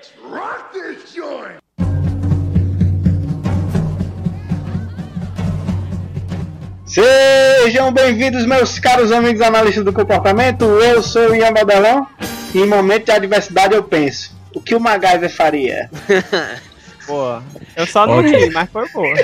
Let's 0.00 0.12
rock 0.32 0.72
this 0.72 1.14
joint! 1.14 1.60
Sejam 6.86 7.92
bem-vindos, 7.92 8.46
meus 8.46 8.78
caros 8.78 9.12
amigos 9.12 9.42
analistas 9.42 9.84
do 9.84 9.92
comportamento. 9.92 10.64
Eu 10.64 11.02
sou 11.02 11.32
o 11.32 11.36
Ian 11.36 11.52
Badelão 11.52 12.06
e 12.54 12.60
em 12.60 12.66
momento 12.66 13.04
de 13.04 13.12
adversidade 13.12 13.74
eu 13.74 13.82
penso: 13.82 14.34
o 14.54 14.60
que 14.62 14.74
o 14.74 14.80
MacGyver 14.80 15.28
faria? 15.28 15.90
Boa. 17.06 17.44
Eu 17.76 17.86
só 17.86 18.06
não 18.06 18.22
ri, 18.22 18.48
mas 18.48 18.70
foi 18.70 18.88
boa. 18.88 19.14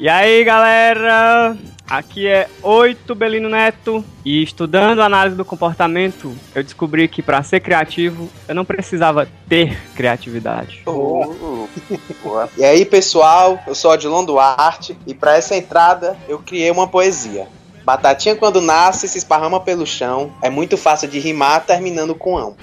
E 0.00 0.08
aí, 0.08 0.42
galera? 0.42 1.56
Aqui 1.90 2.26
é 2.26 2.48
Oito 2.62 3.14
Belino 3.14 3.48
Neto 3.48 4.04
e 4.22 4.42
estudando 4.42 5.00
análise 5.00 5.34
do 5.34 5.44
comportamento, 5.44 6.36
eu 6.54 6.62
descobri 6.62 7.08
que 7.08 7.22
para 7.22 7.42
ser 7.42 7.60
criativo 7.60 8.28
eu 8.46 8.54
não 8.54 8.62
precisava 8.62 9.26
ter 9.48 9.80
criatividade. 9.94 10.82
Boa. 10.84 12.50
E 12.58 12.64
aí, 12.64 12.84
pessoal, 12.84 13.58
eu 13.66 13.74
sou 13.74 13.90
Odilon 13.90 14.22
Duarte 14.22 14.98
e 15.06 15.14
para 15.14 15.38
essa 15.38 15.56
entrada 15.56 16.14
eu 16.28 16.38
criei 16.38 16.70
uma 16.70 16.86
poesia. 16.86 17.48
Batatinha 17.84 18.36
quando 18.36 18.60
nasce 18.60 19.08
se 19.08 19.16
esparrama 19.16 19.58
pelo 19.58 19.86
chão, 19.86 20.30
é 20.42 20.50
muito 20.50 20.76
fácil 20.76 21.08
de 21.08 21.18
rimar 21.18 21.64
terminando 21.64 22.14
com 22.14 22.36
ão. 22.36 22.54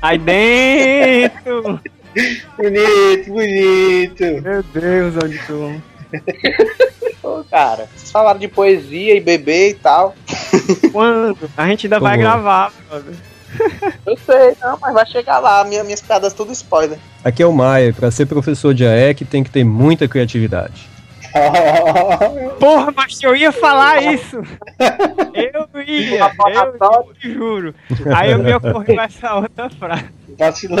Aí 0.00 0.16
dentro! 0.16 1.80
bonito, 2.56 3.32
bonito. 3.32 4.42
Meu 4.42 4.62
Deus, 4.62 5.14
onde 5.16 5.38
tu? 5.44 5.82
Ô, 7.22 7.42
cara, 7.50 7.88
vocês 7.94 8.10
falaram 8.10 8.38
de 8.38 8.48
poesia 8.48 9.16
e 9.16 9.20
bebê 9.20 9.70
e 9.70 9.74
tal. 9.74 10.14
Quando? 10.92 11.38
A 11.56 11.66
gente 11.68 11.86
ainda 11.86 11.98
vai 11.98 12.12
Como? 12.12 12.22
gravar, 12.22 12.72
brother. 12.88 13.14
Eu 14.04 14.16
sei, 14.18 14.56
não, 14.60 14.78
mas 14.80 14.94
vai 14.94 15.06
chegar 15.06 15.38
lá. 15.38 15.64
Minha, 15.64 15.84
minhas 15.84 16.00
piadas 16.00 16.32
tudo 16.32 16.52
spoiler. 16.52 16.98
Aqui 17.24 17.42
é 17.42 17.46
o 17.46 17.52
Maia, 17.52 17.92
para 17.92 18.10
ser 18.10 18.26
professor 18.26 18.74
de 18.74 18.84
AEC 18.84 19.24
tem 19.24 19.42
que 19.42 19.50
ter 19.50 19.64
muita 19.64 20.08
criatividade. 20.08 20.88
Porra, 22.60 22.92
mas 22.96 23.20
eu 23.22 23.34
ia 23.34 23.50
falar 23.52 24.02
isso! 24.14 24.42
Eu 25.34 25.82
ia, 25.82 26.18
eu 26.18 27.14
te 27.20 27.32
juro. 27.32 27.74
Aí 28.14 28.30
eu 28.32 28.38
me 28.38 28.52
ocorreu 28.54 29.00
essa 29.00 29.34
outra 29.34 29.68
frase. 29.70 30.04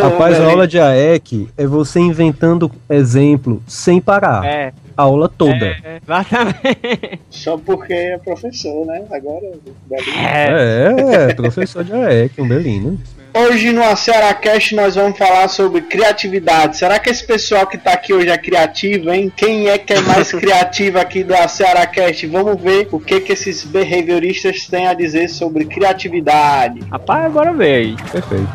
Rapaz, 0.00 0.34
a 0.34 0.38
velho. 0.38 0.50
aula 0.50 0.66
de 0.66 0.80
AEC 0.80 1.48
é 1.56 1.66
você 1.66 2.00
inventando 2.00 2.70
exemplo 2.90 3.62
sem 3.68 4.00
parar. 4.00 4.44
É, 4.44 4.72
A 4.96 5.02
aula 5.02 5.28
toda. 5.28 5.66
é, 5.66 6.00
exatamente. 6.02 7.20
Só 7.30 7.56
porque 7.56 7.92
é 7.92 8.18
professor, 8.18 8.84
né? 8.86 9.04
Agora. 9.12 9.44
Belinho. 9.86 10.18
É, 10.18 11.30
É, 11.30 11.34
professor 11.34 11.84
de 11.84 11.92
AEC, 11.92 12.40
um 12.40 12.48
belino. 12.48 12.98
Hoje 13.36 13.72
no 13.72 13.82
Aceracast 13.82 14.76
nós 14.76 14.94
vamos 14.94 15.18
falar 15.18 15.48
sobre 15.48 15.80
criatividade. 15.80 16.76
Será 16.76 17.00
que 17.00 17.10
esse 17.10 17.26
pessoal 17.26 17.66
que 17.66 17.76
tá 17.76 17.94
aqui 17.94 18.14
hoje 18.14 18.28
é 18.28 18.38
criativo, 18.38 19.10
hein? 19.10 19.32
Quem 19.36 19.68
é 19.68 19.76
que 19.76 19.92
é 19.92 20.00
mais 20.02 20.30
criativo 20.32 21.00
aqui 21.00 21.24
do 21.24 21.34
Aceracast? 21.34 22.28
Vamos 22.28 22.62
ver 22.62 22.86
o 22.92 23.00
que 23.00 23.18
que 23.18 23.32
esses 23.32 23.64
behavioristas 23.64 24.68
têm 24.68 24.86
a 24.86 24.94
dizer 24.94 25.28
sobre 25.28 25.64
criatividade. 25.64 26.78
rapaz, 26.88 27.24
agora 27.24 27.52
veio. 27.52 27.96
Perfeito. 28.12 28.48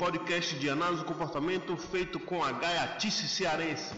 Podcast 0.00 0.56
de 0.56 0.70
análise 0.70 1.02
do 1.02 1.04
comportamento 1.04 1.76
feito 1.76 2.18
com 2.18 2.42
a 2.42 2.52
gaiatice 2.52 3.28
cearense. 3.28 3.92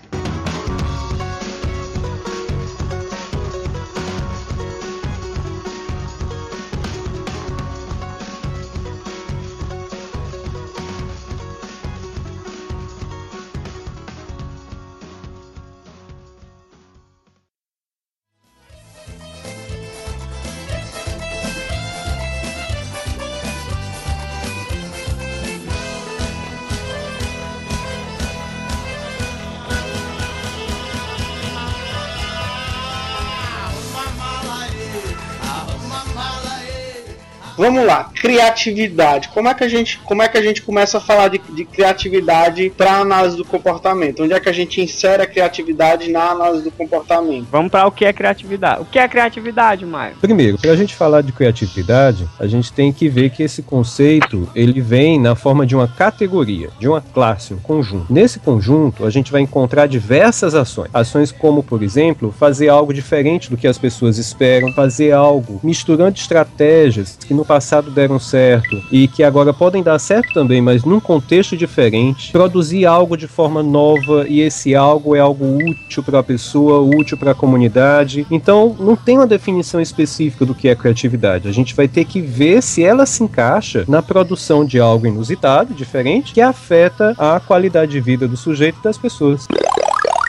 Vamos 37.63 37.87
lá, 37.87 38.11
criatividade. 38.23 39.29
Como 39.31 39.49
é 39.49 39.55
que 39.55 39.65
a 39.65 39.69
gente, 39.69 39.99
como 39.99 40.23
é 40.23 40.29
que 40.29 40.39
a 40.39 40.43
gente 40.43 40.63
começa 40.63 40.99
a 40.99 41.01
falar 41.01 41.27
de, 41.27 41.39
de 41.39 41.65
criatividade 41.65 42.73
para 42.77 42.99
análise 42.99 43.37
do 43.37 43.45
comportamento? 43.45 44.23
Onde 44.23 44.33
é 44.33 44.39
que 44.39 44.49
a 44.49 44.53
gente 44.53 44.81
insere 44.81 45.25
a 45.25 45.27
criatividade 45.27 46.09
na 46.09 46.31
análise 46.31 46.63
do 46.63 46.71
comportamento? 46.71 47.49
Vamos 47.51 47.73
pra 47.73 47.85
o 47.85 47.91
que 47.91 48.05
é 48.05 48.13
criatividade. 48.13 48.83
O 48.83 48.85
que 48.85 49.01
é 49.01 49.09
criatividade, 49.09 49.85
Maio? 49.85 50.15
Primeiro, 50.21 50.57
para 50.57 50.71
a 50.71 50.77
gente 50.77 50.95
falar 50.95 51.23
de 51.23 51.33
criatividade, 51.33 52.29
a 52.39 52.47
gente 52.47 52.73
tem 52.73 52.93
que 52.93 53.09
ver 53.09 53.31
que 53.31 53.43
esse 53.43 53.61
conceito 53.61 54.49
ele 54.55 54.81
vem 54.81 55.19
na 55.19 55.35
forma 55.35 55.67
de 55.67 55.75
uma 55.75 55.89
categoria, 55.89 56.71
de 56.79 56.87
uma 56.87 57.01
classe, 57.01 57.53
um 57.53 57.59
conjunto. 57.59 58.13
Nesse 58.13 58.39
conjunto, 58.39 59.05
a 59.05 59.11
gente 59.11 59.33
vai 59.33 59.41
encontrar 59.41 59.89
diversas 59.89 60.55
ações. 60.55 60.91
Ações 60.95 61.33
como, 61.33 61.61
por 61.61 61.83
exemplo, 61.83 62.33
fazer 62.39 62.69
algo 62.69 62.95
diferente 62.95 63.51
do 63.51 63.57
que 63.57 63.67
as 63.67 63.79
pessoas 63.79 64.17
esperam, 64.17 64.73
fazer 64.73 65.11
algo 65.11 65.59
misturando 65.65 66.17
estratégias 66.17 67.19
que 67.27 67.35
no 67.35 67.45
passado 67.45 67.91
deram 67.91 68.12
certo 68.19 68.83
e 68.91 69.09
que 69.09 69.23
agora 69.23 69.53
podem 69.53 69.83
dar 69.83 69.99
certo 69.99 70.33
também, 70.33 70.61
mas 70.61 70.85
num 70.85 71.01
contexto 71.01 71.57
diferente. 71.57 72.33
Produzir 72.33 72.87
algo 72.87 73.17
de 73.17 73.27
forma 73.27 73.63
nova 73.63 74.27
e 74.29 74.41
esse 74.41 74.75
algo 74.75 75.15
é 75.15 75.21
algo 75.21 75.59
útil 75.65 76.03
para 76.03 76.19
a 76.19 76.23
pessoa, 76.23 76.81
útil 76.81 77.17
para 77.17 77.33
a 77.33 77.35
comunidade. 77.35 78.27
Então, 78.31 78.77
não 78.79 78.97
tem 78.97 79.19
uma 79.19 79.27
definição 79.27 79.81
específica 79.81 80.45
do 80.45 80.55
que 80.55 80.69
é 80.69 80.75
criatividade. 80.75 81.49
A 81.49 81.53
gente 81.53 81.75
vai 81.75 81.89
ter 81.89 82.05
que 82.05 82.21
ver 82.21 82.63
se 82.63 82.83
ela 82.83 83.07
se 83.07 83.23
encaixa 83.23 83.85
na 83.89 84.03
produção 84.03 84.65
de 84.65 84.79
algo 84.79 85.07
inusitado, 85.07 85.75
diferente, 85.75 86.33
que 86.33 86.41
afeta 86.41 87.15
a 87.19 87.41
qualidade 87.41 87.93
de 87.93 88.01
vida 88.01 88.29
do 88.29 88.37
sujeito 88.37 88.79
e 88.81 88.85
das 88.85 88.99
pessoas. 88.99 89.47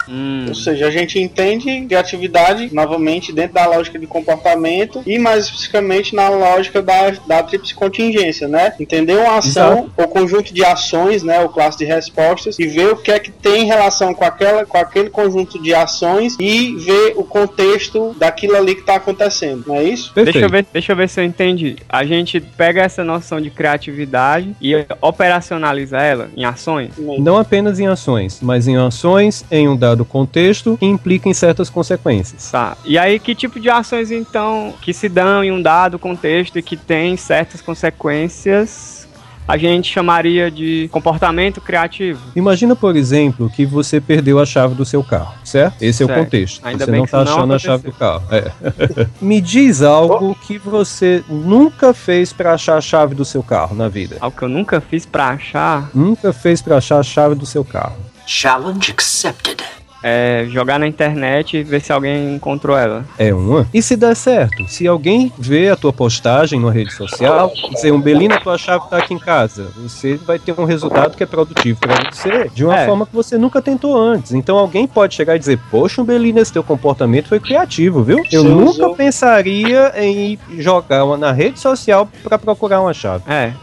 Hum, 0.07 0.45
Ou 0.49 0.55
seja, 0.55 0.87
a 0.87 0.91
gente 0.91 1.19
entende 1.19 1.85
criatividade 1.87 2.69
novamente 2.73 3.31
dentro 3.31 3.53
da 3.53 3.65
lógica 3.65 3.97
de 3.99 4.07
comportamento 4.07 5.01
e 5.05 5.17
mais 5.19 5.45
especificamente 5.45 6.15
na 6.15 6.29
lógica 6.29 6.81
da, 6.81 7.11
da 7.27 7.43
tríplice 7.43 7.73
contingência, 7.73 8.47
né? 8.47 8.73
Entender 8.79 9.15
uma 9.15 9.37
ação, 9.37 9.89
ou 9.95 10.07
conjunto 10.07 10.53
de 10.53 10.63
ações, 10.63 11.23
né? 11.23 11.39
O 11.41 11.49
classe 11.49 11.77
de 11.77 11.85
respostas 11.85 12.57
e 12.59 12.67
ver 12.67 12.87
o 12.87 12.97
que 12.97 13.11
é 13.11 13.19
que 13.19 13.31
tem 13.31 13.65
relação 13.65 14.13
com 14.13 14.25
aquela, 14.25 14.65
com 14.65 14.77
aquele 14.77 15.09
conjunto 15.09 15.61
de 15.61 15.73
ações 15.73 16.35
e 16.39 16.75
ver 16.75 17.13
o 17.15 17.23
contexto 17.23 18.15
daquilo 18.17 18.55
ali 18.55 18.75
que 18.75 18.81
está 18.81 18.95
acontecendo, 18.95 19.63
não 19.67 19.75
é 19.75 19.83
isso? 19.83 20.13
Perfeito. 20.13 20.33
deixa 20.33 20.45
eu, 20.45 20.49
ver, 20.49 20.65
deixa 20.73 20.91
eu 20.91 20.95
ver 20.95 21.09
se 21.09 21.21
eu 21.21 21.25
entendi. 21.25 21.75
A 21.87 22.05
gente 22.05 22.39
pega 22.39 22.81
essa 22.81 23.03
noção 23.03 23.39
de 23.39 23.49
criatividade 23.49 24.55
e 24.61 24.73
operacionaliza 25.01 25.97
ela 25.97 26.29
em 26.35 26.45
ações. 26.45 26.91
Não 27.19 27.37
apenas 27.37 27.79
em 27.79 27.87
ações, 27.87 28.39
mas 28.41 28.67
em 28.67 28.75
ações 28.77 29.45
em 29.51 29.67
um 29.67 29.75
dado 29.75 29.92
contexto 30.03 30.77
que 30.77 30.85
implica 30.85 31.29
em 31.29 31.33
certas 31.33 31.69
consequências. 31.69 32.49
Tá. 32.51 32.75
E 32.85 32.97
aí, 32.97 33.19
que 33.19 33.35
tipo 33.35 33.59
de 33.59 33.69
ações, 33.69 34.11
então, 34.11 34.73
que 34.81 34.93
se 34.93 35.07
dão 35.07 35.43
em 35.43 35.51
um 35.51 35.61
dado 35.61 35.99
contexto 35.99 36.57
e 36.57 36.63
que 36.63 36.75
tem 36.75 37.15
certas 37.17 37.61
consequências, 37.61 39.07
a 39.45 39.57
gente 39.57 39.91
chamaria 39.91 40.49
de 40.49 40.87
comportamento 40.91 41.59
criativo? 41.59 42.21
Imagina, 42.35 42.75
por 42.75 42.95
exemplo, 42.95 43.49
que 43.49 43.65
você 43.65 43.99
perdeu 43.99 44.39
a 44.39 44.45
chave 44.45 44.73
do 44.73 44.85
seu 44.85 45.03
carro, 45.03 45.33
certo? 45.43 45.81
Esse 45.81 46.01
é 46.01 46.05
o 46.05 46.07
Certo. 46.07 46.23
contexto. 46.23 46.65
Ainda 46.65 46.85
você 46.85 46.91
bem 46.91 46.99
não 47.01 47.07
tá 47.07 47.23
não 47.25 47.33
achando 47.33 47.53
a 47.53 47.59
chave 47.59 47.83
do 47.83 47.91
carro. 47.93 48.23
É. 48.31 48.51
Me 49.21 49.41
diz 49.41 49.81
algo 49.81 50.33
que 50.47 50.57
você 50.57 51.23
nunca 51.27 51.93
fez 51.93 52.31
pra 52.31 52.53
achar 52.53 52.77
a 52.77 52.81
chave 52.81 53.15
do 53.15 53.25
seu 53.25 53.43
carro 53.43 53.75
na 53.75 53.89
vida. 53.89 54.17
Algo 54.21 54.37
que 54.37 54.43
eu 54.43 54.49
nunca 54.49 54.79
fiz 54.79 55.05
pra 55.05 55.29
achar. 55.29 55.89
Nunca 55.93 56.31
fez 56.31 56.61
pra 56.61 56.77
achar 56.77 56.99
a 56.99 57.03
chave 57.03 57.35
do 57.35 57.45
seu 57.45 57.65
carro. 57.65 57.97
Challenge 58.25 58.91
accepted. 58.91 59.62
É, 60.03 60.45
jogar 60.49 60.77
na 60.77 60.85
internet 60.87 61.57
e 61.57 61.63
ver 61.63 61.81
se 61.81 61.91
alguém 61.93 62.35
encontrou 62.35 62.77
ela. 62.77 63.05
É 63.17 63.33
uma. 63.33 63.65
E 63.73 63.81
se 63.81 63.95
der 63.95 64.15
certo? 64.15 64.67
Se 64.67 64.85
alguém 64.85 65.31
vê 65.39 65.69
a 65.69 65.75
tua 65.75 65.93
postagem 65.93 66.59
numa 66.59 66.71
rede 66.71 66.93
social, 66.93 67.51
dizer, 67.71 67.91
um 67.91 68.01
Belina, 68.01 68.39
tua 68.39 68.57
chave 68.57 68.89
tá 68.89 68.97
aqui 68.97 69.13
em 69.13 69.19
casa, 69.19 69.67
você 69.77 70.15
vai 70.15 70.37
ter 70.37 70.53
um 70.59 70.65
resultado 70.65 71.15
que 71.15 71.23
é 71.23 71.25
produtivo 71.25 71.79
para 71.79 72.11
você, 72.11 72.49
de 72.53 72.65
uma 72.65 72.77
É. 72.79 72.85
forma 72.85 73.05
que 73.05 73.13
você 73.15 73.37
nunca 73.37 73.61
tentou 73.61 73.97
antes. 73.97 74.33
Então 74.33 74.57
alguém 74.57 74.85
pode 74.85 75.15
chegar 75.15 75.35
e 75.35 75.39
dizer, 75.39 75.57
poxa, 75.71 76.01
um 76.01 76.05
Belina, 76.05 76.41
esse 76.41 76.51
teu 76.51 76.63
comportamento 76.63 77.29
foi 77.29 77.39
criativo, 77.39 78.03
viu? 78.03 78.21
Eu 78.31 78.43
nunca 78.43 78.89
pensaria 78.89 79.93
em 79.97 80.37
jogar 80.57 81.05
uma, 81.05 81.15
na 81.17 81.31
rede 81.31 81.59
social 81.59 82.09
para 82.23 82.37
procurar 82.37 82.81
uma 82.81 82.93
chave. 82.93 83.23
É. 83.27 83.53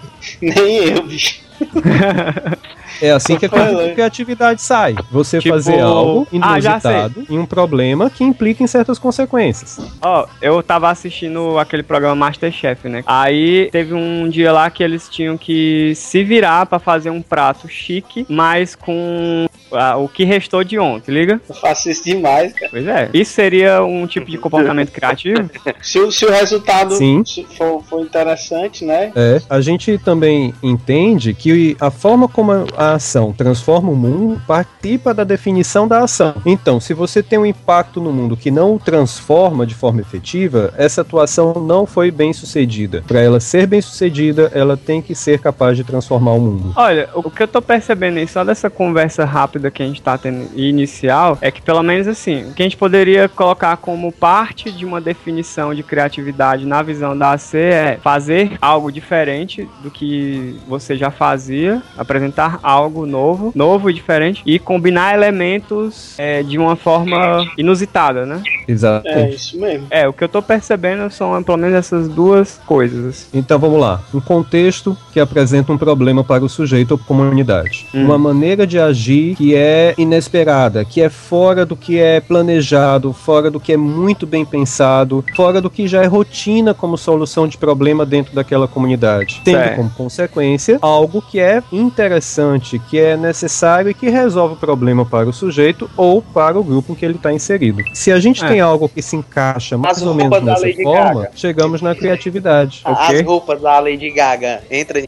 Nem 0.40 0.76
eu, 0.90 1.02
bicho. 1.02 1.40
É 3.00 3.11
assim 3.11 3.37
que 3.37 3.47
a 3.47 3.49
Falei. 3.49 3.93
criatividade 3.94 4.62
sai. 4.62 4.94
Você 5.11 5.38
Tipo, 5.38 5.55
fazer 5.55 5.81
algo 5.81 6.26
ah, 6.41 6.58
inusitado 6.58 7.25
em 7.29 7.38
um 7.38 7.47
problema 7.47 8.11
que 8.11 8.23
implica 8.25 8.62
em 8.62 8.67
certas 8.67 8.99
consequências. 8.99 9.79
Ó, 10.02 10.26
eu 10.43 10.62
tava 10.62 10.91
assistindo 10.91 11.58
aquele 11.58 11.82
programa 11.82 12.14
Masterchef, 12.14 12.88
né? 12.88 13.02
Aí 13.06 13.69
teve 13.73 13.94
um 13.94 14.29
dia 14.29 14.52
lá 14.52 14.69
que 14.70 14.82
eles 14.82 15.08
tinham 15.08 15.37
que 15.37 15.93
se 15.94 16.23
virar 16.25 16.67
pra 16.67 16.79
fazer 16.79 17.11
um 17.11 17.23
prato 17.23 17.69
chique, 17.69 18.26
mas 18.29 18.75
com 18.75 19.47
ah, 19.73 19.97
o 19.97 20.08
que 20.08 20.25
restou 20.25 20.64
de 20.64 20.79
ontem, 20.79 21.12
liga? 21.12 21.41
Eu 21.49 21.55
faço 21.55 21.88
isso 21.91 22.05
demais, 22.05 22.52
cara. 22.52 22.70
Pois 22.70 22.87
é. 22.87 23.08
Isso 23.14 23.32
seria 23.32 23.82
um 23.85 24.06
tipo 24.06 24.31
de 24.31 24.37
comportamento 24.37 24.91
criativo? 24.91 25.49
Se, 25.81 25.99
o- 25.99 26.11
se 26.11 26.25
o 26.26 26.31
resultado 26.31 26.94
Sim. 26.94 27.23
for, 27.56 27.82
for 27.85 28.00
interessante, 28.02 28.85
né? 28.85 29.12
É, 29.14 29.41
a 29.49 29.61
gente 29.61 29.97
também 29.99 30.52
entende 30.62 31.32
que 31.35 31.76
a 31.81 31.91
forma 31.91 32.29
como 32.29 32.52
a 32.76 32.89
ação 32.94 33.32
transforma 33.32 33.90
o 33.90 33.96
mundo 33.96 34.40
participa 34.46 35.14
da 35.14 35.25
definição 35.25 35.87
da 35.87 36.02
ação. 36.02 36.34
Então, 36.44 36.81
se 36.81 36.94
você 36.94 37.22
tem 37.22 37.38
um 37.38 37.46
impacto 37.46 38.00
no 38.00 38.12
mundo 38.12 38.37
que 38.37 38.50
não 38.50 38.75
o 38.75 38.78
transforma 38.78 39.66
de 39.66 39.75
forma 39.75 40.00
efetiva, 40.00 40.72
essa 40.76 41.02
atuação 41.02 41.54
não 41.54 41.87
foi 41.87 42.10
bem 42.10 42.32
sucedida. 42.32 43.02
Para 43.06 43.20
ela 43.20 43.40
ser 43.40 43.66
bem 43.66 43.81
sucedida, 43.81 44.50
ela 44.54 44.76
tem 44.76 45.00
que 45.02 45.14
ser 45.14 45.38
capaz 45.38 45.76
de 45.76 45.84
transformar 45.84 46.32
o 46.32 46.40
mundo. 46.40 46.72
Olha, 46.76 47.08
o 47.14 47.31
que 47.31 47.42
eu 47.42 47.48
tô 47.48 47.60
percebendo 47.60 48.19
aí, 48.19 48.26
só 48.26 48.44
dessa 48.44 48.70
conversa 48.70 49.25
rápida 49.25 49.70
que 49.70 49.82
a 49.82 49.87
gente 49.87 50.02
tá 50.02 50.16
tendo 50.16 50.48
inicial, 50.58 51.38
é 51.40 51.50
que 51.50 51.62
pelo 51.62 51.82
menos 51.82 52.08
assim, 52.08 52.50
o 52.50 52.54
que 52.54 52.62
a 52.62 52.64
gente 52.64 52.76
poderia 52.76 53.28
colocar 53.28 53.76
como 53.76 54.10
parte 54.12 54.70
de 54.70 54.84
uma 54.84 55.00
definição 55.00 55.75
de 55.75 55.82
criatividade 55.82 56.66
na 56.66 56.82
visão 56.82 57.16
da 57.16 57.32
AC 57.32 57.54
é 57.54 57.98
fazer 58.02 58.52
algo 58.60 58.90
diferente 58.90 59.69
do 59.82 59.90
que 59.90 60.58
você 60.66 60.96
já 60.96 61.10
fazia, 61.10 61.82
apresentar 61.96 62.58
algo 62.62 62.80
novo, 62.88 63.53
novo 63.55 63.91
e 63.91 63.94
diferente, 63.94 64.43
e 64.47 64.59
combinar 64.59 65.15
elementos 65.15 66.15
é, 66.19 66.43
de 66.43 66.59
uma 66.59 66.77
forma 66.77 67.44
inusitada, 67.56 68.25
né? 68.25 68.43
Exato. 68.67 69.09
É 69.09 69.31
isso 69.31 69.59
mesmo. 69.61 69.87
É, 69.91 70.06
o 70.09 70.12
que 70.12 70.25
eu 70.25 70.29
tô 70.29 70.41
percebendo 70.41 71.11
são 71.11 71.43
pelo 71.43 71.59
menos 71.59 71.75
essas 71.75 72.09
duas 72.09 72.61
coisas. 72.67 73.05
assim. 73.06 73.27
Então 73.35 73.59
vamos 73.59 73.81
lá. 73.81 74.00
Um 74.15 74.21
contexto 74.21 74.97
que 75.12 75.19
apresenta 75.21 75.73
um 75.73 75.79
problema 75.79 76.23
para 76.23 76.44
o 76.44 76.49
sujeito 76.49 76.93
ou 76.93 76.99
comunidade. 76.99 77.87
Hum. 77.94 78.05
Uma 78.05 78.19
maneira 78.19 78.67
de 78.67 78.79
agir 78.79 79.35
que 79.37 79.55
é 79.55 79.94
inesperada, 79.99 80.85
que 80.85 81.00
é 81.00 81.09
fora 81.09 81.67
do 81.67 81.76
que 81.76 81.99
é 81.99 82.21
planejado, 82.21 83.12
fora 83.12 83.50
do 83.50 83.59
que 83.59 83.73
é 83.73 83.76
muito 83.76 84.26
bem 84.26 84.44
pensado, 84.44 85.25
fora 85.35 85.61
do 85.61 85.71
que 85.71 85.88
já 85.88 86.03
é 86.03 86.06
rotina 86.06 86.73
como 86.75 86.97
solução 86.97 87.49
de 87.49 87.59
problema 87.59 88.06
dentro 88.06 88.35
daquela 88.35 88.69
comunidade. 88.69 89.41
Tendo 89.44 89.59
Certo. 89.59 89.76
como 89.76 89.91
consequência 89.91 90.79
algo 90.81 91.23
que 91.23 91.41
é 91.41 91.62
interessante, 91.73 92.60
que 92.79 92.99
é 92.99 93.17
necessário 93.17 93.91
e 93.91 93.95
que 93.95 94.09
resolve 94.11 94.55
o 94.55 94.57
problema 94.57 95.05
para 95.07 95.29
o 95.29 95.33
sujeito 95.33 95.91
ou 95.97 96.21
para 96.21 96.59
o 96.59 96.62
grupo 96.65 96.93
em 96.93 96.95
que 96.95 97.05
ele 97.05 97.15
está 97.17 97.33
inserido. 97.33 97.79
Se 97.95 98.12
a 98.12 98.21
gente 98.21 98.45
É. 98.45 98.49
tem 98.49 98.61
algo 98.61 98.89
que 98.89 99.01
se 99.03 99.17
encaixa 99.17 99.77
mais 99.79 99.99
As 99.99 100.03
ou 100.03 100.15
menos 100.15 100.43
nessa 100.43 100.67
forma, 100.83 101.23
Gaga. 101.23 101.31
chegamos 101.35 101.81
na 101.83 101.95
criatividade. 101.95 102.83
As 102.85 103.21
roupas 103.23 103.61
da 103.61 103.79
Lady 103.81 104.11
Gaga. 104.11 104.62
Entra 104.71 105.03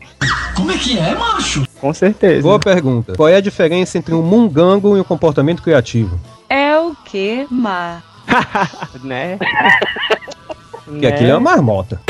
Com 1.81 1.93
certeza. 1.93 2.43
Boa 2.43 2.59
pergunta. 2.59 3.15
Qual 3.17 3.29
é 3.29 3.37
a 3.37 3.41
diferença 3.41 3.99
entre 3.99 4.15
um 4.15 4.23
mungango 4.23 4.97
e 4.97 5.01
um 5.01 5.05
comportamento 5.05 5.63
criativo? 5.63 6.19
É 6.49 6.77
o 6.79 6.95
que, 7.05 7.47
Mar? 7.51 8.03
né? 9.03 9.39
Que 11.01 11.07
aquilo 11.07 11.31
é 11.31 11.35
uma 11.37 11.51
marmota. 11.51 12.01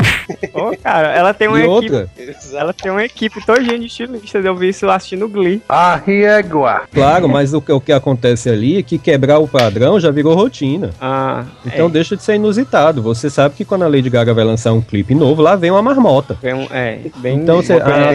Ô, 0.53 0.73
cara, 0.81 1.09
ela 1.09 1.33
tem 1.33 1.49
uma 1.49 1.57
E 1.59 1.63
equipe. 1.63 1.69
outra, 1.93 2.09
Ela 2.53 2.71
tem 2.73 2.89
uma 2.91 3.03
equipe 3.03 3.45
todinha 3.45 3.77
de 3.77 3.87
estilistas. 3.87 4.45
Eu 4.45 4.55
vi 4.55 4.69
isso 4.69 4.89
assistindo 4.89 5.27
Glee. 5.27 5.61
A 5.67 5.95
régua. 5.97 6.83
claro, 6.93 7.27
mas 7.27 7.53
o 7.53 7.61
que, 7.61 7.71
o 7.73 7.81
que 7.81 7.91
acontece 7.91 8.49
ali 8.49 8.77
é 8.77 8.83
que 8.83 8.97
quebrar 8.97 9.39
o 9.39 9.47
padrão 9.47 9.99
já 9.99 10.11
virou 10.11 10.33
rotina. 10.33 10.91
Ah, 11.01 11.43
Então 11.65 11.89
deixa 11.89 12.15
de 12.15 12.23
ser 12.23 12.35
inusitado. 12.35 13.01
Você 13.01 13.29
sabe 13.29 13.55
que 13.55 13.65
quando 13.65 13.83
a 13.83 13.87
Lady 13.87 14.09
Gaga 14.09 14.33
vai 14.33 14.45
lançar 14.45 14.71
um 14.71 14.81
clipe 14.81 15.13
novo, 15.13 15.41
lá 15.41 15.55
vem 15.57 15.71
uma 15.71 15.81
marmota. 15.81 16.37
é, 16.41 16.55
um- 16.55 16.67
é 16.71 16.99
bem. 17.17 17.39
Então 17.39 17.57
você- 17.61 17.73
ah, 17.73 18.13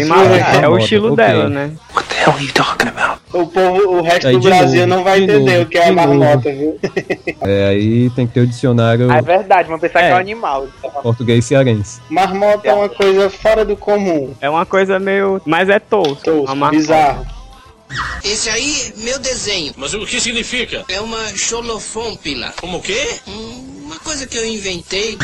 é, 0.60 0.64
é, 0.64 0.68
o 0.68 0.78
estilo 0.78 1.12
ok. 1.12 1.16
dela, 1.26 1.48
né? 1.50 1.72
O 3.32 3.46
povo, 3.46 3.96
o 3.98 4.02
resto 4.02 4.26
Aí, 4.28 4.32
do 4.34 4.40
Brasil 4.40 4.86
novo, 4.86 4.96
não 4.96 5.04
vai 5.04 5.18
de 5.20 5.24
entender 5.24 5.50
novo, 5.52 5.62
o 5.62 5.66
que 5.66 5.78
é 5.78 5.90
novo. 5.90 6.14
marmota, 6.18 6.50
viu? 6.52 6.78
É, 7.42 7.68
aí 7.68 8.10
tem 8.10 8.26
que 8.26 8.32
ter 8.34 8.40
o 8.40 8.46
dicionário 8.46 9.10
É 9.12 9.20
verdade, 9.22 9.68
vão 9.68 9.78
pensar 9.78 10.00
É. 10.00 10.06
que 10.06 10.12
é 10.12 10.14
um 10.14 10.18
animal. 10.18 10.66
português 11.02 11.44
cearense. 11.44 12.00
Marmota 12.08 12.66
é 12.68 12.72
uma 12.72 12.88
coisa 12.88 13.28
fora 13.30 13.64
do 13.64 13.76
comum. 13.76 14.34
É 14.40 14.48
uma 14.48 14.64
coisa 14.66 14.98
meio. 14.98 15.40
Mas 15.44 15.68
é 15.68 15.78
tosco. 15.78 16.44
Bizarro. 16.70 17.26
Esse 18.24 18.50
aí, 18.50 18.92
meu 18.98 19.18
desenho. 19.18 19.72
Mas 19.76 19.94
o 19.94 20.04
que 20.06 20.20
significa? 20.20 20.84
É 20.88 21.00
uma 21.00 21.28
xolofômpila. 21.36 22.52
Como 22.60 22.78
o 22.78 22.82
quê? 22.82 23.08
Hum, 23.26 23.64
Uma 23.86 23.98
coisa 24.00 24.26
que 24.26 24.36
eu 24.36 24.44
inventei. 24.46 25.16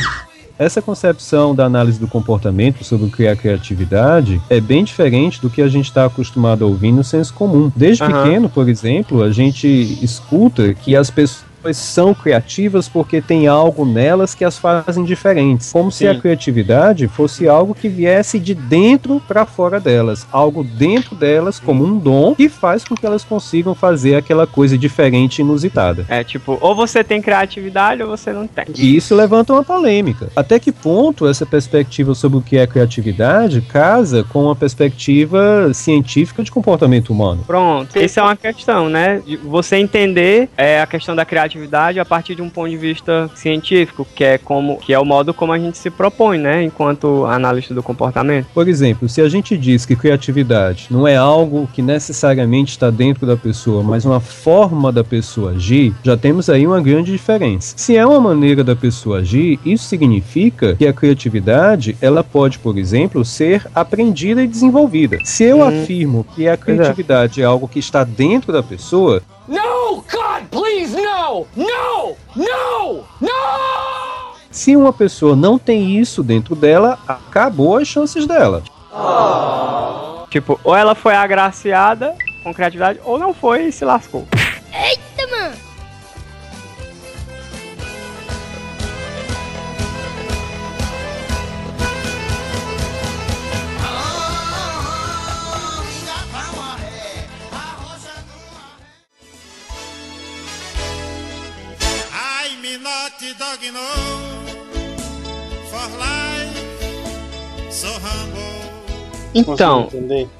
Essa 0.59 0.81
concepção 0.81 1.55
da 1.55 1.65
análise 1.65 1.99
do 1.99 2.06
comportamento 2.06 2.85
sobre 2.85 3.06
o 3.06 3.11
que 3.11 3.27
é 3.27 3.33
a 3.33 3.37
criatividade 3.37 4.41
é 4.49 4.61
bem 4.61 4.85
diferente 4.85 5.41
do 5.41 5.51
que 5.51 5.61
a 5.61 5.67
gente 5.67 5.87
está 5.87 6.05
acostumado 6.05 6.65
a 6.65 6.69
ouvir 6.69 6.93
no 6.93 7.03
senso 7.03 7.35
comum. 7.35 7.73
Desde 7.75 8.05
Aham. 8.05 8.23
pequeno, 8.23 8.49
por 8.49 8.69
exemplo, 8.69 9.23
a 9.23 9.33
gente 9.33 9.67
escuta 10.01 10.73
que 10.73 10.95
as 10.95 11.11
pessoas 11.11 11.54
são 11.72 12.14
criativas 12.14 12.88
porque 12.88 13.20
tem 13.20 13.46
algo 13.46 13.84
nelas 13.84 14.34
que 14.34 14.44
as 14.44 14.58
fazem 14.58 15.05
diferentes, 15.05 15.72
como 15.72 15.90
se 15.90 15.99
Sim. 15.99 16.08
a 16.08 16.20
criatividade 16.20 17.08
fosse 17.08 17.49
algo 17.49 17.75
que 17.75 17.88
viesse 17.88 18.38
de 18.38 18.55
dentro 18.55 19.20
para 19.26 19.46
fora 19.46 19.81
delas, 19.81 20.26
algo 20.31 20.62
dentro 20.62 21.14
delas 21.14 21.58
como 21.58 21.84
um 21.84 21.99
dom 21.99 22.34
que 22.34 22.49
faz 22.49 22.84
com 22.84 22.94
que 22.94 23.06
elas 23.06 23.25
consigam 23.25 23.75
fazer 23.75 24.16
aquela 24.16 24.46
coisa 24.46 24.76
diferente 24.76 25.38
e 25.38 25.43
inusitada. 25.43 26.05
É 26.08 26.22
tipo, 26.22 26.58
ou 26.61 26.75
você 26.75 27.02
tem 27.02 27.20
criatividade 27.20 28.02
ou 28.02 28.08
você 28.08 28.32
não 28.32 28.46
tem. 28.46 28.64
E 28.76 28.96
isso 28.96 29.14
levanta 29.14 29.52
uma 29.52 29.64
polêmica. 29.64 30.28
Até 30.34 30.58
que 30.58 30.72
ponto 30.72 31.26
essa 31.26 31.46
perspectiva 31.46 32.14
sobre 32.14 32.38
o 32.38 32.43
que 32.43 32.56
é 32.56 32.67
criatividade 32.67 33.60
casa 33.60 34.25
com 34.25 34.44
uma 34.44 34.56
perspectiva 34.56 35.72
científica 35.72 36.43
de 36.43 36.50
comportamento 36.50 37.10
humano? 37.10 37.44
Pronto, 37.46 37.96
essa 37.96 38.20
é 38.20 38.22
uma 38.22 38.37
questão, 38.37 38.88
né? 38.88 39.22
De 39.25 39.37
você 39.37 39.76
entender 39.76 40.49
é, 40.56 40.81
a 40.81 40.87
questão 40.87 41.14
da 41.14 41.25
criatividade 41.25 41.54
a 42.01 42.05
partir 42.05 42.35
de 42.35 42.43
um 42.43 42.51
ponto 42.51 42.71
de 42.71 42.77
vista 42.77 43.31
científico, 43.35 44.06
que 44.15 44.25
é 44.25 44.39
como 44.39 44.79
que 44.79 44.93
é 44.93 44.99
o 44.99 45.05
modo 45.05 45.33
como 45.33 45.53
a 45.53 45.59
gente 45.59 45.79
se 45.79 45.91
propõe, 45.91 46.39
né? 46.39 46.62
Enquanto 46.62 47.25
analista 47.27 47.75
do 47.75 47.83
comportamento. 47.83 48.47
Por 48.53 48.69
exemplo, 48.69 49.09
se 49.09 49.21
a 49.21 49.29
gente 49.29 49.56
diz 49.56 49.87
que 49.87 49.97
criatividade 49.97 50.89
não 50.91 51.06
é 51.06 51.17
algo 51.17 51.69
que 51.73 51.82
necessariamente 51.82 52.73
está 52.73 52.91
dentro 52.91 53.27
da 53.27 53.37
pessoa, 53.37 53.82
mas 53.82 54.05
uma 54.05 54.20
forma 54.20 54.93
da 54.93 55.05
pessoa 55.05 55.53
agir, 55.53 55.94
já 56.03 56.17
temos 56.17 56.49
aí 56.49 56.67
uma 56.67 56.81
grande 56.81 57.13
diferença. 57.13 57.75
Se 57.77 57.96
é 57.96 58.05
uma 58.06 58.20
maneira 58.20 58.63
da 58.65 58.77
pessoa 58.77 59.19
agir, 59.19 59.58
isso 59.65 59.84
significa 59.84 60.75
que 60.75 60.87
a 60.87 60.93
criatividade, 60.93 61.96
ela 62.01 62.23
pode, 62.25 62.58
por 62.58 62.77
exemplo, 62.79 63.25
ser 63.25 63.67
aprendida 63.75 64.43
e 64.43 64.46
desenvolvida. 64.46 65.19
Se 65.25 65.44
eu 65.44 65.58
Hum. 65.58 65.65
afirmo 65.82 66.27
que 66.34 66.49
a 66.49 66.53
é. 66.53 66.56
criatividade 66.56 67.41
é 67.41 67.44
algo 67.44 67.69
que 67.69 67.79
está 67.79 68.05
dentro 68.05 68.53
da 68.53 68.63
pessoa, 68.63 69.23
No! 69.46 69.96
God, 70.10 70.48
please, 70.51 70.96
no! 70.96 71.46
No! 71.56 72.17
No! 72.34 73.05
No! 73.20 74.34
se 74.55 74.77
uma 74.77 74.93
pessoa 74.93 75.34
não 75.34 75.58
tem 75.58 75.98
isso 75.98 76.22
dentro 76.22 76.55
dela, 76.55 76.96
acabou 77.08 77.77
as 77.77 77.89
chances 77.89 78.24
dela. 78.24 78.63
Tipo, 80.31 80.60
ou 80.63 80.77
ela 80.77 80.94
foi 80.94 81.15
agraciada 81.15 82.15
com 82.44 82.55
criatividade, 82.55 83.01
ou 83.05 83.19
não 83.19 83.34
foi 83.34 83.65
e 83.65 83.72
se 83.72 83.84
lascou. 83.84 84.27
I'm 84.72 85.14
dog 103.55 103.70
no 103.70 103.79
for 105.70 105.89
life 105.99 107.73
so 107.73 107.89
humble 107.89 108.65
Então, 109.34 109.89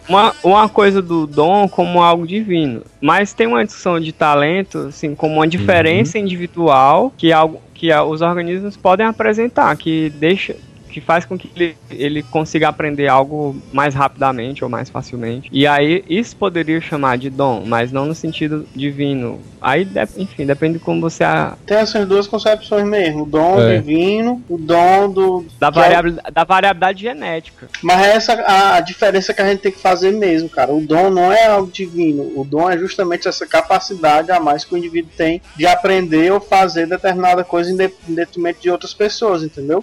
uma, 0.09 0.35
uma 0.43 0.69
coisa 0.69 1.03
do 1.03 1.27
dom 1.27 1.69
como 1.69 2.01
algo 2.01 2.27
divino, 2.27 2.83
mas 3.01 3.33
tem 3.33 3.47
uma 3.47 3.65
discussão 3.65 3.99
de 3.99 4.13
talento, 4.13 4.79
assim, 4.89 5.15
como 5.17 5.35
uma 5.35 5.49
diferença 5.49 6.17
individual 6.17 7.13
que 7.17 7.33
algo 7.33 7.61
que 7.75 7.93
os 7.93 8.21
organismos 8.21 8.77
podem 8.77 9.05
apresentar, 9.05 9.77
que 9.77 10.11
deixa 10.11 10.57
que 10.95 11.01
faz 11.01 11.25
com 11.25 11.37
que 11.37 11.51
ele, 11.57 11.77
ele 11.91 12.23
consiga 12.23 12.69
aprender 12.69 13.09
algo 13.09 13.61
mais 13.73 13.97
rapidamente 13.97 14.63
ou 14.63 14.71
mais 14.71 14.89
facilmente. 14.89 15.49
E 15.53 15.67
aí 15.67 16.05
isso 16.09 16.37
poderia 16.37 16.81
chamar 16.81 17.19
de 17.19 17.29
dom, 17.31 17.65
mas 17.67 17.91
não 17.91 18.07
no 18.07 18.15
sentido 18.15 18.65
divino. 18.77 19.41
Aí, 19.61 19.85
de- 19.85 19.99
enfim, 20.19 20.47
depende 20.47 20.75
de 20.79 20.85
como 20.85 21.01
você 21.01 21.25
a, 21.25 21.57
Tem 21.67 21.79
essas 21.79 22.07
duas 22.07 22.29
concepções 22.29 22.85
mesmo, 22.87 23.25
o 23.25 23.27
dom 23.27 23.61
É. 23.61 23.79
divino, 23.79 24.41
o 24.49 24.57
dom 24.57 25.11
do. 25.11 25.47
da, 25.59 25.67
é- 25.67 25.71
variabilidade, 25.73 26.33
da 26.33 26.45
variabilidade 26.45 27.03
genética. 27.03 27.67
Mas 27.83 28.01
é 28.07 28.13
essa 28.15 28.33
a, 28.35 28.77
a 28.77 28.81
diferença 28.81 29.35
que 29.35 29.43
a 29.43 29.49
gente 29.49 29.61
tem 29.63 29.73
que 29.73 29.81
fazer 29.81 30.13
mesmo, 30.13 30.49
cara. 30.49 30.73
O 30.73 30.81
dom 30.81 31.11
não 31.11 31.33
é 31.33 31.47
algo 31.47 31.71
divino. 31.73 32.31
O 32.37 32.45
dom 32.45 32.71
é 32.71 32.79
justamente 32.79 33.27
essa 33.27 33.47
capacidade 33.47 34.31
a 34.31 34.39
mais 34.39 34.65
que 34.65 34.75
o 34.75 34.79
indivíduo 34.79 35.11
tem 35.17 35.43
de 35.57 35.67
aprender 35.67 36.31
ou 36.31 36.41
fazer 36.41 36.87
determinada 36.87 37.43
coisa 37.43 37.71
em, 37.73 37.77
de- 37.77 37.91
em 38.09 38.15
detrimento 38.15 38.61
de 38.61 38.71
outras 38.71 38.95
pessoas, 38.95 39.43
entendeu? 39.43 39.83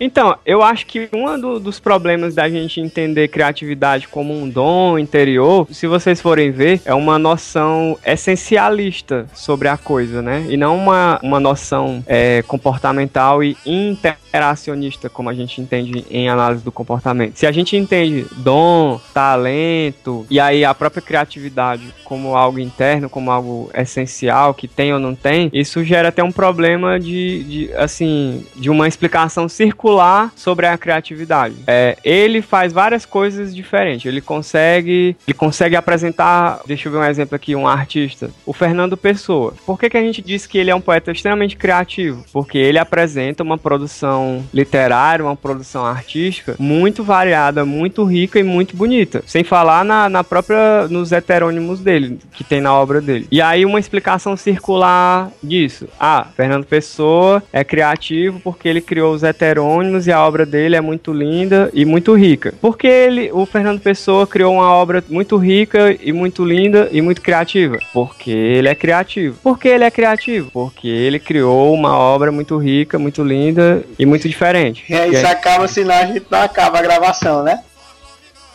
Então, 0.00 0.23
eu 0.44 0.62
acho 0.62 0.86
que 0.86 1.08
um 1.12 1.38
do- 1.40 1.58
dos 1.60 1.80
problemas 1.80 2.34
da 2.34 2.48
gente 2.48 2.80
entender 2.80 3.28
criatividade 3.28 4.08
como 4.08 4.32
um 4.34 4.48
dom 4.48 4.98
interior, 4.98 5.66
se 5.70 5.86
vocês 5.86 6.20
forem 6.20 6.50
ver, 6.50 6.80
é 6.84 6.94
uma 6.94 7.18
noção 7.18 7.98
essencialista 8.04 9.26
sobre 9.34 9.68
a 9.68 9.76
coisa, 9.76 10.20
né? 10.22 10.46
E 10.48 10.56
não 10.56 10.76
uma, 10.76 11.18
uma 11.22 11.40
noção 11.40 12.02
é, 12.06 12.42
comportamental 12.42 13.42
e 13.42 13.56
interacionista, 13.64 15.08
como 15.08 15.30
a 15.30 15.34
gente 15.34 15.60
entende 15.60 16.04
em 16.10 16.28
análise 16.28 16.64
do 16.64 16.72
comportamento. 16.72 17.36
Se 17.36 17.46
a 17.46 17.52
gente 17.52 17.76
entende 17.76 18.26
dom, 18.36 19.00
talento 19.12 20.26
e 20.30 20.38
aí 20.40 20.64
a 20.64 20.74
própria 20.74 21.02
criatividade 21.02 21.82
como 22.04 22.36
algo 22.36 22.58
interno, 22.58 23.08
como 23.08 23.30
algo 23.30 23.70
essencial, 23.74 24.52
que 24.54 24.68
tem 24.68 24.92
ou 24.92 24.98
não 25.00 25.14
tem, 25.14 25.50
isso 25.52 25.82
gera 25.82 26.08
até 26.08 26.22
um 26.22 26.32
problema 26.32 26.98
de, 27.00 27.44
de 27.44 27.74
assim, 27.74 28.44
de 28.56 28.68
uma 28.70 28.86
explicação 28.86 29.48
circular 29.48 30.13
sobre 30.36 30.66
a 30.66 30.76
criatividade. 30.76 31.56
É, 31.66 31.96
ele 32.04 32.40
faz 32.42 32.72
várias 32.72 33.04
coisas 33.04 33.54
diferentes. 33.54 34.06
Ele 34.06 34.20
consegue, 34.20 35.16
ele 35.26 35.34
consegue 35.34 35.76
apresentar, 35.76 36.60
deixa 36.66 36.88
eu 36.88 36.92
ver 36.92 36.98
um 36.98 37.04
exemplo 37.04 37.34
aqui, 37.36 37.54
um 37.54 37.66
artista, 37.66 38.30
o 38.46 38.52
Fernando 38.52 38.96
Pessoa. 38.96 39.54
Por 39.66 39.78
que, 39.78 39.90
que 39.90 39.96
a 39.96 40.02
gente 40.02 40.22
diz 40.22 40.46
que 40.46 40.58
ele 40.58 40.70
é 40.70 40.74
um 40.74 40.80
poeta 40.80 41.12
extremamente 41.12 41.56
criativo? 41.56 42.24
Porque 42.32 42.58
ele 42.58 42.78
apresenta 42.78 43.42
uma 43.42 43.58
produção 43.58 44.44
literária, 44.52 45.24
uma 45.24 45.36
produção 45.36 45.84
artística 45.84 46.56
muito 46.58 47.02
variada, 47.02 47.64
muito 47.64 48.04
rica 48.04 48.38
e 48.38 48.42
muito 48.42 48.76
bonita. 48.76 49.22
Sem 49.26 49.44
falar 49.44 49.84
na, 49.84 50.08
na 50.08 50.24
própria 50.24 50.88
nos 50.88 51.12
heterônimos 51.12 51.80
dele, 51.80 52.18
que 52.32 52.44
tem 52.44 52.60
na 52.60 52.74
obra 52.74 53.00
dele. 53.00 53.26
E 53.30 53.40
aí 53.40 53.64
uma 53.64 53.80
explicação 53.80 54.36
circular 54.36 55.30
disso. 55.42 55.88
Ah, 55.98 56.26
Fernando 56.36 56.64
Pessoa 56.64 57.42
é 57.52 57.64
criativo 57.64 58.40
porque 58.40 58.68
ele 58.68 58.80
criou 58.80 59.14
os 59.14 59.22
heterônimos 59.22 60.03
e 60.06 60.12
a 60.12 60.24
obra 60.26 60.44
dele 60.44 60.76
é 60.76 60.80
muito 60.80 61.12
linda 61.12 61.70
e 61.72 61.84
muito 61.84 62.14
rica. 62.14 62.54
Porque 62.60 62.86
ele, 62.86 63.30
o 63.32 63.46
Fernando 63.46 63.80
Pessoa 63.80 64.26
criou 64.26 64.54
uma 64.54 64.70
obra 64.72 65.02
muito 65.08 65.36
rica 65.36 65.96
e 66.00 66.12
muito 66.12 66.44
linda 66.44 66.88
e 66.92 67.00
muito 67.00 67.20
criativa? 67.20 67.78
Porque 67.92 68.30
ele 68.30 68.68
é 68.68 68.74
criativo. 68.74 69.38
Por 69.42 69.58
que 69.58 69.68
ele 69.68 69.84
é 69.84 69.90
criativo? 69.90 70.50
Porque 70.52 70.88
ele 70.88 71.18
criou 71.18 71.72
uma 71.72 71.96
obra 71.96 72.30
muito 72.30 72.56
rica, 72.56 72.98
muito 72.98 73.22
linda 73.22 73.82
e 73.98 74.06
muito 74.06 74.28
diferente. 74.28 74.84
E 74.88 74.94
aí 74.94 75.10
E 75.10 75.14
isso 75.14 75.26
acaba, 75.26 75.66
senão 75.68 75.94
a 75.94 76.06
gente 76.06 76.24
não 76.30 76.42
acaba 76.42 76.78
a 76.78 76.82
gravação, 76.82 77.42
né? 77.42 77.60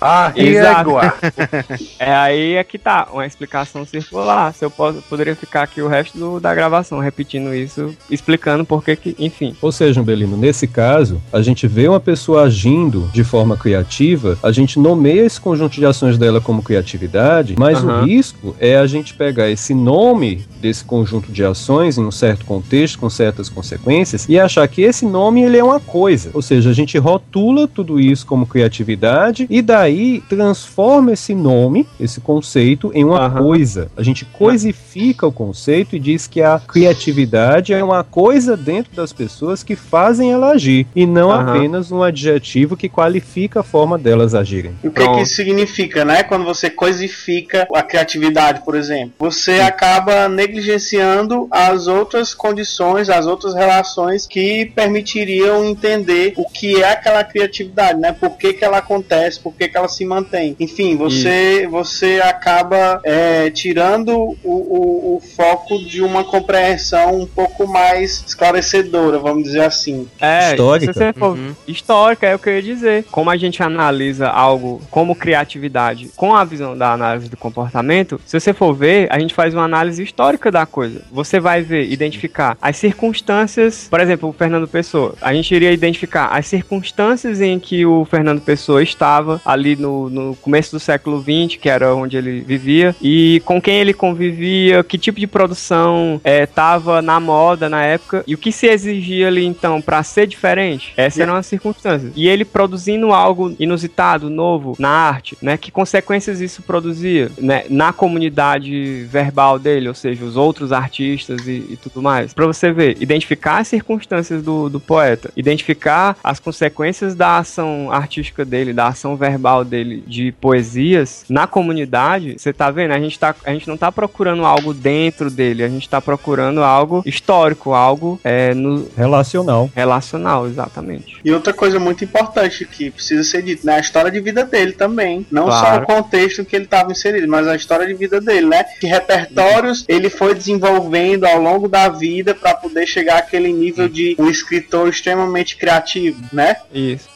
Ah, 0.01 0.31
Exato. 0.35 0.91
É 1.99 2.13
aí 2.13 2.53
é 2.55 2.63
que 2.63 2.77
tá, 2.77 3.07
uma 3.11 3.25
explicação 3.25 3.85
circular. 3.85 4.53
Se 4.53 4.63
eu 4.63 4.71
posso, 4.71 5.01
poderia 5.09 5.35
ficar 5.35 5.63
aqui 5.63 5.81
o 5.81 5.87
resto 5.87 6.17
do- 6.17 6.39
da 6.39 6.53
gravação 6.55 6.99
repetindo 6.99 7.53
isso, 7.53 7.93
explicando 8.09 8.63
por 8.63 8.83
que 8.83 8.95
que, 8.95 9.15
enfim. 9.19 9.55
Ou 9.61 9.71
seja, 9.71 10.01
Belino, 10.01 10.37
nesse 10.37 10.65
caso, 10.67 11.21
a 11.33 11.41
gente 11.41 11.67
vê 11.67 11.87
uma 11.87 11.99
pessoa 11.99 12.43
agindo 12.43 13.09
de 13.13 13.23
forma 13.23 13.57
criativa, 13.57 14.37
a 14.41 14.51
gente 14.51 14.79
nomeia 14.79 15.25
esse 15.25 15.39
conjunto 15.41 15.73
de 15.75 15.85
ações 15.85 16.17
dela 16.17 16.39
como 16.39 16.63
criatividade, 16.63 17.55
mas 17.57 17.79
Aham. 17.83 18.01
o 18.01 18.05
risco 18.05 18.55
é 18.59 18.77
a 18.77 18.87
gente 18.87 19.13
pegar 19.13 19.49
esse 19.49 19.73
nome 19.73 20.45
desse 20.61 20.83
conjunto 20.83 21.31
de 21.31 21.43
ações 21.43 21.97
em 21.97 22.05
um 22.05 22.11
certo 22.11 22.45
contexto, 22.45 22.99
com 22.99 23.09
certas 23.09 23.49
consequências, 23.49 24.25
e 24.29 24.39
achar 24.39 24.67
que 24.67 24.81
esse 24.81 25.05
nome 25.05 25.41
ele 25.41 25.57
é 25.57 25.63
uma 25.63 25.79
coisa. 25.79 26.29
Ou 26.33 26.41
seja, 26.41 26.69
a 26.69 26.73
gente 26.73 26.97
rotula 26.97 27.67
tudo 27.67 27.99
isso 27.99 28.25
como 28.25 28.45
criatividade 28.45 29.45
e 29.49 29.61
daí 29.61 29.88
transforma 30.27 31.13
esse 31.13 31.33
nome, 31.33 31.87
esse 31.99 32.21
conceito, 32.21 32.91
em 32.93 33.03
uma 33.03 33.25
Aham. 33.25 33.43
coisa. 33.43 33.91
A 33.95 34.03
gente 34.03 34.25
coisifica 34.25 35.25
o 35.27 35.31
conceito 35.31 35.95
e 35.95 35.99
diz 35.99 36.27
que 36.27 36.41
a 36.41 36.59
criatividade 36.59 37.73
é 37.73 37.83
uma 37.83 38.03
coisa 38.03 38.55
dentro 38.55 38.95
das 38.95 39.13
pessoas 39.13 39.63
que 39.63 39.75
fazem 39.75 40.31
ela 40.31 40.51
agir 40.51 40.87
e 40.95 41.05
não 41.05 41.31
Aham. 41.31 41.49
apenas 41.49 41.91
um 41.91 42.03
adjetivo 42.03 42.77
que 42.77 42.89
qualifica 42.89 43.61
a 43.61 43.63
forma 43.63 43.97
delas 43.97 44.35
agirem. 44.35 44.73
E 44.83 44.87
o 44.87 44.91
que, 44.91 45.07
que 45.07 45.21
isso 45.21 45.35
significa, 45.35 46.05
né? 46.05 46.23
Quando 46.23 46.45
você 46.45 46.69
coisifica 46.69 47.67
a 47.73 47.83
criatividade, 47.83 48.61
por 48.63 48.75
exemplo, 48.75 49.13
você 49.19 49.59
acaba 49.59 50.27
negligenciando 50.27 51.47
as 51.51 51.87
outras 51.87 52.33
condições, 52.33 53.09
as 53.09 53.25
outras 53.25 53.53
relações 53.53 54.27
que 54.27 54.65
permitiriam 54.75 55.65
entender 55.65 56.33
o 56.37 56.45
que 56.49 56.81
é 56.81 56.91
aquela 56.91 57.23
criatividade, 57.23 57.99
né? 57.99 58.11
Por 58.11 58.37
que, 58.37 58.53
que 58.53 58.63
ela 58.63 58.77
acontece, 58.77 59.39
por 59.39 59.53
que, 59.53 59.67
que 59.67 59.77
ela 59.79 59.87
se 59.87 60.05
mantém. 60.05 60.55
Enfim, 60.59 60.95
você, 60.95 61.67
você 61.69 62.21
acaba 62.23 62.99
é, 63.03 63.49
tirando 63.49 64.09
o, 64.09 64.37
o, 64.43 65.15
o 65.15 65.21
foco 65.35 65.79
de 65.79 66.01
uma 66.01 66.23
compreensão 66.23 67.21
um 67.21 67.25
pouco 67.25 67.67
mais 67.67 68.23
esclarecedora, 68.27 69.19
vamos 69.19 69.43
dizer 69.43 69.61
assim. 69.61 70.07
É, 70.19 70.51
Histórica. 70.51 70.93
se 70.93 71.13
for 71.13 71.37
histórica, 71.67 72.27
é 72.27 72.35
o 72.35 72.39
que 72.39 72.49
eu 72.49 72.55
ia 72.55 72.61
dizer. 72.61 73.05
Como 73.11 73.29
a 73.29 73.37
gente 73.37 73.61
analisa 73.63 74.27
algo 74.27 74.81
como 74.89 75.15
criatividade 75.15 76.09
com 76.15 76.35
a 76.35 76.43
visão 76.43 76.77
da 76.77 76.93
análise 76.93 77.29
do 77.29 77.37
comportamento, 77.37 78.19
se 78.25 78.39
você 78.39 78.53
for 78.53 78.73
ver, 78.73 79.07
a 79.11 79.19
gente 79.19 79.33
faz 79.33 79.53
uma 79.53 79.63
análise 79.63 80.01
histórica 80.03 80.51
da 80.51 80.65
coisa. 80.65 81.01
Você 81.11 81.39
vai 81.39 81.61
ver, 81.61 81.89
identificar 81.91 82.57
as 82.61 82.77
circunstâncias, 82.77 83.87
por 83.89 83.99
exemplo, 83.99 84.29
o 84.29 84.33
Fernando 84.33 84.67
Pessoa. 84.67 85.15
A 85.21 85.33
gente 85.33 85.53
iria 85.53 85.71
identificar 85.71 86.27
as 86.27 86.47
circunstâncias 86.47 87.41
em 87.41 87.59
que 87.59 87.85
o 87.85 88.05
Fernando 88.05 88.41
Pessoa 88.41 88.81
estava 88.81 89.41
ali 89.45 89.68
no, 89.75 90.09
no 90.09 90.35
começo 90.37 90.71
do 90.71 90.79
século 90.79 91.21
XX, 91.21 91.57
que 91.59 91.69
era 91.69 91.93
onde 91.93 92.17
ele 92.17 92.41
vivia, 92.41 92.95
e 93.01 93.41
com 93.45 93.61
quem 93.61 93.79
ele 93.79 93.93
convivia, 93.93 94.83
que 94.83 94.97
tipo 94.97 95.19
de 95.19 95.27
produção 95.27 96.21
estava 96.23 97.01
na 97.01 97.19
moda 97.19 97.69
na 97.69 97.83
época, 97.83 98.23
e 98.25 98.33
o 98.33 98.37
que 98.37 98.51
se 98.51 98.67
exigia 98.67 99.27
ali 99.27 99.45
então 99.45 99.81
para 99.81 100.01
ser 100.03 100.27
diferente. 100.27 100.93
Essas 100.95 101.19
eram 101.19 101.35
as 101.35 101.45
circunstâncias. 101.45 102.11
E 102.15 102.27
ele 102.27 102.45
produzindo 102.45 103.11
algo 103.11 103.55
inusitado, 103.59 104.29
novo 104.29 104.75
na 104.79 104.89
arte, 104.89 105.37
né? 105.41 105.57
Que 105.57 105.71
consequências 105.71 106.41
isso 106.41 106.61
produzia, 106.61 107.31
né? 107.37 107.65
Na 107.69 107.91
comunidade 107.91 109.03
verbal 109.03 109.59
dele, 109.59 109.87
ou 109.87 109.95
seja, 109.95 110.23
os 110.23 110.35
outros 110.35 110.71
artistas 110.71 111.47
e, 111.47 111.65
e 111.71 111.77
tudo 111.81 112.01
mais. 112.01 112.33
Para 112.33 112.47
você 112.47 112.71
ver, 112.71 112.97
identificar 113.01 113.57
as 113.59 113.67
circunstâncias 113.67 114.43
do, 114.43 114.69
do 114.69 114.79
poeta, 114.79 115.31
identificar 115.35 116.17
as 116.23 116.39
consequências 116.39 117.15
da 117.15 117.37
ação 117.37 117.91
artística 117.91 118.45
dele, 118.45 118.73
da 118.73 118.87
ação 118.87 119.15
verbal 119.15 119.58
dele 119.63 120.03
de 120.07 120.31
poesias 120.33 121.25
na 121.29 121.47
comunidade. 121.47 122.35
Você 122.37 122.51
tá 122.53 122.69
vendo? 122.71 122.91
A 122.91 122.99
gente, 122.99 123.17
tá, 123.17 123.35
a 123.45 123.51
gente 123.51 123.67
não 123.67 123.77
tá 123.77 123.91
procurando 123.91 124.45
algo 124.45 124.73
dentro 124.73 125.29
dele, 125.29 125.63
a 125.63 125.67
gente 125.69 125.87
tá 125.87 126.01
procurando 126.01 126.63
algo 126.63 127.01
histórico, 127.05 127.73
algo 127.73 128.19
é, 128.23 128.53
no, 128.53 128.87
Relacional. 128.97 129.69
relacional, 129.75 130.47
exatamente. 130.47 131.17
E 131.23 131.31
outra 131.31 131.53
coisa 131.53 131.79
muito 131.79 132.03
importante 132.03 132.65
que 132.65 132.91
precisa 132.91 133.23
ser 133.23 133.41
dito, 133.43 133.65
né? 133.65 133.75
A 133.75 133.79
história 133.79 134.11
de 134.11 134.19
vida 134.19 134.43
dele 134.43 134.71
também. 134.73 135.25
Não 135.31 135.45
só 135.51 135.59
Claro. 135.59 135.83
o 135.83 135.85
contexto 135.85 136.41
em 136.41 136.45
que 136.45 136.55
ele 136.55 136.65
estava 136.65 136.91
inserido, 136.91 137.27
mas 137.27 137.47
a 137.47 137.55
história 137.55 137.85
de 137.85 137.93
vida 137.93 138.19
dele, 138.21 138.47
né? 138.47 138.63
Que 138.79 138.87
repertórios 138.87 139.85
ele 139.87 140.09
foi 140.09 140.33
desenvolvendo 140.33 141.25
ao 141.25 141.39
longo 141.41 141.67
da 141.67 141.89
vida 141.89 142.33
para 142.33 142.53
poder 142.55 142.85
chegar 142.87 143.19
àquele 143.19 143.51
nível 143.51 143.87
de 143.87 144.15
um 144.19 144.29
escritor 144.29 144.87
extremamente 144.89 145.57
criativo, 145.57 146.21
né? 146.31 146.55
Isso. 146.73 147.07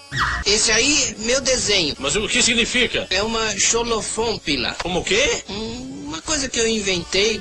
Esse 0.45 0.71
aí, 0.71 1.15
meu 1.19 1.39
desenho. 1.41 1.95
Mas 1.99 2.15
o 2.15 2.27
que 2.27 2.41
significa? 2.41 3.07
É 3.09 3.23
uma 3.23 3.57
xolofômpila. 3.57 4.75
Como 4.81 4.99
o 4.99 5.03
quê? 5.03 5.43
Hum, 5.49 6.03
Uma 6.07 6.21
coisa 6.21 6.47
que 6.47 6.59
eu 6.59 6.67
inventei. 6.67 7.39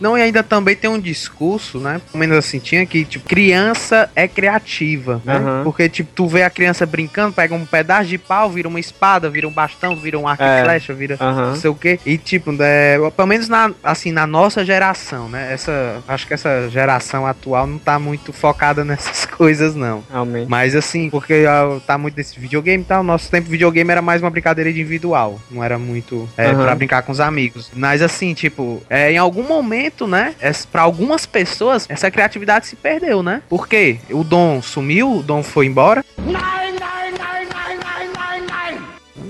Não, 0.00 0.18
e 0.18 0.22
ainda 0.22 0.42
também 0.42 0.74
tem 0.74 0.90
um 0.90 0.98
discurso, 0.98 1.78
né? 1.78 2.00
Pelo 2.10 2.18
menos 2.18 2.36
assim, 2.36 2.58
tinha 2.58 2.84
que, 2.84 3.04
tipo, 3.04 3.28
criança 3.28 4.10
é 4.14 4.26
criativa, 4.26 5.22
né? 5.24 5.36
Aham. 5.36 5.60
Porque, 5.64 5.88
tipo, 5.88 6.10
tu 6.14 6.26
vê 6.26 6.42
a 6.42 6.50
criança 6.50 6.84
brincando, 6.84 7.32
pega 7.32 7.54
um 7.54 7.64
pedaço 7.64 8.08
de 8.08 8.18
pau, 8.18 8.50
vira 8.50 8.68
uma 8.68 8.80
espada, 8.80 9.30
vira 9.30 9.46
um 9.46 9.52
bastão, 9.52 9.94
vira 9.96 10.18
um 10.18 10.26
arco 10.26 10.42
É. 10.42 10.60
e 10.60 10.64
flecha, 10.64 10.92
vira 10.94 11.16
Aham. 11.20 11.50
não 11.50 11.56
sei 11.56 11.70
o 11.70 11.74
quê. 11.74 11.98
E, 12.04 12.18
tipo, 12.18 12.54
é, 12.60 12.98
pelo 13.16 13.28
menos 13.28 13.48
na, 13.48 13.70
assim, 13.82 14.10
na 14.10 14.26
nossa 14.26 14.64
geração, 14.64 15.28
né? 15.28 15.52
Essa, 15.52 16.02
acho 16.08 16.26
que 16.26 16.34
essa 16.34 16.68
geração 16.70 17.26
atual 17.26 17.66
não 17.66 17.78
tá 17.78 17.98
muito 17.98 18.32
focada 18.32 18.84
nessas 18.84 19.24
coisas, 19.26 19.74
não. 19.76 20.02
Realmente. 20.10 20.48
Mas 20.48 20.74
assim, 20.74 21.08
porque 21.08 21.44
ah, 21.48 21.78
tá 21.86 21.96
muito 21.96 22.14
desse 22.14 22.38
videogame 22.40 22.82
e 22.82 22.86
tal, 22.86 23.02
nosso 23.04 23.30
tempo 23.30 23.48
videogame 23.48 23.90
era 23.90 24.02
mais 24.02 24.20
uma 24.20 24.30
brincadeira 24.30 24.68
individual, 24.70 25.40
não 25.50 25.62
era 25.62 25.78
muito 25.78 26.28
é, 26.36 26.48
Aham. 26.50 26.62
pra 26.64 26.74
brincar 26.74 27.02
com 27.02 27.12
os 27.12 27.20
amigos. 27.20 27.70
Mas 27.74 28.02
assim, 28.02 28.34
tipo, 28.34 28.82
é, 28.90 29.12
em 29.12 29.18
algum 29.18 29.42
momento, 29.44 29.83
né, 30.06 30.34
essa, 30.40 30.66
pra 30.66 30.82
algumas 30.82 31.26
pessoas, 31.26 31.86
essa 31.88 32.10
criatividade 32.10 32.66
se 32.66 32.76
perdeu, 32.76 33.22
né? 33.22 33.42
Por 33.48 33.68
quê? 33.68 33.98
O 34.10 34.24
Dom 34.24 34.62
sumiu, 34.62 35.18
o 35.18 35.22
Dom 35.22 35.42
foi 35.42 35.66
embora. 35.66 36.04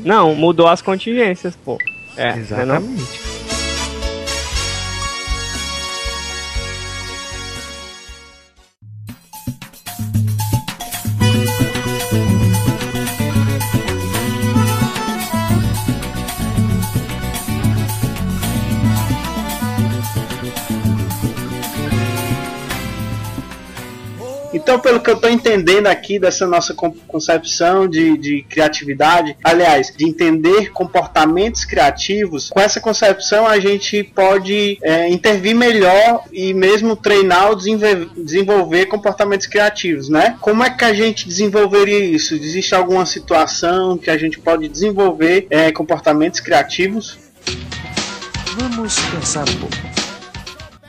Não, 0.04 0.34
mudou 0.34 0.66
as 0.68 0.82
contingências, 0.82 1.56
pô. 1.56 1.78
É, 2.16 2.34
né, 2.34 2.64
não? 2.64 2.82
Então, 24.64 24.80
pelo 24.80 24.98
que 24.98 25.10
eu 25.10 25.16
tô 25.16 25.28
entendendo 25.28 25.88
aqui 25.88 26.18
dessa 26.18 26.46
nossa 26.46 26.72
con- 26.72 26.94
concepção 27.06 27.86
de, 27.86 28.16
de 28.16 28.42
criatividade, 28.48 29.36
aliás, 29.44 29.92
de 29.94 30.06
entender 30.08 30.70
comportamentos 30.72 31.66
criativos, 31.66 32.48
com 32.48 32.58
essa 32.58 32.80
concepção 32.80 33.46
a 33.46 33.60
gente 33.60 34.02
pode 34.02 34.78
é, 34.82 35.10
intervir 35.10 35.54
melhor 35.54 36.24
e 36.32 36.54
mesmo 36.54 36.96
treinar 36.96 37.50
ou 37.50 37.56
desenve- 37.56 38.08
desenvolver 38.16 38.86
comportamentos 38.86 39.46
criativos, 39.46 40.08
né? 40.08 40.38
Como 40.40 40.64
é 40.64 40.70
que 40.70 40.84
a 40.86 40.94
gente 40.94 41.28
desenvolveria 41.28 41.98
isso? 41.98 42.34
Existe 42.34 42.74
alguma 42.74 43.04
situação 43.04 43.98
que 43.98 44.08
a 44.08 44.16
gente 44.16 44.38
pode 44.40 44.66
desenvolver 44.66 45.46
é, 45.50 45.70
comportamentos 45.72 46.40
criativos? 46.40 47.18
Vamos 48.56 48.98
pensar 49.10 49.46
um 49.46 49.56
pouco. 49.56 50.03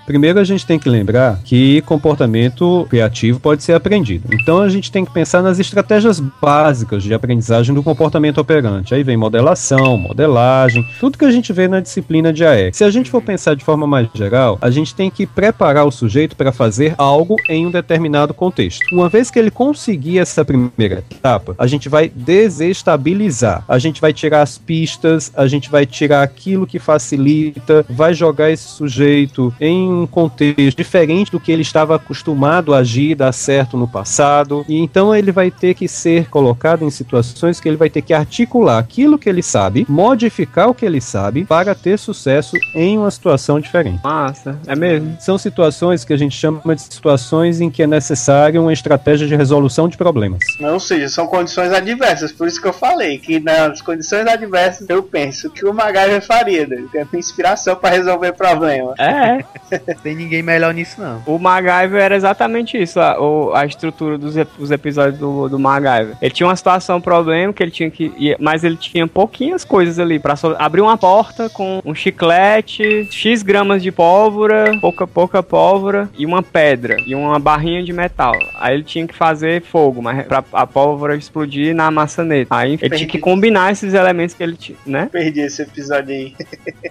Primeiro 0.05 0.39
a 0.39 0.43
gente 0.43 0.65
tem 0.65 0.77
que 0.77 0.89
lembrar 0.89 1.39
que 1.43 1.81
comportamento 1.81 2.85
criativo 2.89 3.39
pode 3.39 3.63
ser 3.63 3.73
aprendido. 3.73 4.29
Então 4.33 4.61
a 4.61 4.69
gente 4.69 4.91
tem 4.91 5.03
que 5.03 5.11
pensar 5.11 5.41
nas 5.41 5.59
estratégias 5.59 6.19
básicas 6.19 7.03
de 7.03 7.13
aprendizagem 7.13 7.73
do 7.73 7.81
comportamento 7.81 8.37
operante. 8.39 8.93
Aí 8.93 9.03
vem 9.03 9.17
modelação, 9.17 9.97
modelagem, 9.97 10.85
tudo 10.99 11.17
que 11.17 11.25
a 11.25 11.31
gente 11.31 11.51
vê 11.51 11.67
na 11.67 11.79
disciplina 11.79 12.31
de 12.31 12.45
AEC. 12.45 12.75
Se 12.75 12.83
a 12.83 12.91
gente 12.91 13.09
for 13.09 13.21
pensar 13.21 13.55
de 13.55 13.63
forma 13.63 13.87
mais 13.87 14.07
geral, 14.13 14.57
a 14.61 14.69
gente 14.69 14.93
tem 14.93 15.09
que 15.09 15.25
preparar 15.25 15.85
o 15.85 15.91
sujeito 15.91 16.35
para 16.35 16.51
fazer 16.51 16.93
algo 16.97 17.35
em 17.49 17.65
um 17.65 17.71
determinado 17.71 18.33
contexto. 18.33 18.85
Uma 18.93 19.09
vez 19.09 19.31
que 19.31 19.39
ele 19.39 19.49
conseguir 19.49 20.19
essa 20.19 20.45
primeira 20.45 21.03
etapa, 21.09 21.55
a 21.57 21.65
gente 21.65 21.89
vai 21.89 22.09
desestabilizar. 22.09 23.63
A 23.67 23.79
gente 23.79 23.99
vai 23.99 24.13
tirar 24.13 24.41
as 24.41 24.57
pistas, 24.57 25.31
a 25.35 25.47
gente 25.47 25.69
vai 25.69 25.85
tirar 25.85 26.21
aquilo 26.21 26.67
que 26.67 26.77
facilita, 26.77 27.85
vai 27.89 28.13
jogar 28.13 28.51
esse 28.51 28.67
sujeito 28.67 29.53
em 29.59 29.94
um 29.95 30.07
contexto 30.07 30.77
diferente 30.77 31.31
do 31.31 31.39
que 31.39 31.51
ele 31.51 31.61
estava 31.61 31.95
acostumado 31.95 32.73
a 32.73 32.79
agir, 32.79 33.15
dar 33.15 33.31
certo 33.31 33.77
no 33.77 33.87
passado. 33.87 34.65
E 34.67 34.77
então 34.77 35.15
ele 35.15 35.31
vai 35.31 35.49
ter 35.49 35.73
que 35.73 35.87
ser 35.87 36.29
colocado 36.29 36.83
em 36.83 36.89
situações 36.89 37.59
que 37.59 37.67
ele 37.67 37.77
vai 37.77 37.89
ter 37.89 38.01
que 38.01 38.13
articular 38.13 38.77
aquilo 38.77 39.17
que 39.17 39.29
ele 39.29 39.41
sabe, 39.41 39.85
modificar 39.87 40.69
o 40.69 40.73
que 40.73 40.85
ele 40.85 41.01
sabe 41.01 41.45
para 41.45 41.73
ter 41.73 41.97
sucesso 41.97 42.55
em 42.73 42.97
uma 42.97 43.11
situação 43.11 43.59
diferente. 43.59 44.01
Massa, 44.03 44.59
é 44.67 44.75
mesmo? 44.75 45.17
São 45.19 45.37
situações 45.37 46.03
que 46.03 46.13
a 46.13 46.17
gente 46.17 46.35
chama 46.35 46.75
de 46.75 46.81
situações 46.81 47.61
em 47.61 47.69
que 47.69 47.83
é 47.83 47.87
necessária 47.87 48.61
uma 48.61 48.73
estratégia 48.73 49.27
de 49.27 49.35
resolução 49.35 49.87
de 49.87 49.97
problemas. 49.97 50.39
Ou 50.59 50.79
seja, 50.79 51.09
são 51.09 51.27
condições 51.27 51.71
adversas, 51.71 52.31
por 52.31 52.47
isso 52.47 52.61
que 52.61 52.67
eu 52.67 52.73
falei 52.73 53.17
que 53.17 53.39
nas 53.39 53.81
condições 53.81 54.27
adversas 54.27 54.89
eu 54.89 55.03
penso 55.03 55.49
que 55.49 55.65
o 55.65 55.73
MacGyver 55.73 56.21
faria, 56.21 56.67
né? 56.67 56.83
Ele 56.93 57.05
tem 57.05 57.19
inspiração 57.19 57.75
para 57.75 57.95
resolver 57.95 58.33
problema. 58.33 58.93
É, 58.97 59.43
Tem 60.03 60.15
ninguém 60.15 60.41
melhor 60.41 60.73
nisso, 60.73 60.99
não. 61.01 61.21
o 61.25 61.37
MacGyver 61.39 62.01
era 62.01 62.15
exatamente 62.15 62.81
isso, 62.81 62.99
a, 62.99 63.15
a 63.53 63.65
estrutura 63.65 64.17
dos 64.17 64.35
ep- 64.37 64.49
os 64.59 64.71
episódios 64.71 65.17
do, 65.19 65.47
do 65.49 65.59
MacGyver. 65.59 66.15
Ele 66.21 66.31
tinha 66.33 66.47
uma 66.47 66.55
situação, 66.55 66.97
um 66.97 67.01
problema, 67.01 67.53
que 67.53 67.61
ele 67.63 67.71
tinha 67.71 67.89
que. 67.89 68.11
ir- 68.17 68.37
Mas 68.39 68.63
ele 68.63 68.75
tinha 68.77 69.07
pouquinhas 69.07 69.63
coisas 69.63 69.99
ali 69.99 70.19
para 70.19 70.35
abrir 70.59 70.81
uma 70.81 70.97
porta 70.97 71.49
com 71.49 71.81
um 71.85 71.93
chiclete, 71.95 73.07
X 73.11 73.43
gramas 73.43 73.81
de 73.83 73.91
pólvora, 73.91 74.77
pouca, 74.79 75.07
pouca 75.07 75.43
pólvora 75.43 76.09
e 76.17 76.25
uma 76.25 76.41
pedra 76.43 76.97
e 77.05 77.13
uma 77.15 77.39
barrinha 77.39 77.83
de 77.83 77.93
metal. 77.93 78.33
Aí 78.55 78.73
ele 78.75 78.83
tinha 78.83 79.07
que 79.07 79.15
fazer 79.15 79.61
fogo, 79.61 80.01
mas 80.01 80.25
pra 80.25 80.43
a 80.53 80.65
pólvora 80.67 81.15
explodir 81.15 81.73
na 81.75 81.89
maçaneta. 81.91 82.47
Aí 82.55 82.77
ele 82.81 82.95
tinha 82.97 83.07
que 83.09 83.19
combinar 83.19 83.71
esses 83.71 83.93
elementos 83.93 84.35
que 84.35 84.43
ele 84.43 84.55
tinha, 84.55 84.77
né? 84.85 85.09
Perdi 85.11 85.41
esse 85.41 85.61
episódio 85.61 86.13
aí. 86.13 86.33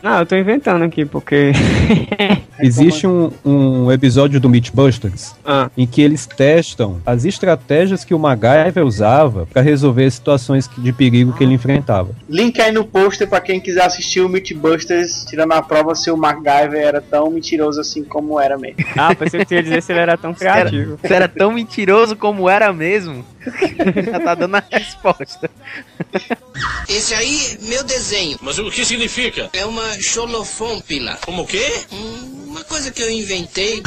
Não, 0.02 0.18
eu 0.20 0.26
tô 0.26 0.36
inventando 0.36 0.82
aqui 0.84 1.04
porque. 1.04 1.52
Existe 2.60 2.83
um, 3.06 3.30
um 3.44 3.92
episódio 3.92 4.40
do 4.40 4.48
Mythbusters 4.48 5.34
Ah. 5.44 5.70
em 5.76 5.86
que 5.86 6.02
eles 6.02 6.26
testam 6.26 7.00
as 7.06 7.24
estratégias 7.24 8.04
que 8.04 8.14
o 8.14 8.18
MacGyver 8.18 8.84
usava 8.84 9.46
para 9.46 9.62
resolver 9.62 10.04
as 10.06 10.14
situações 10.14 10.68
de 10.76 10.92
perigo 10.92 11.32
que 11.32 11.42
ele 11.44 11.54
enfrentava. 11.54 12.10
Link 12.28 12.60
aí 12.60 12.72
no 12.72 12.84
pôster 12.84 13.28
pra 13.28 13.40
quem 13.40 13.60
quiser 13.60 13.84
assistir 13.84 14.20
o 14.20 14.28
Mythbusters, 14.28 15.24
tirando 15.28 15.52
a 15.52 15.62
prova 15.62 15.94
se 15.94 16.10
o 16.10 16.16
MacGyver 16.16 16.80
era 16.82 17.00
tão 17.00 17.30
mentiroso 17.30 17.80
assim 17.80 18.04
como 18.04 18.38
era 18.40 18.56
mesmo. 18.58 18.76
Ah, 18.96 19.14
pensei 19.14 19.40
que 19.40 19.48
você 19.48 19.54
ia 19.56 19.62
dizer 19.62 19.82
se 19.82 19.92
ele 19.92 20.00
era 20.00 20.16
tão 20.16 20.32
criativo. 20.34 20.98
Você 21.00 21.14
era 21.14 21.28
tão 21.28 21.52
mentiroso 21.52 22.16
como 22.16 22.48
era 22.48 22.72
mesmo. 22.72 23.24
Já 24.10 24.20
tá 24.20 24.34
dando 24.34 24.54
a 24.56 24.64
resposta. 24.70 25.50
Esse 26.88 27.14
aí, 27.14 27.58
meu 27.62 27.84
desenho. 27.84 28.38
Mas 28.40 28.58
o 28.58 28.70
que 28.70 28.84
significa? 28.84 29.50
É 29.52 29.66
uma 29.66 29.82
xolofômpila. 30.00 31.18
Como 31.24 31.42
o 31.42 31.46
quê? 31.46 31.64
Hum, 31.92 32.44
uma 32.48 32.64
coisa 32.74 32.90
que 32.90 33.02
eu 33.04 33.08
inventei. 33.08 33.80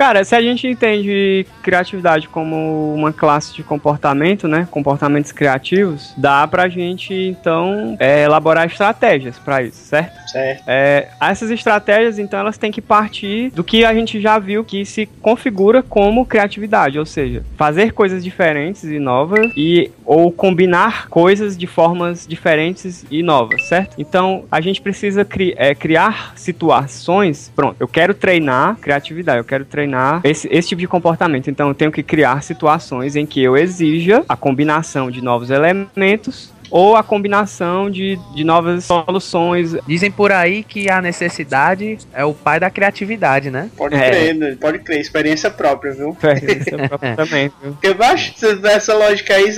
Cara, 0.00 0.24
se 0.24 0.34
a 0.34 0.40
gente 0.40 0.66
entende 0.66 1.46
criatividade 1.62 2.26
como 2.26 2.94
uma 2.94 3.12
classe 3.12 3.54
de 3.54 3.62
comportamento, 3.62 4.48
né? 4.48 4.66
Comportamentos 4.70 5.30
criativos, 5.30 6.14
dá 6.16 6.48
pra 6.48 6.70
gente, 6.70 7.12
então, 7.12 7.98
é, 8.00 8.22
elaborar 8.22 8.66
estratégias 8.66 9.38
pra 9.38 9.62
isso, 9.62 9.76
certo? 9.76 10.18
Certo. 10.30 10.62
É, 10.66 11.08
essas 11.20 11.50
estratégias, 11.50 12.18
então, 12.18 12.40
elas 12.40 12.56
têm 12.56 12.72
que 12.72 12.80
partir 12.80 13.50
do 13.50 13.62
que 13.62 13.84
a 13.84 13.92
gente 13.92 14.18
já 14.22 14.38
viu 14.38 14.64
que 14.64 14.86
se 14.86 15.04
configura 15.20 15.82
como 15.82 16.24
criatividade, 16.24 16.98
ou 16.98 17.04
seja, 17.04 17.44
fazer 17.58 17.92
coisas 17.92 18.24
diferentes 18.24 18.84
e 18.84 18.98
novas 18.98 19.52
e 19.54 19.90
ou 20.06 20.32
combinar 20.32 21.08
coisas 21.08 21.58
de 21.58 21.66
formas 21.66 22.26
diferentes 22.26 23.04
e 23.10 23.22
novas, 23.22 23.68
certo? 23.68 23.96
Então, 23.98 24.44
a 24.50 24.62
gente 24.62 24.80
precisa 24.80 25.26
cri- 25.26 25.54
é, 25.58 25.74
criar 25.74 26.32
situações. 26.36 27.52
Pronto, 27.54 27.76
eu 27.78 27.86
quero 27.86 28.14
treinar 28.14 28.76
criatividade, 28.76 29.38
eu 29.38 29.44
quero 29.44 29.66
treinar 29.66 29.89
esse, 30.24 30.48
esse 30.50 30.68
tipo 30.68 30.80
de 30.80 30.86
comportamento. 30.88 31.48
Então, 31.50 31.68
eu 31.68 31.74
tenho 31.74 31.92
que 31.92 32.02
criar 32.02 32.42
situações 32.42 33.16
em 33.16 33.26
que 33.26 33.42
eu 33.42 33.56
exija 33.56 34.24
a 34.28 34.36
combinação 34.36 35.10
de 35.10 35.22
novos 35.22 35.50
elementos 35.50 36.52
ou 36.72 36.94
a 36.94 37.02
combinação 37.02 37.90
de, 37.90 38.16
de 38.32 38.44
novas 38.44 38.84
soluções. 38.84 39.74
Dizem 39.88 40.08
por 40.08 40.30
aí 40.30 40.62
que 40.62 40.88
a 40.88 41.02
necessidade 41.02 41.98
é 42.14 42.24
o 42.24 42.32
pai 42.32 42.60
da 42.60 42.70
criatividade, 42.70 43.50
né? 43.50 43.68
Pode 43.76 43.96
É. 43.96 44.08
crer, 44.08 44.34
né? 44.36 44.56
pode 44.60 44.78
crer, 44.78 45.00
experiência 45.00 45.50
própria, 45.50 45.92
viu? 45.92 46.10
Experiência 46.10 46.78
própria 46.88 47.16
também, 47.16 47.50
viu? 47.60 47.72
Porque 47.72 47.92
baixo, 47.92 48.32
se 48.36 48.54
tiver 48.54 48.74
essa 48.76 48.94
lógica 48.94 49.34
aí, 49.34 49.50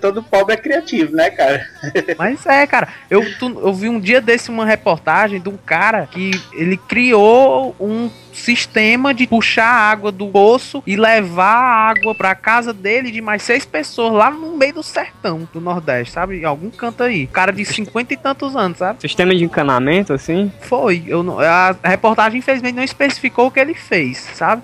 todo 0.00 0.22
pobre 0.22 0.54
é 0.54 0.56
criativo, 0.56 1.12
né, 1.16 1.30
cara? 1.30 1.60
Mas 2.16 2.46
é, 2.46 2.64
cara, 2.68 2.86
eu, 3.10 3.20
tu- 3.40 3.60
eu 3.64 3.74
vi 3.74 3.88
um 3.88 3.98
dia 3.98 4.20
desse 4.20 4.48
uma 4.48 4.64
reportagem 4.64 5.40
de 5.40 5.48
um 5.48 5.56
cara 5.56 6.06
que 6.06 6.30
ele 6.52 6.76
criou 6.76 7.74
um 7.80 8.08
sistema 8.32 9.12
de 9.12 9.26
puxar 9.26 9.66
a 9.66 9.90
água 9.90 10.12
do 10.12 10.28
poço 10.28 10.82
e 10.86 10.96
levar 10.96 11.54
a 11.54 11.90
água 11.90 12.14
pra 12.14 12.34
casa 12.34 12.72
dele 12.72 13.10
de 13.10 13.20
mais 13.20 13.42
seis 13.42 13.64
pessoas 13.64 14.12
lá 14.12 14.30
no 14.30 14.56
meio 14.56 14.74
do 14.74 14.82
sertão 14.82 15.48
do 15.52 15.60
Nordeste, 15.60 16.14
sabe? 16.14 16.40
Em 16.40 16.44
algum 16.44 16.70
canto 16.70 17.02
aí. 17.02 17.26
Cara 17.26 17.52
de 17.52 17.64
cinquenta 17.64 18.14
e 18.14 18.16
tantos 18.16 18.56
anos, 18.56 18.78
sabe? 18.78 19.00
Sistema 19.00 19.34
de 19.34 19.44
encanamento, 19.44 20.12
assim. 20.12 20.52
Foi. 20.60 21.02
Eu 21.06 21.22
não, 21.22 21.38
a 21.40 21.76
reportagem, 21.84 22.38
infelizmente, 22.38 22.74
não 22.74 22.84
especificou 22.84 23.46
o 23.46 23.50
que 23.50 23.60
ele 23.60 23.74
fez, 23.74 24.18
sabe? 24.34 24.62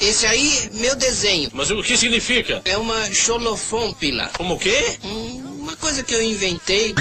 Esse 0.00 0.26
aí, 0.26 0.70
meu 0.74 0.96
desenho. 0.96 1.50
Mas 1.52 1.70
o 1.70 1.82
que 1.82 1.96
significa? 1.96 2.60
É 2.64 2.76
uma 2.76 3.12
xolofômpila. 3.12 4.30
Como 4.36 4.54
o 4.54 4.58
quê? 4.58 4.98
Hum, 5.04 5.58
uma 5.60 5.76
coisa 5.76 6.02
que 6.02 6.14
eu 6.14 6.22
inventei. 6.22 6.94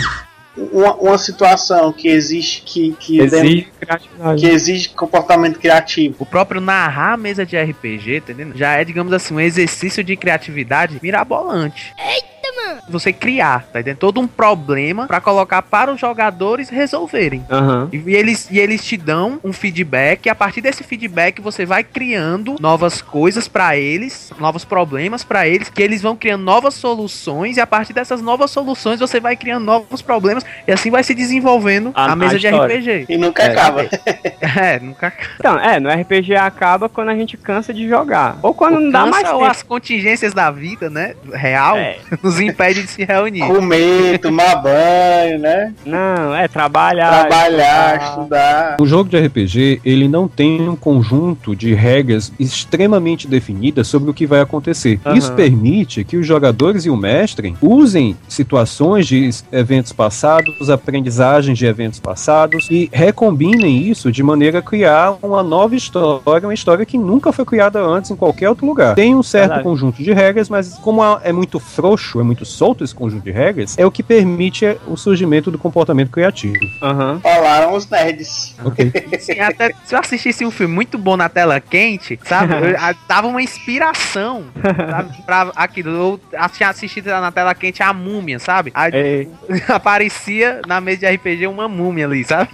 Uma, 0.72 0.94
uma 0.96 1.18
situação 1.18 1.92
que 1.94 2.08
existe 2.08 2.62
que, 2.66 2.96
que, 3.00 3.20
Exige 3.20 3.68
dentro- 3.80 4.36
que 4.38 4.46
exige 4.48 4.90
comportamento 4.90 5.60
criativo. 5.60 6.16
O 6.20 6.26
próprio 6.26 6.60
narrar 6.62 7.14
a 7.14 7.18
mesa 7.18 7.46
de 7.46 7.58
RPG, 7.58 8.22
tá 8.22 8.32
entendendo? 8.34 8.58
Já 8.58 8.74
é, 8.74 8.84
digamos 8.84 9.14
assim, 9.14 9.34
um 9.34 9.40
exercício 9.40 10.04
de 10.04 10.16
criatividade 10.16 11.00
mirabolante. 11.02 11.94
Eita, 11.98 12.39
mano! 12.56 12.82
Você 12.90 13.12
criar, 13.14 13.64
tá 13.72 13.80
entendendo? 13.80 13.98
Todo 14.00 14.20
um 14.20 14.28
problema 14.28 15.08
pra 15.08 15.20
colocar 15.22 15.62
para 15.62 15.92
os 15.92 16.00
jogadores 16.00 16.70
resolverem. 16.70 17.46
Aham. 17.50 17.90
E, 17.92 17.98
e 17.98 18.16
eles, 18.16 18.48
e 18.52 18.60
eles 18.60 18.84
te 18.84 18.98
dão 18.98 19.40
um 19.44 19.54
feedback, 19.54 20.26
e 20.26 20.30
a 20.30 20.36
partir 20.36 20.62
desse 20.62 20.84
feedback 20.84 21.42
você 21.42 21.66
vai 21.66 21.84
criando 21.84 22.56
novas 22.60 23.02
coisas 23.02 23.48
pra 23.48 23.76
eles, 23.78 24.32
novos 24.40 24.66
problemas 24.66 25.24
pra 25.24 25.48
eles, 25.48 25.70
que 25.70 25.82
eles 25.82 26.02
vão 26.02 26.16
criando 26.16 26.44
novas 26.44 26.74
soluções, 26.74 27.58
e 27.58 27.62
a 27.62 27.68
partir 27.68 27.94
dessas 27.94 28.22
novas 28.22 28.52
soluções 28.52 29.00
você 29.00 29.20
vai 29.20 29.36
criando 29.36 29.64
novos 29.66 30.02
problemas, 30.02 30.46
e 30.68 30.72
assim 30.72 30.90
vai 30.92 31.04
se 31.04 31.14
desenvolvendo 31.14 31.92
a, 31.96 32.06
A- 32.06 32.12
a 32.12 32.16
mesa 32.16 32.40
de 32.40 32.48
história. 32.48 32.76
RPG. 32.78 33.06
E 33.10 33.18
nunca 33.18 33.44
É. 33.44 33.52
acaba. 33.52 33.86
É, 34.60 34.80
nunca 34.80 35.14
Então, 35.40 35.58
é, 35.60 35.80
no 35.80 35.90
RPG 35.90 36.36
acaba 36.36 36.90
quando 36.90 37.10
a 37.10 37.16
gente 37.16 37.38
cansa 37.38 37.74
de 37.74 37.88
jogar. 37.88 38.38
Ou 38.42 38.54
quando 38.54 38.80
não 38.80 38.90
dá 38.90 39.00
Cansa 39.04 39.12
mais 39.12 39.28
ou 39.30 39.40
tempo. 39.40 39.52
as 39.52 39.64
contingências 39.64 40.34
da 40.34 40.50
vida, 40.50 40.90
né? 40.90 41.14
Real, 41.32 41.78
É. 41.78 41.98
nos 42.24 42.39
impede 42.42 42.84
de 42.84 42.90
se 42.90 43.04
reunir. 43.04 43.46
Comer, 43.46 44.20
tomar 44.20 44.56
banho, 44.56 45.40
né? 45.40 45.74
Não, 45.86 46.36
é 46.36 46.48
trabalhar. 46.48 47.28
Trabalhar, 47.28 48.02
estudar. 48.02 48.10
estudar. 48.10 48.78
O 48.80 48.86
jogo 48.86 49.10
de 49.10 49.18
RPG, 49.18 49.82
ele 49.84 50.08
não 50.08 50.28
tem 50.28 50.68
um 50.68 50.76
conjunto 50.76 51.56
de 51.56 51.74
regras 51.74 52.32
extremamente 52.40 53.28
definidas 53.28 53.88
sobre 53.88 54.10
o 54.10 54.14
que 54.14 54.26
vai 54.26 54.42
acontecer. 54.42 55.00
Aham. 55.06 55.18
Isso 55.18 55.34
permite 55.34 56.04
que 56.04 56.18
os 56.18 56.26
jogadores 56.26 56.86
e 56.86 56.90
o 56.90 56.98
mestre 56.98 57.56
usem 57.62 58.16
situações 58.28 59.08
de 59.08 59.30
eventos 59.52 59.92
passados, 59.92 60.70
aprendizagens 60.70 61.58
de 61.58 61.66
eventos 61.66 62.00
passados 62.00 62.68
e 62.70 62.90
recombinem 62.92 63.84
isso 63.90 64.12
de 64.12 64.24
maneira 64.24 64.60
a 64.60 64.62
criar 64.62 65.18
uma 65.22 65.44
nova 65.44 65.76
história, 65.76 66.48
uma 66.48 66.54
história 66.54 66.86
que 66.86 66.98
nunca 66.98 67.32
foi 67.32 67.46
criada 67.46 67.82
antes 67.82 68.12
em 68.12 68.16
qualquer 68.16 68.50
outro 68.50 68.66
lugar. 68.66 68.96
Tem 68.96 69.16
um 69.16 69.24
certo 69.24 69.50
Verdade. 69.50 69.64
conjunto 69.64 70.04
de 70.04 70.12
regras, 70.14 70.50
mas 70.50 70.76
como 70.76 71.02
é 71.24 71.32
muito 71.32 71.60
frouxo, 71.60 72.20
é 72.20 72.24
muito 72.30 72.46
solto 72.46 72.84
esse 72.84 72.94
conjunto 72.94 73.24
de 73.24 73.32
regras, 73.32 73.78
é 73.78 73.86
o 73.86 73.92
que 73.92 74.04
permite 74.04 74.78
o 74.88 74.96
surgimento 74.96 75.50
do 75.50 75.58
comportamento 75.58 76.12
criativo. 76.12 76.54
Aham. 76.82 77.20
Falaram 77.22 77.74
os 77.74 77.90
nerds. 77.90 78.56
Ok. 78.64 78.92
Assim, 79.16 79.40
até 79.40 79.74
se 79.84 79.96
eu 79.96 80.00
assistisse 80.00 80.46
um 80.46 80.52
filme 80.52 80.74
muito 80.74 80.98
bom 80.98 81.18
na 81.18 81.28
tela 81.28 81.60
quente, 81.60 82.20
sabe? 82.24 82.54
Eu, 82.54 82.78
a- 82.78 82.94
dava 83.08 83.28
uma 83.28 83.42
inspiração 83.42 84.44
sabe? 84.62 85.18
pra 85.26 85.52
aquilo. 85.56 85.90
Eu 85.90 86.20
a- 86.38 86.48
tinha 86.50 86.70
assistido 86.70 87.08
na 87.08 87.32
tela 87.32 87.54
quente 87.56 87.82
a 87.82 87.92
múmia, 87.94 88.38
sabe? 88.40 88.72
Aí 88.76 88.92
É, 88.94 89.28
aparecia 89.74 90.62
na 90.68 90.80
mesa 90.80 91.00
de 91.00 91.08
RPG 91.08 91.48
uma 91.48 91.68
múmia 91.68 92.06
ali, 92.06 92.24
sabe? 92.24 92.50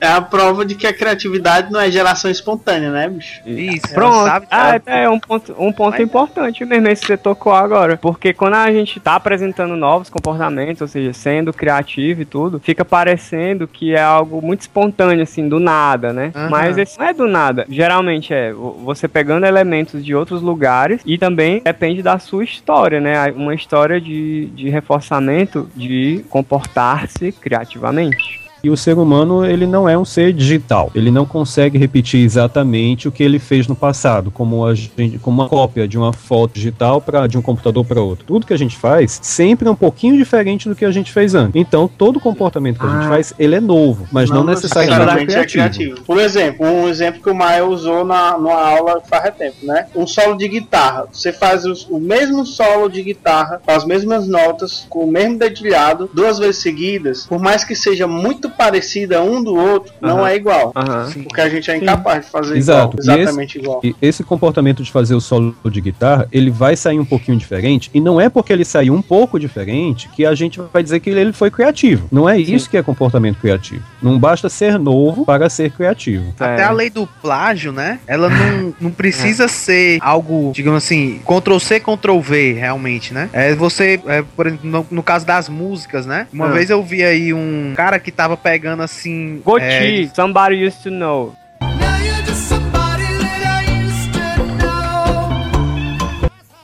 É 0.00 0.06
a 0.08 0.20
prova 0.20 0.64
de 0.64 0.74
que 0.74 0.86
a 0.86 0.92
criatividade 0.92 1.72
não 1.72 1.80
é 1.80 1.90
geração 1.90 2.30
espontânea, 2.30 2.90
né, 2.90 3.08
bicho? 3.08 3.40
Isso, 3.46 3.92
Pronto. 3.92 4.26
sabe? 4.26 4.46
Ah, 4.50 4.80
é 4.86 5.08
um 5.08 5.18
ponto, 5.18 5.52
um 5.58 5.72
ponto 5.72 5.90
Mas 5.92 6.00
é. 6.00 6.02
importante 6.02 6.64
mesmo 6.64 6.88
esse 6.88 7.00
que 7.02 7.06
você 7.08 7.16
tocou 7.16 7.52
agora. 7.52 7.96
Porque 7.96 8.32
quando 8.42 8.54
a 8.54 8.72
gente 8.72 8.98
tá 8.98 9.14
apresentando 9.14 9.76
novos 9.76 10.10
comportamentos, 10.10 10.80
ou 10.82 10.88
seja, 10.88 11.12
sendo 11.12 11.52
criativo 11.52 12.22
e 12.22 12.24
tudo, 12.24 12.58
fica 12.58 12.84
parecendo 12.84 13.68
que 13.68 13.94
é 13.94 14.02
algo 14.02 14.42
muito 14.44 14.62
espontâneo, 14.62 15.22
assim, 15.22 15.48
do 15.48 15.60
nada, 15.60 16.12
né? 16.12 16.32
Aham. 16.34 16.50
Mas 16.50 16.76
esse 16.76 16.98
não 16.98 17.06
é 17.06 17.14
do 17.14 17.28
nada. 17.28 17.64
Geralmente 17.68 18.34
é 18.34 18.52
vo- 18.52 18.72
você 18.84 19.06
pegando 19.06 19.46
elementos 19.46 20.04
de 20.04 20.12
outros 20.12 20.42
lugares 20.42 21.00
e 21.06 21.16
também 21.16 21.62
depende 21.62 22.02
da 22.02 22.18
sua 22.18 22.42
história, 22.42 23.00
né? 23.00 23.30
Uma 23.30 23.54
história 23.54 24.00
de, 24.00 24.46
de 24.46 24.68
reforçamento 24.68 25.70
de 25.76 26.24
comportar-se 26.28 27.30
criativamente. 27.30 28.41
E 28.62 28.70
o 28.70 28.76
ser 28.76 28.96
humano, 28.96 29.44
ele 29.44 29.66
não 29.66 29.88
é 29.88 29.98
um 29.98 30.04
ser 30.04 30.32
digital. 30.32 30.90
Ele 30.94 31.10
não 31.10 31.26
consegue 31.26 31.76
repetir 31.78 32.24
exatamente 32.24 33.08
o 33.08 33.12
que 33.12 33.22
ele 33.22 33.40
fez 33.40 33.66
no 33.66 33.74
passado, 33.74 34.30
como, 34.30 34.64
a 34.64 34.72
gente, 34.74 35.18
como 35.18 35.42
uma 35.42 35.48
cópia 35.48 35.88
de 35.88 35.98
uma 35.98 36.12
foto 36.12 36.54
digital 36.54 37.00
para 37.00 37.26
de 37.26 37.36
um 37.36 37.42
computador 37.42 37.84
para 37.84 38.00
outro. 38.00 38.24
Tudo 38.24 38.46
que 38.46 38.52
a 38.52 38.56
gente 38.56 38.76
faz 38.76 39.18
sempre 39.20 39.66
é 39.66 39.70
um 39.70 39.74
pouquinho 39.74 40.16
diferente 40.16 40.68
do 40.68 40.76
que 40.76 40.84
a 40.84 40.92
gente 40.92 41.10
fez 41.12 41.34
antes. 41.34 41.56
Então, 41.60 41.88
todo 41.88 42.20
comportamento 42.20 42.78
que 42.78 42.86
a 42.86 42.88
gente 42.88 43.06
Ah. 43.06 43.08
faz, 43.08 43.34
ele 43.36 43.56
é 43.56 43.60
novo, 43.60 44.06
mas 44.12 44.30
não, 44.30 44.44
necessariamente 44.44 45.34
é 45.34 45.44
criativo. 45.44 46.00
Por 46.02 46.18
exemplo, 46.18 46.64
um 46.64 46.88
exemplo 46.88 47.20
que 47.20 47.30
o 47.30 47.34
Maia 47.34 47.64
usou 47.66 48.04
na, 48.04 48.38
numa 48.38 48.54
aula 48.62 49.00
faz 49.08 49.34
tempo, 49.34 49.56
né? 49.64 49.86
Um 49.94 50.06
solo 50.06 50.36
de 50.36 50.46
guitarra. 50.46 51.06
Você 51.12 51.32
faz 51.32 51.64
os- 51.64 51.86
o 51.90 51.98
mesmo 51.98 52.46
solo 52.46 52.88
de 52.88 53.02
guitarra, 53.02 53.60
com 53.64 53.72
as 53.72 53.84
mesmas 53.84 54.28
notas, 54.28 54.86
com 54.88 55.00
o 55.00 55.10
mesmo 55.10 55.36
dedilhado, 55.38 56.08
duas 56.14 56.38
vezes 56.38 56.58
seguidas, 56.62 57.26
por 57.26 57.40
mais 57.40 57.64
que 57.64 57.74
seja 57.74 58.06
muito 58.06 58.51
parecida 58.52 59.22
um 59.22 59.42
do 59.42 59.54
outro, 59.54 59.92
não 60.00 60.18
Aham. 60.18 60.28
é 60.28 60.36
igual. 60.36 60.72
Aham. 60.74 61.10
Porque 61.24 61.40
a 61.40 61.48
gente 61.48 61.70
é 61.70 61.76
incapaz 61.76 62.26
de 62.26 62.30
fazer 62.30 62.56
Exato. 62.56 62.96
igual, 63.00 63.16
E 63.18 63.20
exatamente 63.22 63.58
igual. 63.58 63.80
E 63.82 63.94
esse 64.00 64.22
comportamento 64.22 64.82
de 64.82 64.90
fazer 64.90 65.14
o 65.14 65.20
solo 65.20 65.54
de 65.70 65.80
guitarra, 65.80 66.28
ele 66.32 66.50
vai 66.50 66.76
sair 66.76 66.98
um 66.98 67.04
pouquinho 67.04 67.36
diferente, 67.38 67.90
e 67.94 68.00
não 68.00 68.20
é 68.20 68.28
porque 68.28 68.52
ele 68.52 68.64
saiu 68.64 68.94
um 68.94 69.02
pouco 69.02 69.38
diferente 69.38 70.08
que 70.08 70.24
a 70.26 70.34
gente 70.34 70.60
vai 70.72 70.82
dizer 70.82 71.00
que 71.00 71.10
ele 71.10 71.32
foi 71.32 71.50
criativo. 71.50 72.08
Não 72.12 72.28
é 72.28 72.38
isso 72.38 72.68
que 72.68 72.76
é 72.76 72.82
comportamento 72.82 73.38
criativo. 73.38 73.82
Não 74.02 74.18
basta 74.18 74.48
ser 74.48 74.78
novo 74.78 75.24
para 75.24 75.48
ser 75.48 75.70
criativo. 75.72 76.32
Até 76.38 76.62
É. 76.62 76.64
a 76.64 76.70
lei 76.70 76.90
do 76.90 77.06
plágio, 77.20 77.72
né? 77.72 77.98
Ela 78.06 78.28
não, 78.28 78.74
não 78.80 78.90
precisa 78.90 79.48
ser 79.48 79.98
algo, 80.02 80.52
digamos 80.54 80.84
assim, 80.84 81.20
Ctrl 81.24 81.58
C, 81.58 81.80
Ctrl 81.80 82.18
V, 82.20 82.52
realmente, 82.54 83.14
né? 83.14 83.28
É 83.32 83.54
você, 83.54 84.00
é, 84.06 84.22
por 84.36 84.46
exemplo, 84.46 84.68
no, 84.68 84.86
no 84.90 85.02
caso 85.02 85.24
das 85.26 85.48
músicas, 85.48 86.06
né? 86.06 86.26
Uma 86.32 86.46
Ah. 86.46 86.50
vez 86.50 86.70
eu 86.70 86.82
vi 86.82 87.02
aí 87.02 87.32
um 87.32 87.72
cara 87.76 87.98
que 87.98 88.10
tava 88.10 88.36
pegando 88.42 88.82
assim. 88.82 89.40
Goti, 89.44 89.64
é, 89.64 90.14
somebody 90.14 90.66
used 90.66 90.82
to 90.82 90.90
know. 90.90 91.34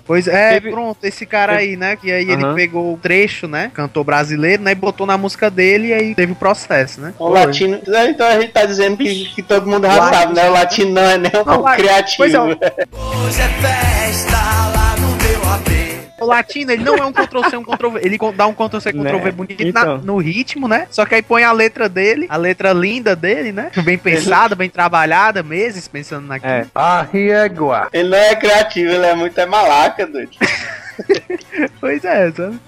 Pois 0.06 0.26
é, 0.26 0.52
Teve- 0.54 0.70
pronto, 0.70 0.96
esse 1.04 1.26
cara 1.26 1.56
aí, 1.58 1.76
né? 1.76 1.94
Que 1.94 2.10
aí 2.10 2.22
ele 2.30 2.42
Aham. 2.42 2.54
pegou 2.54 2.94
o 2.94 2.96
trecho, 2.96 3.46
né? 3.46 3.70
Cantor 3.74 4.04
brasileiro, 4.04 4.62
né? 4.62 4.72
E 4.72 4.74
botou 4.74 5.06
na 5.06 5.18
música 5.18 5.50
dele 5.50 5.88
e 5.88 5.92
aí 5.92 6.14
teve 6.14 6.32
o 6.32 6.34
processo, 6.34 6.98
né? 6.98 7.12
O 7.18 7.28
latino. 7.28 7.78
Então 8.08 8.26
a 8.26 8.40
gente 8.40 8.50
tá 8.52 8.64
dizendo 8.64 8.96
que, 8.96 9.26
que 9.34 9.42
todo 9.42 9.66
mundo 9.68 9.86
já 9.86 9.96
Latino. 9.96 10.14
sabe, 10.18 10.34
né? 10.34 10.48
O 10.48 10.52
latino 10.54 10.90
não 10.92 11.02
é 11.02 11.18
nem 11.18 11.30
um 11.34 11.44
Não, 11.44 11.62
criativo. 11.76 12.16
pois 12.16 12.32
é, 12.32 12.40
o- 12.40 12.46
Hoje 12.46 13.40
é 13.42 13.48
festa 13.60 14.32
lá 14.74 14.96
no 14.98 15.08
meu. 15.08 15.87
O 16.20 16.26
latino, 16.26 16.72
ele 16.72 16.82
não 16.84 16.94
é 16.96 17.04
um 17.04 17.12
Ctrl-C, 17.12 17.56
um 17.56 17.64
Ctrl-V. 17.64 18.00
Ele 18.02 18.18
dá 18.34 18.46
um 18.46 18.54
Ctrl-C, 18.54 18.92
Ctrl-V 18.92 19.24
Né? 19.24 19.30
bonito 19.32 19.62
na- 19.62 19.68
Então. 19.68 19.98
no 19.98 20.18
ritmo, 20.18 20.66
né? 20.68 20.86
Só 20.90 21.04
que 21.06 21.14
aí 21.14 21.22
põe 21.22 21.44
a 21.44 21.52
letra 21.52 21.88
dele, 21.88 22.26
a 22.28 22.36
letra 22.36 22.72
linda 22.72 23.14
dele, 23.16 23.52
né? 23.52 23.70
Bem 23.84 23.96
pensada, 23.98 24.54
bem 24.54 24.68
trabalhada, 24.70 25.42
meses 25.42 25.86
pensando 25.88 26.26
naquilo. 26.26 26.52
É. 26.52 26.66
Arriégua. 26.74 27.88
Ele 27.92 28.08
não 28.08 28.18
é 28.18 28.34
criativo, 28.36 28.90
ele 28.90 29.06
é 29.06 29.14
muito 29.14 29.38
é 29.38 29.46
malaca, 29.46 30.06
doido. 30.06 30.30
Pois 31.80 32.04
é, 32.04 32.30
sabe? 32.32 32.58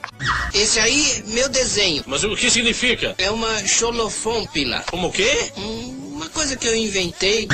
Esse 0.55 0.79
aí, 0.79 1.25
meu 1.29 1.49
desenho. 1.49 2.03
Mas 2.07 2.23
o 2.23 2.37
que 2.37 2.49
significa? 2.49 3.15
É 3.19 3.31
uma 3.31 3.59
xolofômpila. 3.67 4.85
Como 4.91 5.09
o 5.09 5.13
quê? 5.13 5.51
Hum, 5.57 5.97
Uma 6.15 6.29
coisa 6.29 6.55
que 6.57 6.67
eu 6.69 6.77
inventei. 6.77 7.49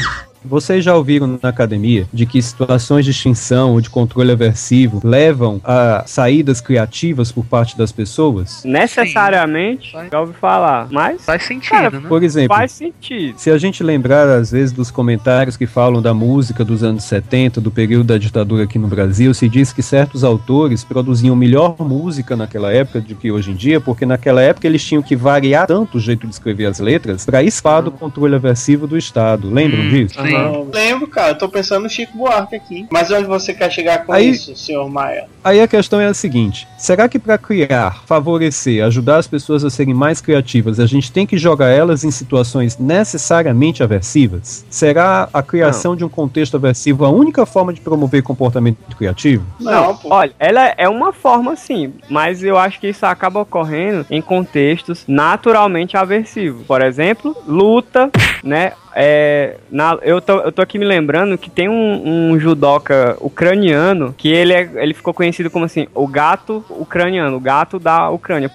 Vocês 0.48 0.84
já 0.84 0.94
ouviram 0.94 1.38
na 1.42 1.48
academia 1.48 2.06
de 2.12 2.24
que 2.26 2.40
situações 2.40 3.04
de 3.04 3.10
extinção 3.10 3.72
ou 3.72 3.80
de 3.80 3.90
controle 3.90 4.30
aversivo 4.32 5.00
levam 5.04 5.60
a 5.64 6.04
saídas 6.06 6.60
criativas 6.60 7.32
por 7.32 7.44
parte 7.44 7.76
das 7.76 7.90
pessoas? 7.92 8.62
Necessariamente, 8.64 9.90
Sim. 9.90 10.08
já 10.10 10.20
ouvi 10.20 10.32
falar. 10.34 10.88
Mas 10.90 11.24
Faz 11.24 11.42
sentido, 11.44 11.70
Cara, 11.70 11.90
né? 12.00 12.08
Por 12.08 12.22
exemplo, 12.22 12.56
faz 12.56 12.72
sentido. 12.72 13.38
Se 13.38 13.50
a 13.50 13.58
gente 13.58 13.82
lembrar, 13.82 14.28
às 14.28 14.50
vezes, 14.50 14.72
dos 14.72 14.90
comentários 14.90 15.56
que 15.56 15.66
falam 15.66 16.00
da 16.00 16.14
música 16.14 16.64
dos 16.64 16.82
anos 16.82 17.04
70, 17.04 17.60
do 17.60 17.70
período 17.70 18.04
da 18.04 18.18
ditadura 18.18 18.64
aqui 18.64 18.78
no 18.78 18.88
Brasil, 18.88 19.32
se 19.34 19.48
diz 19.48 19.72
que 19.72 19.82
certos 19.82 20.22
autores 20.24 20.84
produziam 20.84 21.34
melhor 21.34 21.76
música 21.80 22.36
naquela 22.36 22.72
época 22.72 23.00
do 23.00 23.14
que 23.14 23.30
hoje 23.32 23.50
em 23.50 23.54
dia, 23.54 23.80
porque 23.80 24.06
naquela 24.06 24.42
época 24.42 24.66
eles 24.66 24.84
tinham 24.84 25.02
que 25.02 25.16
variar 25.16 25.66
tanto 25.66 25.96
o 25.98 26.00
jeito 26.00 26.26
de 26.26 26.32
escrever 26.32 26.66
as 26.66 26.78
letras 26.78 27.24
para 27.24 27.42
escapar 27.42 27.82
do 27.82 27.90
controle 27.90 28.34
aversivo 28.34 28.86
do 28.86 28.96
Estado. 28.96 29.50
Lembram 29.50 29.80
Hum, 29.80 29.88
disso? 29.90 30.14
sim. 30.22 30.35
Não 30.38 30.68
lembro, 30.72 31.06
cara. 31.06 31.30
Eu 31.30 31.38
tô 31.38 31.48
pensando 31.48 31.84
no 31.84 31.90
Chico 31.90 32.16
Buarque 32.16 32.56
aqui. 32.56 32.86
Mas 32.90 33.10
onde 33.10 33.24
você 33.24 33.54
quer 33.54 33.70
chegar 33.70 34.04
com 34.04 34.12
Aí- 34.12 34.30
isso, 34.30 34.54
senhor 34.56 34.88
Maia? 34.88 35.26
Aí 35.42 35.60
a 35.60 35.68
questão 35.68 36.00
é 36.00 36.06
a 36.06 36.14
seguinte: 36.14 36.66
será 36.76 37.08
que 37.08 37.18
para 37.18 37.38
criar, 37.38 38.02
favorecer, 38.06 38.84
ajudar 38.84 39.18
as 39.18 39.26
pessoas 39.26 39.64
a 39.64 39.70
serem 39.70 39.94
mais 39.94 40.20
criativas, 40.20 40.80
a 40.80 40.86
gente 40.86 41.12
tem 41.12 41.26
que 41.26 41.38
jogar 41.38 41.68
elas 41.68 42.04
em 42.04 42.10
situações 42.10 42.78
necessariamente 42.78 43.82
aversivas? 43.82 44.64
Será 44.68 45.28
a 45.32 45.42
criação 45.42 45.94
de 45.94 46.04
um 46.04 46.08
contexto 46.08 46.56
aversivo 46.56 47.04
a 47.04 47.10
única 47.10 47.46
forma 47.46 47.72
de 47.72 47.80
promover 47.80 48.22
comportamento 48.22 48.78
criativo? 48.96 49.44
Não, 49.60 49.96
pô. 49.96 50.08
Olha, 50.10 50.32
ela 50.38 50.74
é 50.76 50.88
uma 50.88 51.12
forma 51.12 51.54
sim, 51.56 51.94
mas 52.10 52.42
eu 52.42 52.58
acho 52.58 52.80
que 52.80 52.88
isso 52.88 53.06
acaba 53.06 53.40
ocorrendo 53.40 54.04
em 54.10 54.20
contextos 54.20 55.04
naturalmente 55.06 55.96
aversivos. 55.96 56.66
Por 56.66 56.82
exemplo, 56.82 57.36
luta, 57.46 58.10
né? 58.42 58.72
É, 58.98 59.56
na, 59.70 59.98
eu, 60.00 60.22
tô, 60.26 60.40
eu 60.40 60.52
tô 60.52 60.60
aqui 60.60 60.78
me 60.78 60.84
lembrando 60.84 61.38
que 61.38 61.48
tem 61.48 61.68
um, 61.68 62.32
um 62.32 62.40
judoca 62.40 63.16
ucraniano 63.20 64.14
que 64.16 64.28
ele, 64.28 64.52
é, 64.52 64.70
ele 64.74 64.92
ficou 64.92 65.14
conhecido 65.14 65.48
como 65.48 65.64
assim, 65.64 65.86
o 65.94 66.06
gato 66.06 66.64
ucraniano, 66.68 67.36
o 67.36 67.40
gato 67.40 67.78
da 67.78 68.10
Ucrânia. 68.10 68.50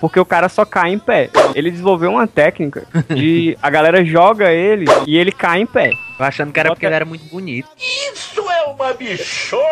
porque 0.00 0.20
o 0.20 0.24
cara 0.24 0.48
só 0.48 0.64
cai 0.64 0.92
em 0.92 0.98
pé. 0.98 1.30
Ele 1.54 1.70
desenvolveu 1.70 2.10
uma 2.10 2.26
técnica 2.26 2.86
de 3.08 3.56
a 3.62 3.70
galera 3.70 4.04
joga 4.04 4.52
ele 4.52 4.84
e 5.06 5.16
ele 5.16 5.32
cai 5.32 5.62
em 5.62 5.66
pé. 5.66 5.90
Eu 6.18 6.24
achando 6.24 6.52
que 6.52 6.58
era 6.60 6.70
porque 6.70 6.86
ele 6.86 6.94
era 6.94 7.04
muito 7.04 7.24
bonito. 7.26 7.68
Isso 7.78 8.40
é 8.50 8.64
uma 8.70 8.92
bichona! 8.94 9.66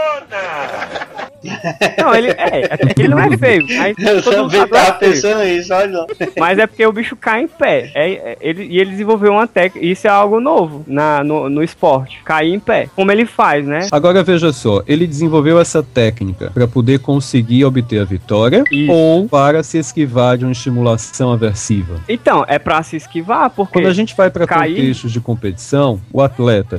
Não, 1.98 2.14
ele 2.14 2.28
é, 2.30 2.68
que 2.94 3.02
ele 3.02 3.08
não 3.08 3.18
é 3.18 3.36
feio. 3.36 3.66
Mas 3.68 3.98
Eu 3.98 4.22
todo 4.22 4.38
mundo 4.38 4.50
também 4.50 4.66
tava 4.68 4.88
é 4.96 4.98
feio. 4.98 5.12
pensando 5.12 5.44
nisso, 5.44 5.74
olha. 5.74 6.06
Mas 6.38 6.58
é 6.58 6.66
porque 6.66 6.86
o 6.86 6.92
bicho 6.92 7.14
cai 7.16 7.42
em 7.42 7.48
pé. 7.48 7.90
É, 7.94 8.12
é- 8.12 8.36
ele, 8.40 8.64
e 8.64 8.80
ele 8.80 8.90
desenvolveu 8.92 9.32
uma 9.32 9.46
técnica. 9.46 9.84
Isso 9.86 10.06
é 10.06 10.10
algo 10.10 10.40
novo 10.40 10.82
na, 10.86 11.22
no, 11.22 11.50
no 11.50 11.62
esporte. 11.62 12.22
Cair 12.24 12.54
em 12.54 12.58
pé. 12.58 12.88
Como 12.96 13.12
ele 13.12 13.26
faz, 13.26 13.66
né? 13.66 13.88
Agora 13.92 14.22
veja 14.22 14.54
só, 14.54 14.82
ele 14.86 15.06
desenvolveu 15.06 15.60
essa 15.60 15.82
técnica 15.82 16.50
para 16.50 16.66
poder 16.66 17.00
conseguir 17.00 17.64
obter 17.66 18.00
a 18.00 18.04
vitória 18.04 18.64
Isso. 18.70 18.90
ou 18.90 19.28
para 19.28 19.62
se 19.62 19.76
esquivar 19.76 20.38
de 20.38 20.46
uma 20.46 20.52
estimulação 20.52 21.30
aversiva. 21.30 22.00
Então, 22.08 22.42
é 22.48 22.58
pra 22.58 22.82
se 22.82 22.96
esquivar, 22.96 23.50
porque. 23.50 23.74
Quando 23.74 23.86
a 23.88 23.92
gente 23.92 24.16
vai 24.16 24.30
para 24.30 24.46
contextos 24.46 25.12
de 25.12 25.20
competição, 25.20 26.00
o 26.10 26.22
atleta 26.22 26.33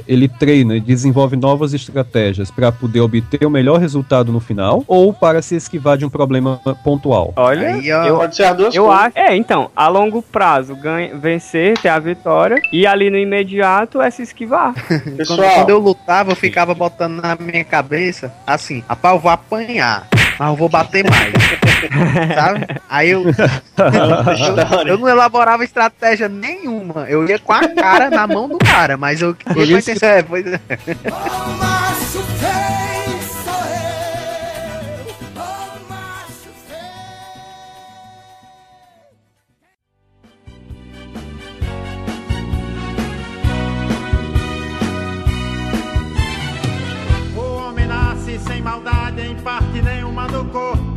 ele 0.07 0.27
treina 0.27 0.75
e 0.75 0.79
desenvolve 0.79 1.35
novas 1.35 1.73
estratégias 1.73 2.51
para 2.51 2.71
poder 2.71 2.99
obter 3.01 3.45
o 3.45 3.49
melhor 3.49 3.79
resultado 3.79 4.31
no 4.31 4.39
final 4.39 4.83
ou 4.87 5.13
para 5.13 5.41
se 5.41 5.55
esquivar 5.55 5.97
de 5.97 6.05
um 6.05 6.09
problema 6.09 6.59
pontual. 6.83 7.33
Olha, 7.35 7.75
Aí, 7.75 7.91
ó. 7.91 8.03
eu, 8.05 8.17
Pode 8.17 8.35
ser 8.35 8.43
as 8.43 8.57
duas 8.57 8.75
eu 8.75 8.85
coisas. 8.85 9.05
acho. 9.05 9.19
É, 9.19 9.35
então, 9.35 9.69
a 9.75 9.87
longo 9.87 10.21
prazo, 10.21 10.75
ganha, 10.75 11.15
vencer, 11.15 11.77
ter 11.77 11.89
a 11.89 11.99
vitória. 11.99 12.61
E 12.71 12.85
ali 12.85 13.09
no 13.09 13.17
imediato 13.17 14.01
é 14.01 14.09
se 14.09 14.21
esquivar. 14.21 14.73
Quando, 14.87 15.17
Pessoal, 15.17 15.49
quando 15.55 15.69
eu 15.69 15.79
lutava, 15.79 16.31
eu 16.31 16.35
ficava 16.35 16.73
botando 16.73 17.21
na 17.21 17.35
minha 17.39 17.63
cabeça 17.63 18.33
assim: 18.45 18.83
rapaz, 18.87 19.15
eu 19.15 19.21
vou 19.21 19.31
apanhar. 19.31 20.07
Mas 20.37 20.49
eu 20.49 20.55
vou 20.55 20.67
bater 20.69 21.03
mais. 21.09 21.33
Sabe? 22.33 22.67
Aí 22.89 23.09
eu, 23.09 23.23
eu. 23.27 24.87
eu 24.87 24.97
não 24.97 25.07
elaborava 25.07 25.63
estratégia 25.63 26.27
nenhuma. 26.27 27.05
Eu 27.09 27.27
ia 27.27 27.39
com 27.39 27.53
a 27.53 27.67
cara 27.69 28.09
na 28.09 28.27
mão 28.27 28.47
do 28.47 28.57
cara. 28.57 28.97
Mas 28.97 29.21
eu. 29.21 29.35
Por 29.35 29.67
isso 29.67 30.05
é, 30.05 30.23
pois 30.23 30.45
é. 30.45 30.59
O 47.35 47.57
homem 47.57 47.87
nasce 47.87 48.39
sem 48.39 48.61
maldade 48.61 49.21
em 49.21 49.35
parte 49.35 49.81
nenhuma 49.81 50.27
do 50.27 50.45
corpo. 50.45 50.94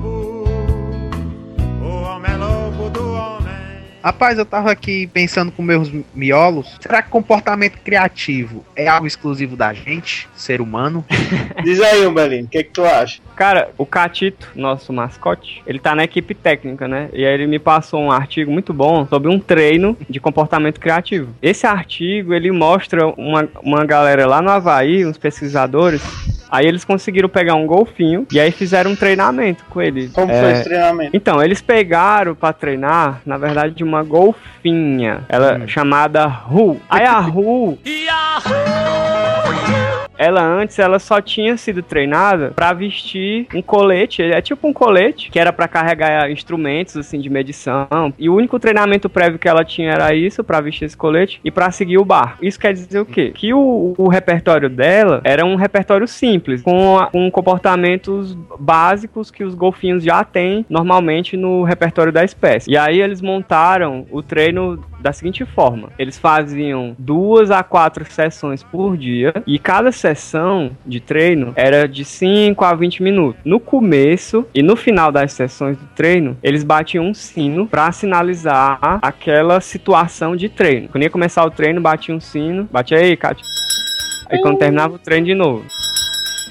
É 2.86 2.90
do 2.90 3.12
homem. 3.12 3.58
Rapaz, 4.02 4.38
eu 4.38 4.46
tava 4.46 4.70
aqui 4.70 5.08
pensando 5.08 5.50
com 5.50 5.62
meus 5.62 5.90
miolos. 6.14 6.76
Será 6.80 7.02
que 7.02 7.10
comportamento 7.10 7.78
criativo 7.78 8.64
é 8.76 8.86
algo 8.86 9.06
exclusivo 9.06 9.56
da 9.56 9.72
gente, 9.74 10.28
ser 10.36 10.60
humano? 10.60 11.04
diz 11.64 11.80
aí, 11.80 12.06
Umbelino, 12.06 12.46
o 12.46 12.48
que, 12.48 12.62
que 12.62 12.70
tu 12.70 12.84
acha? 12.84 13.20
Cara, 13.34 13.70
o 13.76 13.84
Catito, 13.84 14.48
nosso 14.54 14.92
mascote, 14.92 15.62
ele 15.66 15.80
tá 15.80 15.94
na 15.94 16.04
equipe 16.04 16.34
técnica, 16.34 16.86
né? 16.86 17.08
E 17.12 17.26
aí 17.26 17.34
ele 17.34 17.46
me 17.48 17.58
passou 17.58 18.00
um 18.00 18.12
artigo 18.12 18.50
muito 18.50 18.72
bom 18.72 19.06
sobre 19.06 19.28
um 19.28 19.40
treino 19.40 19.96
de 20.08 20.20
comportamento 20.20 20.78
criativo. 20.78 21.34
Esse 21.42 21.66
artigo, 21.66 22.32
ele 22.32 22.52
mostra 22.52 23.08
uma, 23.08 23.48
uma 23.62 23.84
galera 23.84 24.26
lá 24.26 24.40
no 24.40 24.50
Havaí, 24.50 25.04
uns 25.04 25.18
pesquisadores, 25.18 26.02
aí 26.50 26.66
eles 26.66 26.84
conseguiram 26.84 27.28
pegar 27.28 27.54
um 27.54 27.66
golfinho 27.66 28.26
e 28.32 28.38
aí 28.40 28.50
fizeram 28.50 28.90
um 28.92 28.96
treinamento 28.96 29.64
com 29.70 29.80
ele. 29.82 30.08
Como 30.08 30.30
É, 30.32 30.40
foi 30.40 30.52
esse 30.52 30.64
treinamento? 30.64 31.10
Então, 31.16 31.42
eles 31.42 31.60
pegaram 31.60 32.34
pra 32.34 32.52
treinar, 32.52 33.20
na 33.24 33.36
verdade, 33.38 33.82
uma 33.84 34.02
golfinha. 34.02 35.22
Ela 35.28 35.66
chamada 35.66 36.26
Ru. 36.26 36.80
Aí 36.88 37.04
a 37.04 37.18
Ru. 37.20 37.78
Ela 40.18 40.42
antes 40.42 40.78
ela 40.78 40.98
só 40.98 41.20
tinha 41.20 41.56
sido 41.56 41.82
treinada 41.82 42.52
pra 42.54 42.72
vestir 42.72 43.46
um 43.54 43.62
colete, 43.62 44.22
é 44.22 44.40
tipo 44.42 44.66
um 44.66 44.72
colete 44.72 45.30
que 45.30 45.38
era 45.38 45.52
pra 45.52 45.68
carregar 45.68 46.30
instrumentos 46.30 46.96
assim 46.96 47.20
de 47.20 47.30
medição. 47.30 47.86
E 48.18 48.28
o 48.28 48.34
único 48.34 48.58
treinamento 48.58 49.08
prévio 49.08 49.38
que 49.38 49.48
ela 49.48 49.64
tinha 49.64 49.92
era 49.92 50.14
isso 50.14 50.42
pra 50.42 50.60
vestir 50.60 50.86
esse 50.86 50.96
colete 50.96 51.40
e 51.44 51.50
pra 51.50 51.70
seguir 51.70 51.98
o 51.98 52.04
barco. 52.04 52.44
Isso 52.44 52.58
quer 52.58 52.72
dizer 52.72 52.98
o 52.98 53.06
quê? 53.06 53.30
Que 53.34 53.54
o, 53.54 53.94
o 53.96 54.08
repertório 54.08 54.68
dela 54.68 55.20
era 55.22 55.44
um 55.44 55.54
repertório 55.54 56.08
simples, 56.08 56.62
com, 56.62 56.98
a- 56.98 57.06
com 57.06 57.30
comportamentos 57.30 58.36
básicos 58.58 59.30
que 59.30 59.44
os 59.44 59.54
golfinhos 59.54 60.02
já 60.02 60.24
têm 60.24 60.66
normalmente 60.68 61.36
no 61.36 61.62
repertório 61.62 62.12
da 62.12 62.24
espécie. 62.24 62.70
E 62.70 62.76
aí 62.76 63.00
eles 63.00 63.20
montaram 63.22 64.04
o 64.10 64.22
treino 64.22 64.82
da 65.00 65.12
seguinte 65.12 65.44
forma: 65.44 65.90
eles 65.98 66.18
faziam 66.18 66.96
duas 66.98 67.50
a 67.52 67.62
quatro 67.62 68.04
sessões 68.04 68.62
por 68.64 68.96
dia 68.96 69.32
e 69.46 69.58
cada 69.58 69.92
sessão 69.92 70.07
de 70.86 71.00
treino 71.00 71.52
era 71.56 71.88
de 71.88 72.04
5 72.04 72.64
a 72.64 72.74
20 72.74 73.02
minutos. 73.02 73.40
No 73.44 73.58
começo 73.58 74.46
e 74.54 74.62
no 74.62 74.76
final 74.76 75.10
das 75.10 75.32
sessões 75.32 75.76
do 75.76 75.86
treino, 75.94 76.36
eles 76.42 76.64
batiam 76.64 77.06
um 77.06 77.14
sino 77.14 77.66
para 77.66 77.90
sinalizar 77.92 78.78
aquela 79.02 79.60
situação 79.60 80.36
de 80.36 80.48
treino. 80.48 80.88
Quando 80.88 81.02
ia 81.02 81.10
começar 81.10 81.44
o 81.44 81.50
treino, 81.50 81.80
batia 81.80 82.14
um 82.14 82.20
sino, 82.20 82.68
batia 82.70 82.98
aí, 82.98 83.16
Kátia. 83.16 83.44
Aí 84.30 84.40
quando 84.40 84.58
terminava 84.58 84.94
o 84.94 84.98
treino 84.98 85.26
de 85.26 85.34
novo. 85.34 85.64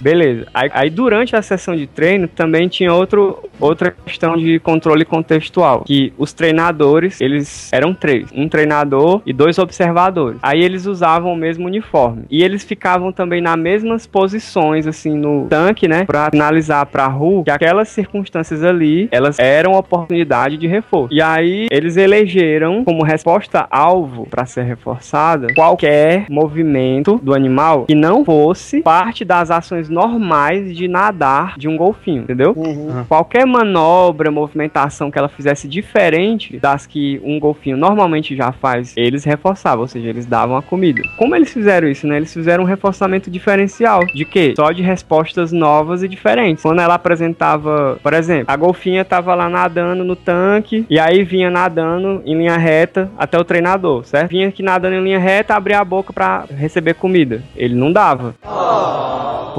Beleza. 0.02 0.46
Aí, 0.54 0.70
aí 0.74 0.90
durante 0.90 1.36
a 1.36 1.42
sessão 1.42 1.76
de 1.76 1.88
treino 1.88 2.28
também 2.28 2.68
tinha 2.68 2.94
outro, 2.94 3.44
outra 3.60 3.92
questão 3.92 4.38
de 4.38 4.60
controle 4.60 5.06
contextual. 5.06 5.84
Que 5.86 6.14
os 6.18 6.34
treinadores, 6.34 7.20
eles 7.22 7.72
eram 7.72 7.94
três. 7.94 8.30
Um 8.34 8.48
treinador 8.48 9.22
e 9.26 9.34
dois 9.34 9.58
observadores. 9.58 10.40
Aí 10.42 10.62
eles 10.62 10.86
usavam 10.86 11.34
o 11.34 11.36
mesmo 11.36 11.66
uniforme. 11.66 12.24
E 12.30 12.44
eles 12.44 12.64
ficavam 12.64 13.12
também 13.12 13.42
nas 13.42 13.58
mesmas 13.58 14.06
posições, 14.08 14.88
assim, 14.88 15.18
no 15.18 15.48
tanque, 15.50 15.88
né? 15.88 16.06
Pra 16.06 16.30
analisar 16.34 16.86
pra 16.86 17.08
rua 17.08 17.44
que 17.44 17.52
aquelas 17.52 17.90
circunstâncias 17.90 18.64
ali, 18.64 19.08
elas 19.12 19.40
eram 19.40 19.74
oportunidade 19.74 20.58
de 20.58 20.68
reforço. 20.68 21.14
E 21.14 21.22
aí 21.22 21.68
eles 21.72 21.98
elegeram 21.98 22.84
como 22.84 23.04
resposta 23.04 23.68
alvo 23.70 24.28
para 24.30 24.46
ser 24.46 24.64
reforçada 24.64 25.48
qualquer 25.54 26.26
movimento 26.30 27.20
do 27.22 27.34
animal 27.34 27.86
que 27.86 27.96
não 27.96 28.24
fosse 28.24 28.82
parte 28.82 29.24
das 29.26 29.52
ações 29.52 29.87
normais 29.90 30.76
de 30.76 30.88
nadar 30.88 31.56
de 31.58 31.68
um 31.68 31.78
golfinho, 31.78 32.24
entendeu? 32.24 32.54
Uhum. 32.56 33.04
Qualquer 33.08 33.46
manobra, 33.46 34.32
movimentação 34.32 35.12
que 35.12 35.18
ela 35.18 35.30
fizesse 35.30 35.68
diferente 35.68 36.58
das 36.60 36.86
que 36.86 37.22
um 37.24 37.40
golfinho 37.40 37.78
normalmente 37.78 38.36
já 38.36 38.52
faz, 38.52 38.94
eles 38.98 39.24
reforçavam, 39.24 39.82
ou 39.82 39.88
seja, 39.88 40.08
eles 40.08 40.26
davam 40.26 40.58
a 40.58 40.62
comida. 40.62 41.02
Como 41.18 41.36
eles 41.36 41.52
fizeram 41.52 41.88
isso, 41.88 42.08
né? 42.08 42.18
Eles 42.18 42.34
fizeram 42.34 42.64
um 42.64 42.68
reforçamento 42.68 43.30
diferencial. 43.30 44.06
De 44.06 44.26
quê? 44.26 44.54
Só 44.56 44.72
de 44.72 44.82
respostas 44.82 45.52
novas 45.52 46.04
e 46.04 46.08
diferentes. 46.08 46.64
Quando 46.64 46.82
ela 46.82 46.96
apresentava, 46.96 48.00
por 48.02 48.14
exemplo, 48.14 48.46
a 48.48 48.56
golfinha 48.56 49.04
tava 49.06 49.34
lá 49.36 49.50
nadando 49.50 50.04
no 50.04 50.16
tanque 50.16 50.86
e 50.90 51.00
aí 51.00 51.24
vinha 51.24 51.50
nadando 51.50 52.22
em 52.26 52.38
linha 52.38 52.58
reta 52.58 53.10
até 53.18 53.38
o 53.38 53.44
treinador, 53.44 54.06
certo? 54.06 54.30
Vinha 54.30 54.48
aqui 54.48 54.64
nadando 54.64 54.96
em 54.96 55.04
linha 55.04 55.20
reta, 55.20 55.56
abria 55.56 55.80
a 55.80 55.86
boca 55.86 56.14
pra 56.14 56.46
receber 56.50 56.94
comida. 56.96 57.42
Ele 57.56 57.76
não 57.76 57.92
dava. 57.92 58.36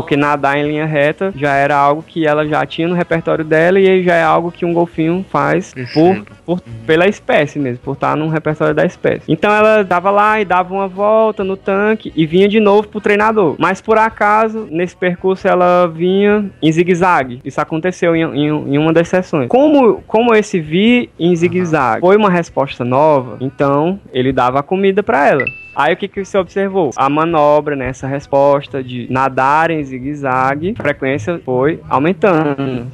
Porque 0.08 0.16
nadar 0.16 0.56
em 0.56 0.66
linha 0.66 0.86
reta 0.86 1.34
já 1.36 1.52
era 1.54 1.76
algo 1.76 2.02
que 2.02 2.26
ela 2.26 2.48
já 2.48 2.64
tinha 2.64 2.88
no 2.88 2.94
repertório 2.94 3.44
dela 3.44 3.78
e 3.78 4.02
já 4.02 4.14
é 4.14 4.22
algo 4.22 4.50
que 4.50 4.64
um 4.64 4.72
golfinho 4.72 5.22
faz 5.28 5.74
por, 5.92 6.24
por- 6.46 6.62
pela 6.86 7.06
espécie 7.06 7.58
mesmo, 7.58 7.80
por 7.84 7.92
estar 7.92 8.16
num 8.16 8.28
repertório 8.28 8.74
da 8.74 8.86
espécie. 8.86 9.24
Então 9.28 9.52
ela 9.52 9.82
dava 9.84 10.10
lá 10.10 10.40
e 10.40 10.46
dava 10.46 10.72
uma 10.72 10.88
volta 10.88 11.44
no 11.44 11.58
tanque 11.58 12.10
e 12.16 12.24
vinha 12.24 12.48
de 12.48 12.58
novo 12.58 12.88
pro 12.88 13.02
treinador. 13.02 13.54
Mas 13.58 13.82
por 13.82 13.98
acaso, 13.98 14.66
nesse 14.70 14.96
percurso 14.96 15.46
ela 15.46 15.86
vinha 15.86 16.50
em 16.62 16.72
zigue-zague. 16.72 17.42
Isso 17.44 17.60
aconteceu 17.60 18.16
em, 18.16 18.22
em- 18.22 18.74
em 18.74 18.78
uma 18.78 18.94
das 18.94 19.08
sessões. 19.08 19.48
Como, 19.48 20.00
como 20.06 20.34
esse 20.34 20.58
vir 20.58 21.10
em 21.20 21.36
zigue-zague 21.36 22.00
foi 22.00 22.16
uma 22.16 22.30
resposta 22.30 22.82
nova, 22.82 23.36
então 23.42 24.00
ele 24.10 24.32
dava 24.32 24.60
a 24.60 24.62
comida 24.62 25.02
para 25.02 25.28
ela. 25.28 25.44
Aí 25.78 25.94
o 25.94 25.96
que, 25.96 26.08
que 26.08 26.24
você 26.24 26.36
observou? 26.36 26.90
A 26.96 27.08
manobra 27.08 27.76
nessa 27.76 28.08
resposta 28.08 28.82
de 28.82 29.06
nadar 29.08 29.70
em 29.70 29.84
zigue-zague, 29.84 30.74
a 30.76 30.82
frequência 30.82 31.40
foi 31.44 31.80
aumentando. 31.88 32.90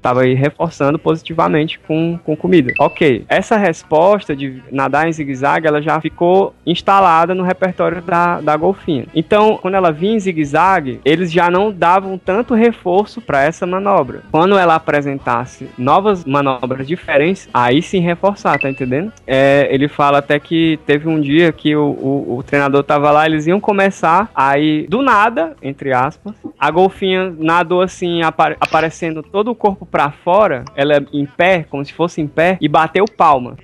Tava 0.00 0.22
aí 0.22 0.34
reforçando 0.34 0.98
positivamente 0.98 1.78
com, 1.78 2.18
com 2.24 2.36
comida. 2.36 2.72
Ok. 2.78 3.24
Essa 3.28 3.56
resposta 3.56 4.34
de 4.34 4.62
nadar 4.72 5.08
em 5.08 5.12
zigue-zague, 5.12 5.66
ela 5.66 5.82
já 5.82 6.00
ficou 6.00 6.54
instalada 6.66 7.34
no 7.34 7.42
repertório 7.42 8.00
da, 8.00 8.40
da 8.40 8.56
golfinha. 8.56 9.06
Então, 9.14 9.58
quando 9.60 9.74
ela 9.74 9.92
vinha 9.92 10.14
em 10.16 10.20
zigue-zague, 10.20 11.00
eles 11.04 11.30
já 11.30 11.50
não 11.50 11.72
davam 11.72 12.18
tanto 12.18 12.54
reforço 12.54 13.20
para 13.20 13.42
essa 13.42 13.66
manobra. 13.66 14.22
Quando 14.30 14.56
ela 14.56 14.74
apresentasse 14.74 15.68
novas 15.76 16.24
manobras 16.24 16.86
diferentes, 16.86 17.48
aí 17.52 17.82
sim 17.82 18.00
reforçar, 18.00 18.58
tá 18.58 18.70
entendendo? 18.70 19.12
É, 19.26 19.68
ele 19.70 19.88
fala 19.88 20.18
até 20.18 20.38
que 20.38 20.78
teve 20.86 21.08
um 21.08 21.20
dia 21.20 21.52
que 21.52 21.74
o, 21.76 21.84
o, 21.84 22.36
o 22.38 22.42
treinador 22.42 22.82
tava 22.82 23.10
lá, 23.10 23.26
eles 23.26 23.46
iam 23.46 23.60
começar, 23.60 24.30
aí 24.34 24.86
do 24.88 25.02
nada, 25.02 25.56
entre 25.62 25.92
aspas, 25.92 26.34
a 26.58 26.70
golfinha 26.70 27.34
nadou 27.38 27.82
assim, 27.82 28.22
apa- 28.22 28.56
aparecendo 28.60 29.22
todo 29.22 29.50
o 29.50 29.54
corpo 29.54 29.84
pra 29.90 30.10
fora, 30.10 30.64
ela 30.74 30.94
é 30.94 31.00
em 31.12 31.26
pé, 31.26 31.64
como 31.68 31.84
se 31.84 31.92
fosse 31.92 32.20
em 32.20 32.26
pé, 32.26 32.56
e 32.60 32.68
bateu 32.68 33.04
palma 33.04 33.56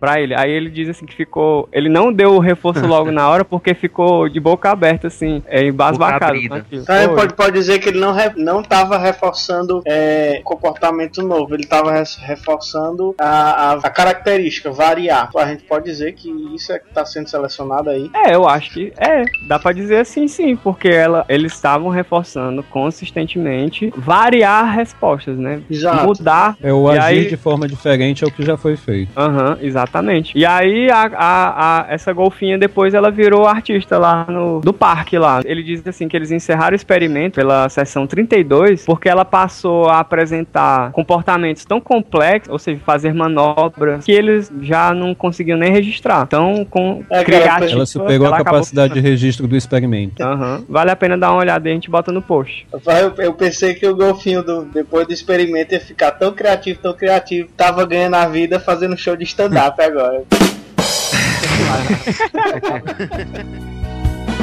pra 0.00 0.20
ele. 0.20 0.34
Aí 0.34 0.50
ele 0.50 0.70
diz 0.70 0.88
assim 0.88 1.04
que 1.06 1.14
ficou. 1.14 1.68
Ele 1.72 1.88
não 1.88 2.12
deu 2.12 2.32
o 2.34 2.38
reforço 2.38 2.84
logo 2.88 3.12
na 3.12 3.28
hora 3.28 3.44
porque 3.44 3.74
ficou 3.74 4.28
de 4.28 4.40
boca 4.40 4.70
aberta, 4.70 5.08
assim, 5.08 5.42
é, 5.46 5.64
embasbacado. 5.64 6.32
naquilo. 6.34 6.82
Então, 6.82 7.14
pode, 7.14 7.34
pode 7.34 7.52
dizer 7.52 7.78
que 7.78 7.90
ele 7.90 8.00
não, 8.00 8.12
re, 8.12 8.30
não 8.36 8.62
tava 8.62 8.96
reforçando 8.98 9.82
é, 9.86 10.40
comportamento 10.42 11.22
novo, 11.22 11.54
ele 11.54 11.66
tava 11.66 11.92
reforçando 12.22 13.14
a, 13.18 13.26
a, 13.26 13.72
a 13.74 13.90
característica, 13.90 14.70
variar. 14.70 15.26
Então, 15.28 15.40
a 15.40 15.46
gente 15.46 15.64
pode 15.64 15.84
dizer 15.84 16.12
que 16.14 16.30
isso 16.54 16.72
é 16.72 16.78
que 16.78 16.88
tá 16.92 17.04
sendo 17.04 17.28
selecionado 17.28 17.90
aí. 17.90 18.10
É, 18.14 18.34
eu 18.34 18.48
acho 18.48 18.70
que 18.72 18.92
é. 18.96 19.24
Dá 19.46 19.58
pra 19.58 19.72
dizer 19.72 19.98
assim, 19.98 20.26
sim, 20.26 20.56
porque 20.56 20.88
ela, 20.88 21.24
eles 21.28 21.52
estavam 21.52 21.88
reforçando 21.90 22.62
consistentemente 22.62 23.92
variar 23.96 24.74
respostas, 24.74 25.36
né? 25.36 25.60
Exato. 25.70 26.06
Mudar. 26.06 26.56
É 26.62 26.72
o 26.72 26.88
agir 26.88 27.00
aí- 27.00 27.28
de 27.28 27.36
forma 27.36 27.66
diferente 27.68 28.24
ao 28.24 28.30
que 28.30 28.42
já 28.44 28.56
foi 28.56 28.76
feito. 28.76 29.10
Aham, 29.16 29.58
exatamente. 29.90 30.36
E 30.38 30.46
aí, 30.46 30.90
a, 30.90 31.02
a- 31.14 31.80
a- 31.80 31.86
essa 31.92 32.12
golfinha 32.12 32.56
depois 32.56 32.94
ela 32.94 33.10
virou 33.10 33.46
artista 33.46 33.98
lá 33.98 34.24
no 34.28 34.60
do 34.60 34.72
parque 34.72 35.18
lá. 35.18 35.40
Ele 35.44 35.62
diz 35.62 35.86
assim 35.86 36.08
que 36.08 36.16
eles 36.16 36.30
encerraram 36.30 36.72
o 36.72 36.76
experimento 36.76 37.34
pela 37.36 37.68
sessão 37.68 38.06
32 38.06 38.84
porque 38.84 39.08
ela 39.08 39.24
passou 39.24 39.88
a 39.88 40.00
apresentar 40.00 40.92
comportamentos 40.92 41.64
tão 41.64 41.80
complexos, 41.80 42.50
ou 42.52 42.58
seja, 42.58 42.80
fazer 42.84 43.12
manobras 43.12 44.04
que 44.04 44.12
eles 44.12 44.50
já 44.62 44.94
não 44.94 45.14
conseguiam 45.14 45.58
nem 45.58 45.72
registrar. 45.72 46.24
Então, 46.26 46.64
com 46.68 47.04
É, 47.10 47.24
criativa, 47.24 47.70
Ela 47.70 47.86
superou 47.86 48.26
a 48.26 48.28
ela 48.28 48.36
acabou 48.36 48.52
capacidade 48.60 48.94
de 48.94 49.00
registro 49.00 49.46
do 49.46 49.56
experimento. 49.56 50.22
Aham. 50.22 50.64
Vale 50.68 50.90
a 50.90 50.96
pena 50.96 51.16
dar 51.18 51.30
uma 51.32 51.40
olhada 51.40 51.68
e 51.68 51.72
a 51.72 51.74
gente 51.74 51.90
bota 51.90 52.12
no 52.12 52.22
post. 52.22 52.66
Eu, 52.72 53.24
eu 53.24 53.34
pensei 53.34 53.74
que 53.74 53.86
o 53.86 53.94
golfinho, 53.96 54.42
do, 54.42 54.64
depois 54.64 55.06
do 55.06 55.12
experimento, 55.12 55.74
ia 55.74 55.80
ficar 55.80 56.12
tão 56.12 56.32
criativo, 56.32 56.78
tão 56.80 56.92
criativo, 56.92 57.48
tava 57.56 57.84
ganhando 57.86 58.14
a 58.14 58.26
vida 58.26 58.60
fazendo 58.60 58.96
show 58.96 59.16
de 59.16 59.24
stand-up 59.24 59.79
agora. 59.84 60.22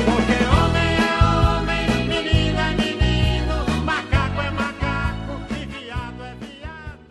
Porque 0.06 0.38
homem 0.56 0.91
é 0.97 1.12
homem, 1.23 1.86
menino 2.08 2.60
é 2.60 2.71
menino, 2.76 3.56
macaco 3.84 4.41
é 4.41 4.50
macaco 4.52 5.34
e 5.52 5.65
viado 5.65 6.23
é 6.23 6.34
viado. 6.45 7.06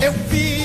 Eu 0.00 0.12
vi. 0.12 0.55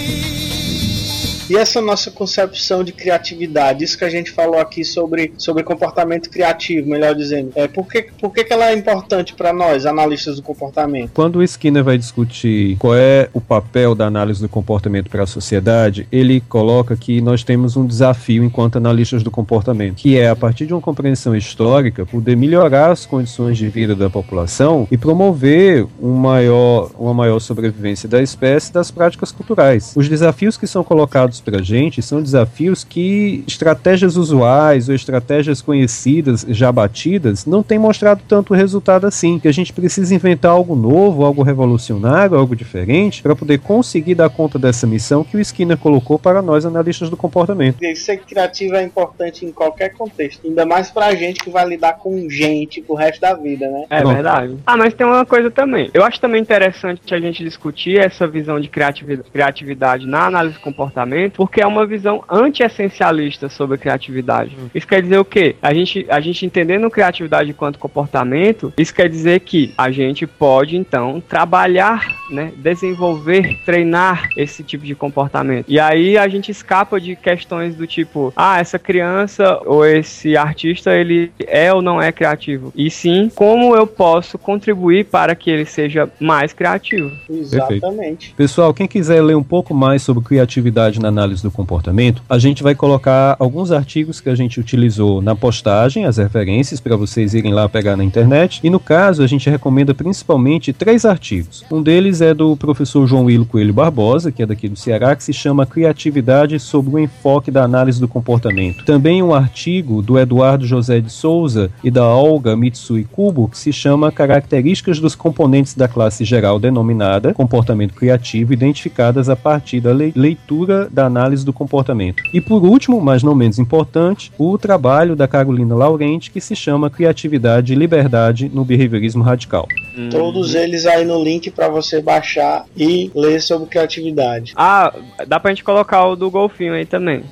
E 1.52 1.58
essa 1.58 1.82
nossa 1.82 2.10
concepção 2.10 2.82
de 2.82 2.94
criatividade, 2.94 3.84
isso 3.84 3.98
que 3.98 4.06
a 4.06 4.10
gente 4.10 4.32
falou 4.32 4.58
aqui 4.58 4.86
sobre, 4.86 5.34
sobre 5.38 5.64
comportamento 5.64 6.30
criativo, 6.30 6.88
melhor 6.88 7.14
dizendo, 7.14 7.52
é, 7.56 7.68
por, 7.68 7.86
que, 7.90 8.04
por 8.22 8.32
que, 8.32 8.46
que 8.46 8.54
ela 8.54 8.70
é 8.70 8.74
importante 8.74 9.34
para 9.34 9.52
nós, 9.52 9.86
analistas 9.86 10.38
do 10.38 10.42
comportamento? 10.42 11.12
Quando 11.14 11.40
o 11.40 11.44
Skinner 11.44 11.84
vai 11.84 11.98
discutir 11.98 12.78
qual 12.78 12.96
é 12.96 13.28
o 13.34 13.42
papel 13.42 13.94
da 13.94 14.06
análise 14.06 14.42
do 14.42 14.48
comportamento 14.48 15.10
para 15.10 15.24
a 15.24 15.28
sociedade, 15.28 16.08
ele 16.10 16.40
coloca 16.40 16.96
que 16.96 17.20
nós 17.20 17.44
temos 17.44 17.76
um 17.76 17.86
desafio 17.86 18.46
enquanto 18.46 18.78
analistas 18.78 19.22
do 19.22 19.30
comportamento, 19.30 19.96
que 19.96 20.18
é, 20.18 20.30
a 20.30 20.36
partir 20.38 20.66
de 20.66 20.74
uma 20.74 20.80
compreensão 20.80 21.36
histórica, 21.36 22.06
poder 22.06 22.38
melhorar 22.38 22.92
as 22.92 23.06
condições 23.06 23.58
de 23.58 23.68
vida 23.68 23.94
da 23.94 24.10
população 24.10 24.88
e 24.90 24.98
promover 24.98 25.86
um 26.02 26.14
maior, 26.14 26.92
uma 26.98 27.14
maior 27.14 27.40
sobrevivência 27.40 28.08
da 28.08 28.22
espécie 28.22 28.72
das 28.72 28.90
práticas 28.90 29.34
culturais. 29.34 29.92
Os 29.98 30.08
desafios 30.08 30.56
que 30.56 30.66
são 30.66 30.82
colocados 30.82 31.41
para 31.42 31.60
a 31.60 31.62
gente 31.64 32.02
são 32.02 32.22
desafios 32.22 32.84
que 32.84 33.44
estratégias 33.48 34.16
usuais 34.16 34.88
ou 34.88 34.96
estratégias 34.96 35.62
conhecidas, 35.62 36.46
já 36.50 36.72
batidas, 36.72 37.46
não 37.46 37.64
têm 37.64 37.80
mostrado 37.80 38.22
tanto 38.28 38.54
resultado 38.54 39.06
assim. 39.08 39.40
Que 39.40 39.48
a 39.48 39.52
gente 39.54 39.74
precisa 39.74 40.14
inventar 40.14 40.52
algo 40.52 40.76
novo, 40.76 41.26
algo 41.26 41.44
revolucionário, 41.44 42.38
algo 42.38 42.56
diferente, 42.56 43.22
para 43.22 43.36
poder 43.36 43.60
conseguir 43.60 44.16
dar 44.16 44.30
conta 44.30 44.60
dessa 44.60 44.86
missão 44.86 45.24
que 45.24 45.38
o 45.38 45.40
Skinner 45.40 45.78
colocou 45.78 46.20
para 46.20 46.42
nós 46.42 46.66
analistas 46.66 47.10
do 47.10 47.18
comportamento. 47.18 47.78
Ser 47.96 48.18
criativo 48.18 48.76
é 48.76 48.84
importante 48.84 49.46
em 49.46 49.52
qualquer 49.52 49.90
contexto, 49.94 50.46
ainda 50.48 50.66
mais 50.66 50.92
pra 50.92 51.14
gente 51.16 51.40
que 51.40 51.50
vai 51.50 51.68
lidar 51.68 51.94
com 51.94 52.30
gente 52.30 52.82
pro 52.82 52.96
resto 52.96 53.22
da 53.22 53.34
vida, 53.34 53.68
né? 53.70 53.86
É 53.90 54.02
Pronto. 54.02 54.14
verdade. 54.14 54.58
Ah, 54.66 54.78
mas 54.78 54.94
tem 54.94 55.06
uma 55.06 55.26
coisa 55.26 55.50
também. 55.50 55.90
Eu 55.94 56.04
acho 56.04 56.20
também 56.20 56.42
interessante 56.42 57.14
a 57.14 57.20
gente 57.20 57.44
discutir 57.44 57.98
essa 58.00 58.28
visão 58.28 58.60
de 58.60 58.68
criativi- 58.68 59.22
criatividade 59.32 60.06
na 60.08 60.26
análise 60.26 60.56
do 60.56 60.62
comportamento, 60.62 61.31
porque 61.34 61.62
é 61.62 61.68
uma 61.68 61.86
visão 61.86 62.24
anti-essencialista 62.30 63.50
sobre 63.50 63.76
a 63.76 63.78
criatividade. 63.78 64.58
Isso 64.74 64.88
quer 64.88 65.02
dizer 65.02 65.18
o 65.18 65.26
quê? 65.26 65.56
A 65.62 65.74
gente, 65.74 66.06
a 66.10 66.20
gente 66.20 66.46
entendendo 66.46 66.90
criatividade 66.90 67.50
enquanto 67.50 67.80
comportamento, 67.80 68.74
isso 68.78 68.94
quer 68.94 69.10
dizer 69.10 69.42
que 69.42 69.74
a 69.78 69.92
gente 69.92 70.26
pode, 70.28 70.78
então, 70.78 71.22
trabalhar, 71.28 72.16
né, 72.30 72.52
desenvolver, 72.58 73.60
treinar 73.66 74.30
esse 74.38 74.64
tipo 74.64 74.86
de 74.86 74.96
comportamento. 74.96 75.66
E 75.68 75.80
aí 75.80 76.18
a 76.18 76.28
gente 76.28 76.52
escapa 76.52 77.00
de 77.00 77.16
questões 77.16 77.76
do 77.76 77.88
tipo, 77.88 78.32
ah, 78.36 78.60
essa 78.60 78.78
criança 78.78 79.60
ou 79.66 79.86
esse 79.86 80.36
artista, 80.38 80.96
ele 80.96 81.32
é 81.40 81.74
ou 81.74 81.82
não 81.82 82.02
é 82.02 82.12
criativo. 82.12 82.72
E 82.76 82.90
sim, 82.90 83.32
como 83.34 83.76
eu 83.76 83.88
posso 83.88 84.38
contribuir 84.38 85.06
para 85.06 85.36
que 85.36 85.50
ele 85.50 85.66
seja 85.66 86.10
mais 86.20 86.54
criativo. 86.54 87.12
Exatamente. 87.30 88.34
Pessoal, 88.36 88.74
quem 88.74 88.88
quiser 88.88 89.22
ler 89.22 89.36
um 89.36 89.44
pouco 89.44 89.74
mais 89.74 90.02
sobre 90.02 90.24
criatividade 90.24 91.00
na 91.00 91.12
análise 91.22 91.44
do 91.44 91.52
comportamento, 91.52 92.24
a 92.28 92.40
gente 92.40 92.64
vai 92.64 92.74
colocar 92.74 93.36
alguns 93.40 93.72
artigos 93.72 94.20
que 94.20 94.30
a 94.30 94.36
gente 94.36 94.60
utilizou 94.60 95.22
na 95.22 95.36
postagem, 95.36 96.06
as 96.06 96.18
referências 96.18 96.80
para 96.80 96.96
vocês 96.96 97.34
irem 97.34 97.54
lá 97.54 97.70
pegar 97.70 97.96
na 97.96 98.04
internet. 98.04 98.60
E 98.64 98.70
no 98.70 98.80
caso, 98.80 99.22
a 99.24 99.28
gente 99.28 99.50
recomenda 99.50 99.94
principalmente 99.94 100.74
três 100.74 101.06
artigos. 101.06 101.64
Um 101.72 101.82
deles 101.82 102.22
é 102.22 102.34
do 102.34 102.56
professor 102.56 103.06
João 103.06 103.26
Willo 103.26 103.46
Coelho 103.46 103.74
Barbosa, 103.74 104.32
que 104.32 104.42
é 104.42 104.46
daqui 104.46 104.68
do 104.68 104.76
Ceará, 104.76 105.16
que 105.16 105.24
se 105.24 105.34
chama 105.34 105.66
Criatividade 105.66 106.60
sobre 106.60 106.96
o 106.96 107.00
enfoque 107.00 107.52
da 107.52 107.64
análise 107.64 108.00
do 108.00 108.08
comportamento. 108.08 108.84
Também 108.86 109.22
um 109.22 109.34
artigo 109.34 110.02
do 110.02 110.18
Eduardo 110.18 110.66
José 110.66 111.00
de 111.00 111.12
Souza 111.12 111.70
e 111.84 111.92
da 111.92 112.06
Olga 112.06 112.56
Mitsui 112.56 113.04
Kubo, 113.04 113.48
que 113.48 113.58
se 113.58 113.72
chama 113.72 114.12
Características 114.12 115.00
dos 115.00 115.16
componentes 115.16 115.76
da 115.76 115.88
classe 115.88 116.26
geral 116.26 116.60
denominada 116.60 117.34
comportamento 117.34 117.94
criativo, 117.94 118.54
identificadas 118.54 119.30
a 119.30 119.36
partir 119.36 119.80
da 119.80 119.92
lei- 119.92 120.14
leitura 120.16 120.88
da 120.92 121.01
análise 121.06 121.46
do 121.46 121.54
comportamento. 121.54 122.24
E 122.34 122.42
por 122.42 122.64
último, 122.64 123.00
mas 123.02 123.24
não 123.24 123.36
menos 123.36 123.60
importante, 123.60 124.32
o 124.38 124.58
trabalho 124.58 125.16
da 125.16 125.28
Carolina 125.28 125.76
Laurenti, 125.76 126.32
que 126.32 126.42
se 126.42 126.56
chama 126.56 126.90
Criatividade 126.90 127.74
e 127.74 127.76
Liberdade 127.76 128.50
no 128.54 128.66
Behaviorismo 128.66 129.24
Radical. 129.24 129.68
Todos 130.10 130.56
eles 130.56 130.86
aí 130.86 131.06
no 131.06 131.24
link 131.24 131.52
pra 131.52 131.68
você 131.68 132.02
baixar 132.02 132.66
e 132.76 133.12
ler 133.14 133.42
sobre 133.42 133.68
criatividade. 133.68 134.54
Ah, 134.56 134.94
dá 135.28 135.40
pra 135.40 135.52
gente 135.52 135.64
colocar 135.64 136.06
o 136.08 136.16
do 136.16 136.30
golfinho 136.30 136.74
aí 136.74 136.86
também. 136.86 137.24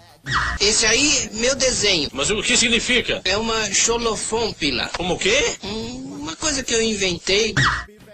Esse 0.60 0.86
aí, 0.86 1.30
meu 1.34 1.56
desenho. 1.56 2.10
Mas 2.14 2.30
o 2.30 2.42
que 2.42 2.56
significa? 2.56 3.22
É 3.26 3.38
uma 3.38 3.66
xolofômpila. 3.72 4.90
Como 4.96 5.16
o 5.16 5.18
quê? 5.18 5.56
Hum, 5.64 6.18
uma 6.22 6.36
coisa 6.36 6.64
que 6.64 6.74
eu 6.74 6.82
inventei. 6.82 7.56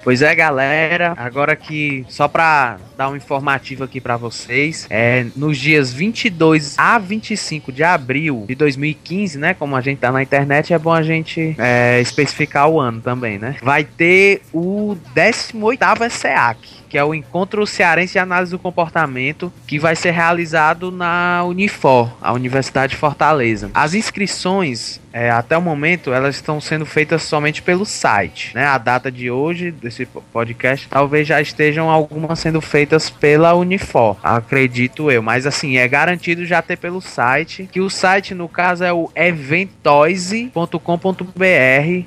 Pois 0.06 0.22
é, 0.22 0.36
galera. 0.36 1.16
Agora 1.18 1.56
que 1.56 2.06
só 2.08 2.28
pra 2.28 2.78
dar 2.96 3.10
um 3.10 3.16
informativo 3.16 3.84
aqui 3.84 4.00
pra 4.00 4.16
vocês, 4.16 4.86
é 4.88 5.26
nos 5.36 5.58
dias 5.58 5.92
22 5.92 6.76
a 6.78 7.00
25 7.00 7.72
de 7.72 7.84
abril 7.84 8.46
de 8.48 8.54
2015, 8.54 9.40
né? 9.40 9.56
Como 9.56 9.76
a 9.76 9.82
gente 9.82 9.98
tá 9.98 10.12
na 10.12 10.22
internet, 10.22 10.72
é 10.72 10.78
bom 10.78 10.94
a 10.94 11.02
gente 11.02 11.56
é, 11.58 12.00
especificar 12.02 12.70
o 12.70 12.80
ano 12.80 13.02
também, 13.02 13.40
né? 13.40 13.56
Vai 13.64 13.84
ter 13.84 14.44
o 14.54 14.96
18º 15.16 16.06
ESEAC, 16.06 16.60
que 16.90 16.98
é 16.98 17.04
o 17.04 17.14
Encontro 17.14 17.66
Cearense 17.66 18.14
de 18.14 18.20
Análise 18.20 18.52
do 18.52 18.60
Comportamento, 18.60 19.52
que 19.68 19.80
vai 19.80 19.96
ser 19.96 20.12
realizado 20.12 20.92
na 20.92 21.44
Unifor, 21.46 22.10
a 22.22 22.34
Universidade 22.34 22.92
de 22.92 22.98
Fortaleza. 22.98 23.72
As 23.74 23.94
inscrições, 23.94 25.00
é, 25.12 25.30
até 25.30 25.58
o 25.58 25.62
momento, 25.62 26.14
elas 26.14 26.36
estão 26.36 26.60
sendo 26.62 26.86
feitas 26.86 27.24
somente 27.24 27.62
pelo 27.62 27.86
site, 27.86 28.52
né? 28.54 28.66
A 28.66 28.78
data 28.78 29.12
de 29.12 29.30
hoje 29.32 29.72
desse 29.72 30.06
podcast, 30.06 30.88
talvez 30.90 31.28
já 31.28 31.42
estejam 31.42 31.90
algumas 31.90 32.40
sendo 32.40 32.62
feitas 32.62 33.10
pela 33.10 33.54
Unifor, 33.54 34.18
acredito 34.24 35.10
eu. 35.12 35.22
Mas 35.22 35.46
assim, 35.46 35.78
é 35.78 35.88
garantido 35.88 36.46
já 36.46 36.62
ter 36.62 36.78
pelo 36.78 37.02
site, 37.02 37.68
que 37.72 37.82
o 37.82 37.90
site, 37.90 38.34
no 38.34 38.48
caso, 38.48 38.84
é 38.84 38.94
o 38.94 39.10
eventoise.com.br 39.16 40.76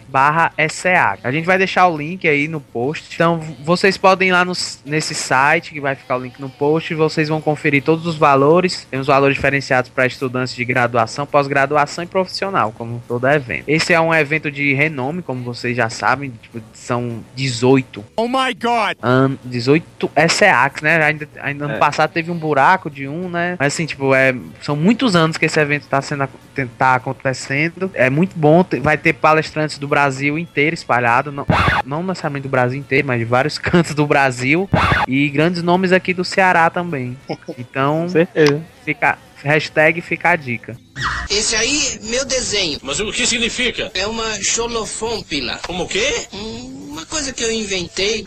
barra. 0.08 0.52
A 1.22 1.30
gente 1.30 1.44
vai 1.44 1.58
deixar 1.58 1.86
o 1.88 1.96
link 1.96 2.26
aí 2.28 2.48
no 2.48 2.60
post. 2.60 3.14
Então, 3.14 3.40
vocês 3.64 3.96
podem 3.96 4.28
ir 4.28 4.32
lá 4.32 4.44
no, 4.44 4.52
nesse 4.84 5.14
site, 5.14 5.72
que 5.72 5.80
vai 5.80 5.94
ficar 5.94 6.16
o 6.16 6.20
link 6.20 6.38
no 6.40 6.48
post, 6.48 6.94
vocês 6.94 7.28
vão 7.28 7.40
conferir 7.40 7.82
todos 7.82 8.06
os 8.06 8.16
valores. 8.16 8.86
Tem 8.90 8.98
os 9.00 9.06
valores 9.06 9.36
diferenciados 9.36 9.90
para 9.90 10.06
estudantes 10.06 10.54
de 10.54 10.64
graduação, 10.64 11.26
pós-graduação 11.26 12.04
e 12.04 12.06
profissional, 12.06 12.72
como 12.76 13.02
todo, 13.06 13.26
evento. 13.28 13.64
Esse 13.68 13.92
é 13.92 14.00
um 14.00 14.14
evento 14.14 14.50
de 14.50 14.72
renome, 14.74 15.22
como 15.22 15.42
vocês 15.42 15.76
já 15.76 15.90
sabem, 15.90 16.32
tipo, 16.42 16.60
são 16.72 17.22
18 17.34 18.04
Oh 18.16 18.26
my 18.28 18.54
god! 18.54 18.96
an 19.02 19.36
18 19.44 20.10
SEAX, 20.28 20.82
né? 20.82 21.02
Ainda, 21.04 21.28
ainda 21.40 21.64
ano 21.66 21.74
É. 21.74 21.78
passado 21.78 22.10
teve 22.10 22.30
um 22.30 22.36
buraco 22.36 22.90
de 22.90 23.06
um, 23.06 23.28
né? 23.28 23.56
Mas 23.58 23.74
assim, 23.74 23.86
tipo, 23.86 24.14
é, 24.14 24.34
são 24.62 24.74
muitos 24.74 25.14
anos 25.14 25.36
que 25.36 25.44
esse 25.46 25.60
evento 25.60 25.86
tá 25.86 26.00
sendo 26.00 26.28
tá 26.76 26.96
acontecendo. 26.96 27.90
É 27.94 28.10
muito 28.10 28.36
bom, 28.36 28.64
vai 28.80 28.96
ter 28.98 29.12
palestrantes 29.12 29.78
do 29.78 29.86
Brasil 29.86 30.36
inteiro 30.38 30.74
espalhado, 30.74 31.30
não, 31.30 31.46
não 31.84 32.02
necessariamente 32.02 32.42
do 32.44 32.50
Brasil 32.50 32.78
inteiro, 32.80 33.06
mas 33.06 33.18
de 33.18 33.24
vários 33.24 33.58
cantos 33.58 33.94
do 33.94 34.06
Brasil 34.06 34.57
e 35.06 35.28
grandes 35.28 35.62
nomes 35.62 35.92
aqui 35.92 36.14
do 36.14 36.24
Ceará 36.24 36.70
também. 36.70 37.16
Então, 37.58 38.06
fica 38.84 39.18
hashtag 39.42 40.00
fica 40.00 40.30
a 40.30 40.36
dica. 40.36 40.76
Esse 41.30 41.54
aí, 41.54 42.00
meu 42.04 42.24
desenho. 42.24 42.78
Mas 42.82 42.98
o 43.00 43.12
que 43.12 43.26
significa? 43.26 43.90
É 43.94 44.06
uma 44.06 44.42
xolofômpila. 44.42 45.60
Como 45.66 45.84
o 45.84 45.88
quê? 45.88 46.26
Hum, 46.32 46.88
uma 46.90 47.06
coisa 47.06 47.32
que 47.32 47.44
eu 47.44 47.52
inventei. 47.52 48.24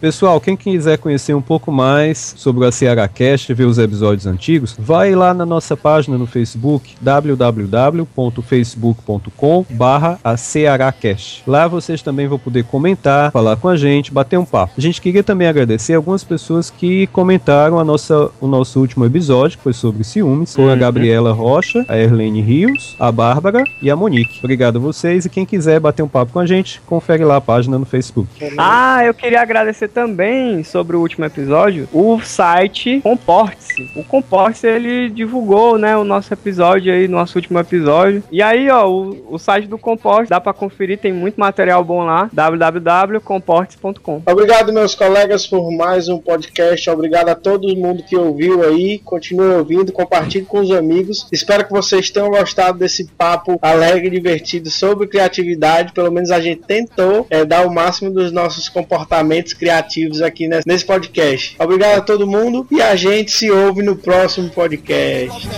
Pessoal, 0.00 0.40
quem 0.40 0.56
quiser 0.56 0.96
conhecer 0.96 1.34
um 1.34 1.42
pouco 1.42 1.70
mais 1.70 2.32
sobre 2.34 2.66
a 2.66 2.72
Ceará 2.72 3.06
Cast 3.06 3.52
e 3.52 3.54
ver 3.54 3.64
os 3.64 3.76
episódios 3.76 4.26
antigos, 4.26 4.74
vai 4.78 5.14
lá 5.14 5.34
na 5.34 5.44
nossa 5.44 5.76
página 5.76 6.16
no 6.16 6.26
Facebook, 6.26 6.94
www.facebook.com 7.02 9.66
barra 9.68 10.18
a 10.24 10.38
Cearacast. 10.38 11.42
Lá 11.46 11.68
vocês 11.68 12.00
também 12.00 12.26
vão 12.26 12.38
poder 12.38 12.64
comentar, 12.64 13.30
falar 13.30 13.56
com 13.56 13.68
a 13.68 13.76
gente, 13.76 14.10
bater 14.10 14.38
um 14.38 14.44
papo. 14.46 14.72
A 14.78 14.80
gente 14.80 15.02
queria 15.02 15.22
também 15.22 15.46
agradecer 15.46 15.92
algumas 15.92 16.24
pessoas 16.24 16.70
que 16.70 17.06
comentaram 17.08 17.78
a 17.78 17.84
nossa, 17.84 18.30
o 18.40 18.46
nosso 18.46 18.80
último 18.80 19.04
episódio, 19.04 19.58
que 19.58 19.64
foi 19.64 19.74
sobre 19.74 20.02
ciúmes. 20.02 20.54
Foi 20.54 20.72
a 20.72 20.76
Gabriela 20.76 21.32
Rocha, 21.32 21.84
a 21.86 21.98
Erlene 21.98 22.40
Rios, 22.40 22.96
a 22.98 23.12
Bárbara 23.12 23.62
e 23.82 23.90
a 23.90 23.96
Monique. 23.96 24.38
Obrigado 24.38 24.76
a 24.76 24.80
vocês 24.80 25.26
e 25.26 25.28
quem 25.28 25.44
quiser 25.44 25.78
bater 25.78 26.02
um 26.02 26.08
papo 26.08 26.32
com 26.32 26.38
a 26.38 26.46
gente, 26.46 26.80
confere 26.86 27.22
lá 27.22 27.36
a 27.36 27.40
página 27.42 27.78
no 27.78 27.84
Facebook. 27.84 28.30
Ah, 28.56 29.04
eu 29.04 29.12
queria 29.12 29.42
agradecer 29.42 29.89
também 29.90 30.64
sobre 30.64 30.96
o 30.96 31.00
último 31.00 31.24
episódio 31.24 31.88
o 31.92 32.20
site 32.20 33.00
Comporte-se. 33.02 33.90
O 33.96 34.04
Comporte-se 34.04 34.66
ele 34.66 35.10
divulgou, 35.10 35.76
né, 35.76 35.96
o 35.96 36.04
nosso 36.04 36.32
episódio 36.32 36.92
aí, 36.92 37.08
nosso 37.08 37.38
último 37.38 37.58
episódio. 37.58 38.22
E 38.30 38.42
aí, 38.42 38.70
ó, 38.70 38.88
o, 38.88 39.34
o 39.34 39.38
site 39.38 39.66
do 39.66 39.76
Comporte 39.78 40.30
dá 40.30 40.40
pra 40.40 40.52
conferir, 40.52 40.98
tem 40.98 41.12
muito 41.12 41.38
material 41.38 41.82
bom 41.84 42.04
lá. 42.04 42.30
www.comportes.com. 42.32 44.22
Obrigado, 44.26 44.72
meus 44.72 44.94
colegas, 44.94 45.46
por 45.46 45.70
mais 45.72 46.08
um 46.08 46.18
podcast. 46.18 46.88
Obrigado 46.88 47.28
a 47.28 47.34
todo 47.34 47.76
mundo 47.76 48.02
que 48.02 48.16
ouviu 48.16 48.62
aí. 48.62 48.98
Continue 48.98 49.54
ouvindo, 49.56 49.92
compartilhe 49.92 50.44
com 50.44 50.60
os 50.60 50.70
amigos. 50.70 51.26
Espero 51.32 51.64
que 51.64 51.72
vocês 51.72 52.10
tenham 52.10 52.30
gostado 52.30 52.78
desse 52.78 53.04
papo 53.06 53.58
alegre 53.60 54.06
e 54.06 54.10
divertido 54.10 54.70
sobre 54.70 55.06
criatividade. 55.06 55.92
Pelo 55.92 56.10
menos 56.10 56.30
a 56.30 56.40
gente 56.40 56.62
tentou 56.62 57.26
é, 57.30 57.44
dar 57.44 57.66
o 57.66 57.72
máximo 57.72 58.10
dos 58.10 58.32
nossos 58.32 58.68
comportamentos 58.68 59.52
criativos 59.52 59.79
aqui 60.22 60.48
nesse, 60.48 60.84
podcast. 60.84 61.56
Obrigado 61.58 61.98
a 61.98 62.00
todo 62.00 62.26
mundo 62.26 62.66
e 62.70 62.80
a 62.80 62.94
gente 62.96 63.30
se 63.30 63.50
ouve 63.50 63.82
no 63.82 63.96
próximo 63.96 64.50
podcast. 64.50 65.48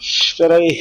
Espera 0.00 0.56
aí. 0.56 0.80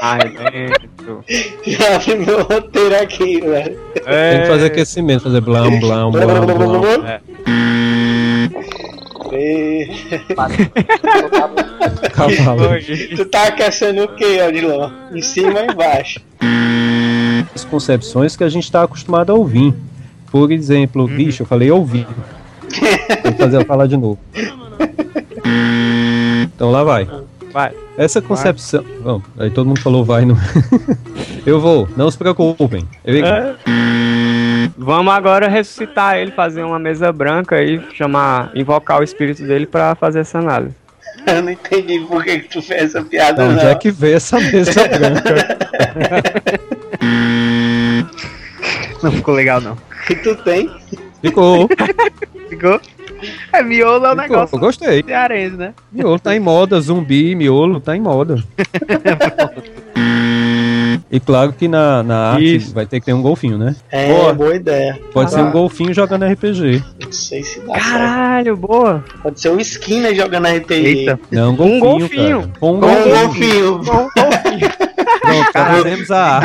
Arrebento. 0.00 1.24
Já 1.66 1.98
vi 1.98 2.16
meu 2.16 2.42
roteiro 2.42 2.96
aqui, 2.96 3.40
velho. 3.40 3.78
Tem 3.94 4.40
que 4.40 4.46
fazer 4.46 4.66
aquecimento, 4.66 5.24
fazer 5.24 5.40
blam, 5.40 5.80
blam, 5.80 6.10
blam, 6.10 6.46
blam. 6.46 7.06
É. 7.06 7.75
Cavalo. 12.12 12.62
Tu 13.16 13.24
tá 13.26 13.48
aquecendo 13.48 14.04
o 14.04 14.08
que, 14.08 14.42
Odilon? 14.42 14.90
Em 15.12 15.22
cima 15.22 15.60
e 15.60 15.66
embaixo. 15.72 16.20
As 17.54 17.64
concepções 17.64 18.36
que 18.36 18.44
a 18.44 18.48
gente 18.48 18.64
está 18.64 18.82
acostumado 18.82 19.32
a 19.32 19.34
ouvir. 19.34 19.74
Por 20.30 20.50
exemplo, 20.52 21.06
bicho, 21.06 21.42
eu 21.42 21.46
falei 21.46 21.70
ouvir. 21.70 22.06
Vou 23.22 23.32
fazer 23.34 23.56
ela 23.56 23.64
falar 23.64 23.86
de 23.86 23.96
novo. 23.96 24.18
Então 26.54 26.70
lá 26.70 26.82
vai. 26.82 27.08
Vai. 27.52 27.72
Essa 27.96 28.20
concepção. 28.20 28.84
Bom, 29.02 29.22
aí 29.38 29.50
todo 29.50 29.66
mundo 29.66 29.80
falou 29.80 30.04
vai 30.04 30.24
no. 30.24 30.36
eu 31.46 31.60
vou, 31.60 31.88
não 31.96 32.10
se 32.10 32.18
preocupem. 32.18 32.86
Eu... 33.04 33.24
É. 33.24 33.56
Vamos 34.76 35.12
agora 35.14 35.48
ressuscitar 35.48 36.16
ele, 36.16 36.30
fazer 36.30 36.62
uma 36.62 36.78
mesa 36.78 37.12
branca 37.12 37.56
aí, 37.56 37.80
chamar, 37.94 38.50
invocar 38.54 39.00
o 39.00 39.04
espírito 39.04 39.42
dele 39.42 39.66
pra 39.66 39.94
fazer 39.94 40.20
essa 40.20 40.38
análise. 40.38 40.74
Eu 41.26 41.42
não 41.42 41.50
entendi 41.50 41.98
por 42.06 42.22
que, 42.22 42.38
que 42.40 42.48
tu 42.48 42.62
fez 42.62 42.82
essa 42.94 43.02
piada, 43.02 43.38
Da 43.38 43.44
não. 43.48 43.54
onde 43.54 43.66
é 43.66 43.74
que 43.74 43.90
veio 43.90 44.16
essa 44.16 44.38
mesa 44.38 44.72
branca? 44.88 45.58
Não 49.02 49.12
ficou 49.12 49.34
legal 49.34 49.60
não. 49.60 49.76
que 50.06 50.14
tu 50.16 50.34
tem? 50.36 50.70
Ficou. 51.20 51.68
Ficou? 52.48 52.80
É, 53.52 53.62
miolo 53.62 54.06
é 54.06 54.08
um 54.08 54.12
Ficou. 54.12 54.22
negócio 54.28 54.56
Eu 54.56 54.60
gostei. 54.60 55.02
cearense, 55.02 55.56
né? 55.56 55.74
Miolo 55.92 56.18
tá 56.18 56.34
em 56.34 56.40
moda, 56.40 56.80
zumbi, 56.80 57.34
miolo 57.34 57.80
tá 57.80 57.96
em 57.96 58.00
moda. 58.00 58.42
E 61.10 61.20
claro 61.20 61.52
que 61.52 61.68
na, 61.68 62.02
na 62.02 62.32
arte 62.32 62.56
Isso. 62.56 62.74
vai 62.74 62.86
ter 62.86 63.00
que 63.00 63.06
ter 63.06 63.12
um 63.12 63.22
golfinho, 63.22 63.56
né? 63.58 63.74
É, 63.90 64.08
Boa. 64.12 64.32
boa, 64.34 64.54
ideia. 64.54 64.98
Pode 65.12 65.30
ser 65.30 65.40
Ah, 65.40 65.44
um 65.44 65.50
golfinho 65.52 65.92
jogando 65.94 66.24
RPG. 66.24 66.82
Não 67.02 67.12
sei 67.12 67.42
se 67.42 67.60
dá 67.60 67.74
certo. 67.74 67.88
Caralho, 67.90 68.56
boa! 68.56 69.04
Pode 69.22 69.40
ser 69.40 69.50
o 69.50 69.60
Skinner 69.60 70.14
jogando 70.14 70.46
RPG. 70.46 70.74
Eita. 70.86 71.20
Não, 71.30 71.52
um 71.52 71.56
golfinho. 71.56 71.78
um 71.78 71.98
golfinho. 71.98 72.40
cara. 72.42 72.52
Com 72.60 72.74
um 72.74 72.80
Com 72.80 72.86
um 72.86 72.90
golfinho. 73.10 73.78
golfinho. 73.78 74.10
Pronto, 75.26 75.52
trazemos 75.52 76.10
a. 76.10 76.40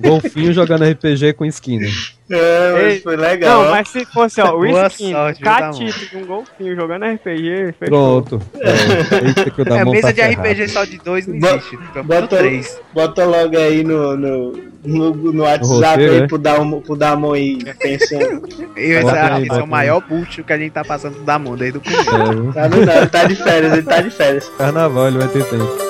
Golfinho 0.00 0.52
jogando 0.52 0.84
RPG 0.84 1.32
com 1.34 1.44
Skinner. 1.46 1.90
É, 2.28 2.72
mas 2.72 2.82
Ei, 2.82 3.00
foi 3.00 3.16
legal. 3.16 3.62
Não, 3.62 3.70
mas 3.70 3.88
se 3.88 4.04
fosse, 4.06 4.40
ó, 4.40 4.56
o 4.56 4.66
Boa 4.66 4.88
skin, 4.88 5.12
sorte, 5.12 5.40
catito 5.40 6.06
de 6.10 6.16
um 6.16 6.26
golfinho 6.26 6.74
jogando 6.74 7.04
RPG, 7.04 7.74
fechou. 7.78 8.22
Pronto. 8.22 8.42
É, 8.60 9.60
É, 9.60 9.64
Damon 9.64 9.92
mesa 9.92 10.08
tá 10.08 10.12
de 10.12 10.22
ferrado. 10.22 10.48
RPG 10.48 10.68
só 10.68 10.84
de 10.84 10.98
dois 10.98 11.26
não 11.28 11.36
existe. 11.36 11.76
Pelo 11.76 12.04
menos 12.04 12.20
Bota, 12.22 12.36
três. 12.38 12.80
bota 12.92 13.24
logo 13.24 13.56
aí 13.56 13.84
no, 13.84 14.16
no, 14.16 14.52
no, 14.84 15.14
no 15.32 15.42
WhatsApp 15.44 15.86
roteiro, 15.86 16.12
aí 16.14 16.20
né? 16.22 16.26
pro 16.26 16.38
Damon, 16.38 16.80
pro 16.80 16.96
Damon 16.96 17.32
aí 17.32 17.58
pensando. 17.78 18.48
Eu 18.76 19.02
Bota 19.02 19.16
essa 19.16 19.34
aí, 19.34 19.42
esse 19.42 19.44
é 19.44 19.54
bota 19.54 19.64
o 19.64 19.68
maior 19.68 20.00
bucho 20.00 20.42
que 20.42 20.52
a 20.52 20.58
gente 20.58 20.72
tá 20.72 20.84
passando 20.84 21.22
da 21.22 21.38
mão 21.38 21.56
desde 21.56 21.78
o 21.78 21.80
começo. 21.80 22.10
É? 22.10 22.52
Tá, 22.52 22.68
não, 22.68 22.84
não, 22.84 22.92
ele 22.96 23.06
tá 23.06 23.24
de 23.24 23.34
férias, 23.36 23.72
ele 23.72 23.82
tá 23.82 24.00
de 24.00 24.10
férias. 24.10 24.50
Carnaval 24.58 25.06
ele 25.06 25.18
vai 25.18 25.28
ter 25.28 25.44
tempo. 25.44 25.85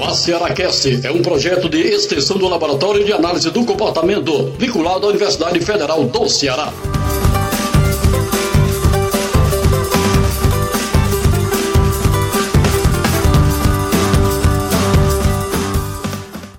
O 0.00 0.04
ACERACast 0.04 1.06
é 1.06 1.12
um 1.12 1.20
projeto 1.20 1.68
de 1.68 1.76
extensão 1.76 2.38
do 2.38 2.48
Laboratório 2.48 3.04
de 3.04 3.12
Análise 3.12 3.50
do 3.50 3.66
Comportamento, 3.66 4.50
vinculado 4.58 5.04
à 5.04 5.10
Universidade 5.10 5.60
Federal 5.60 6.04
do 6.04 6.26
Ceará. 6.26 6.72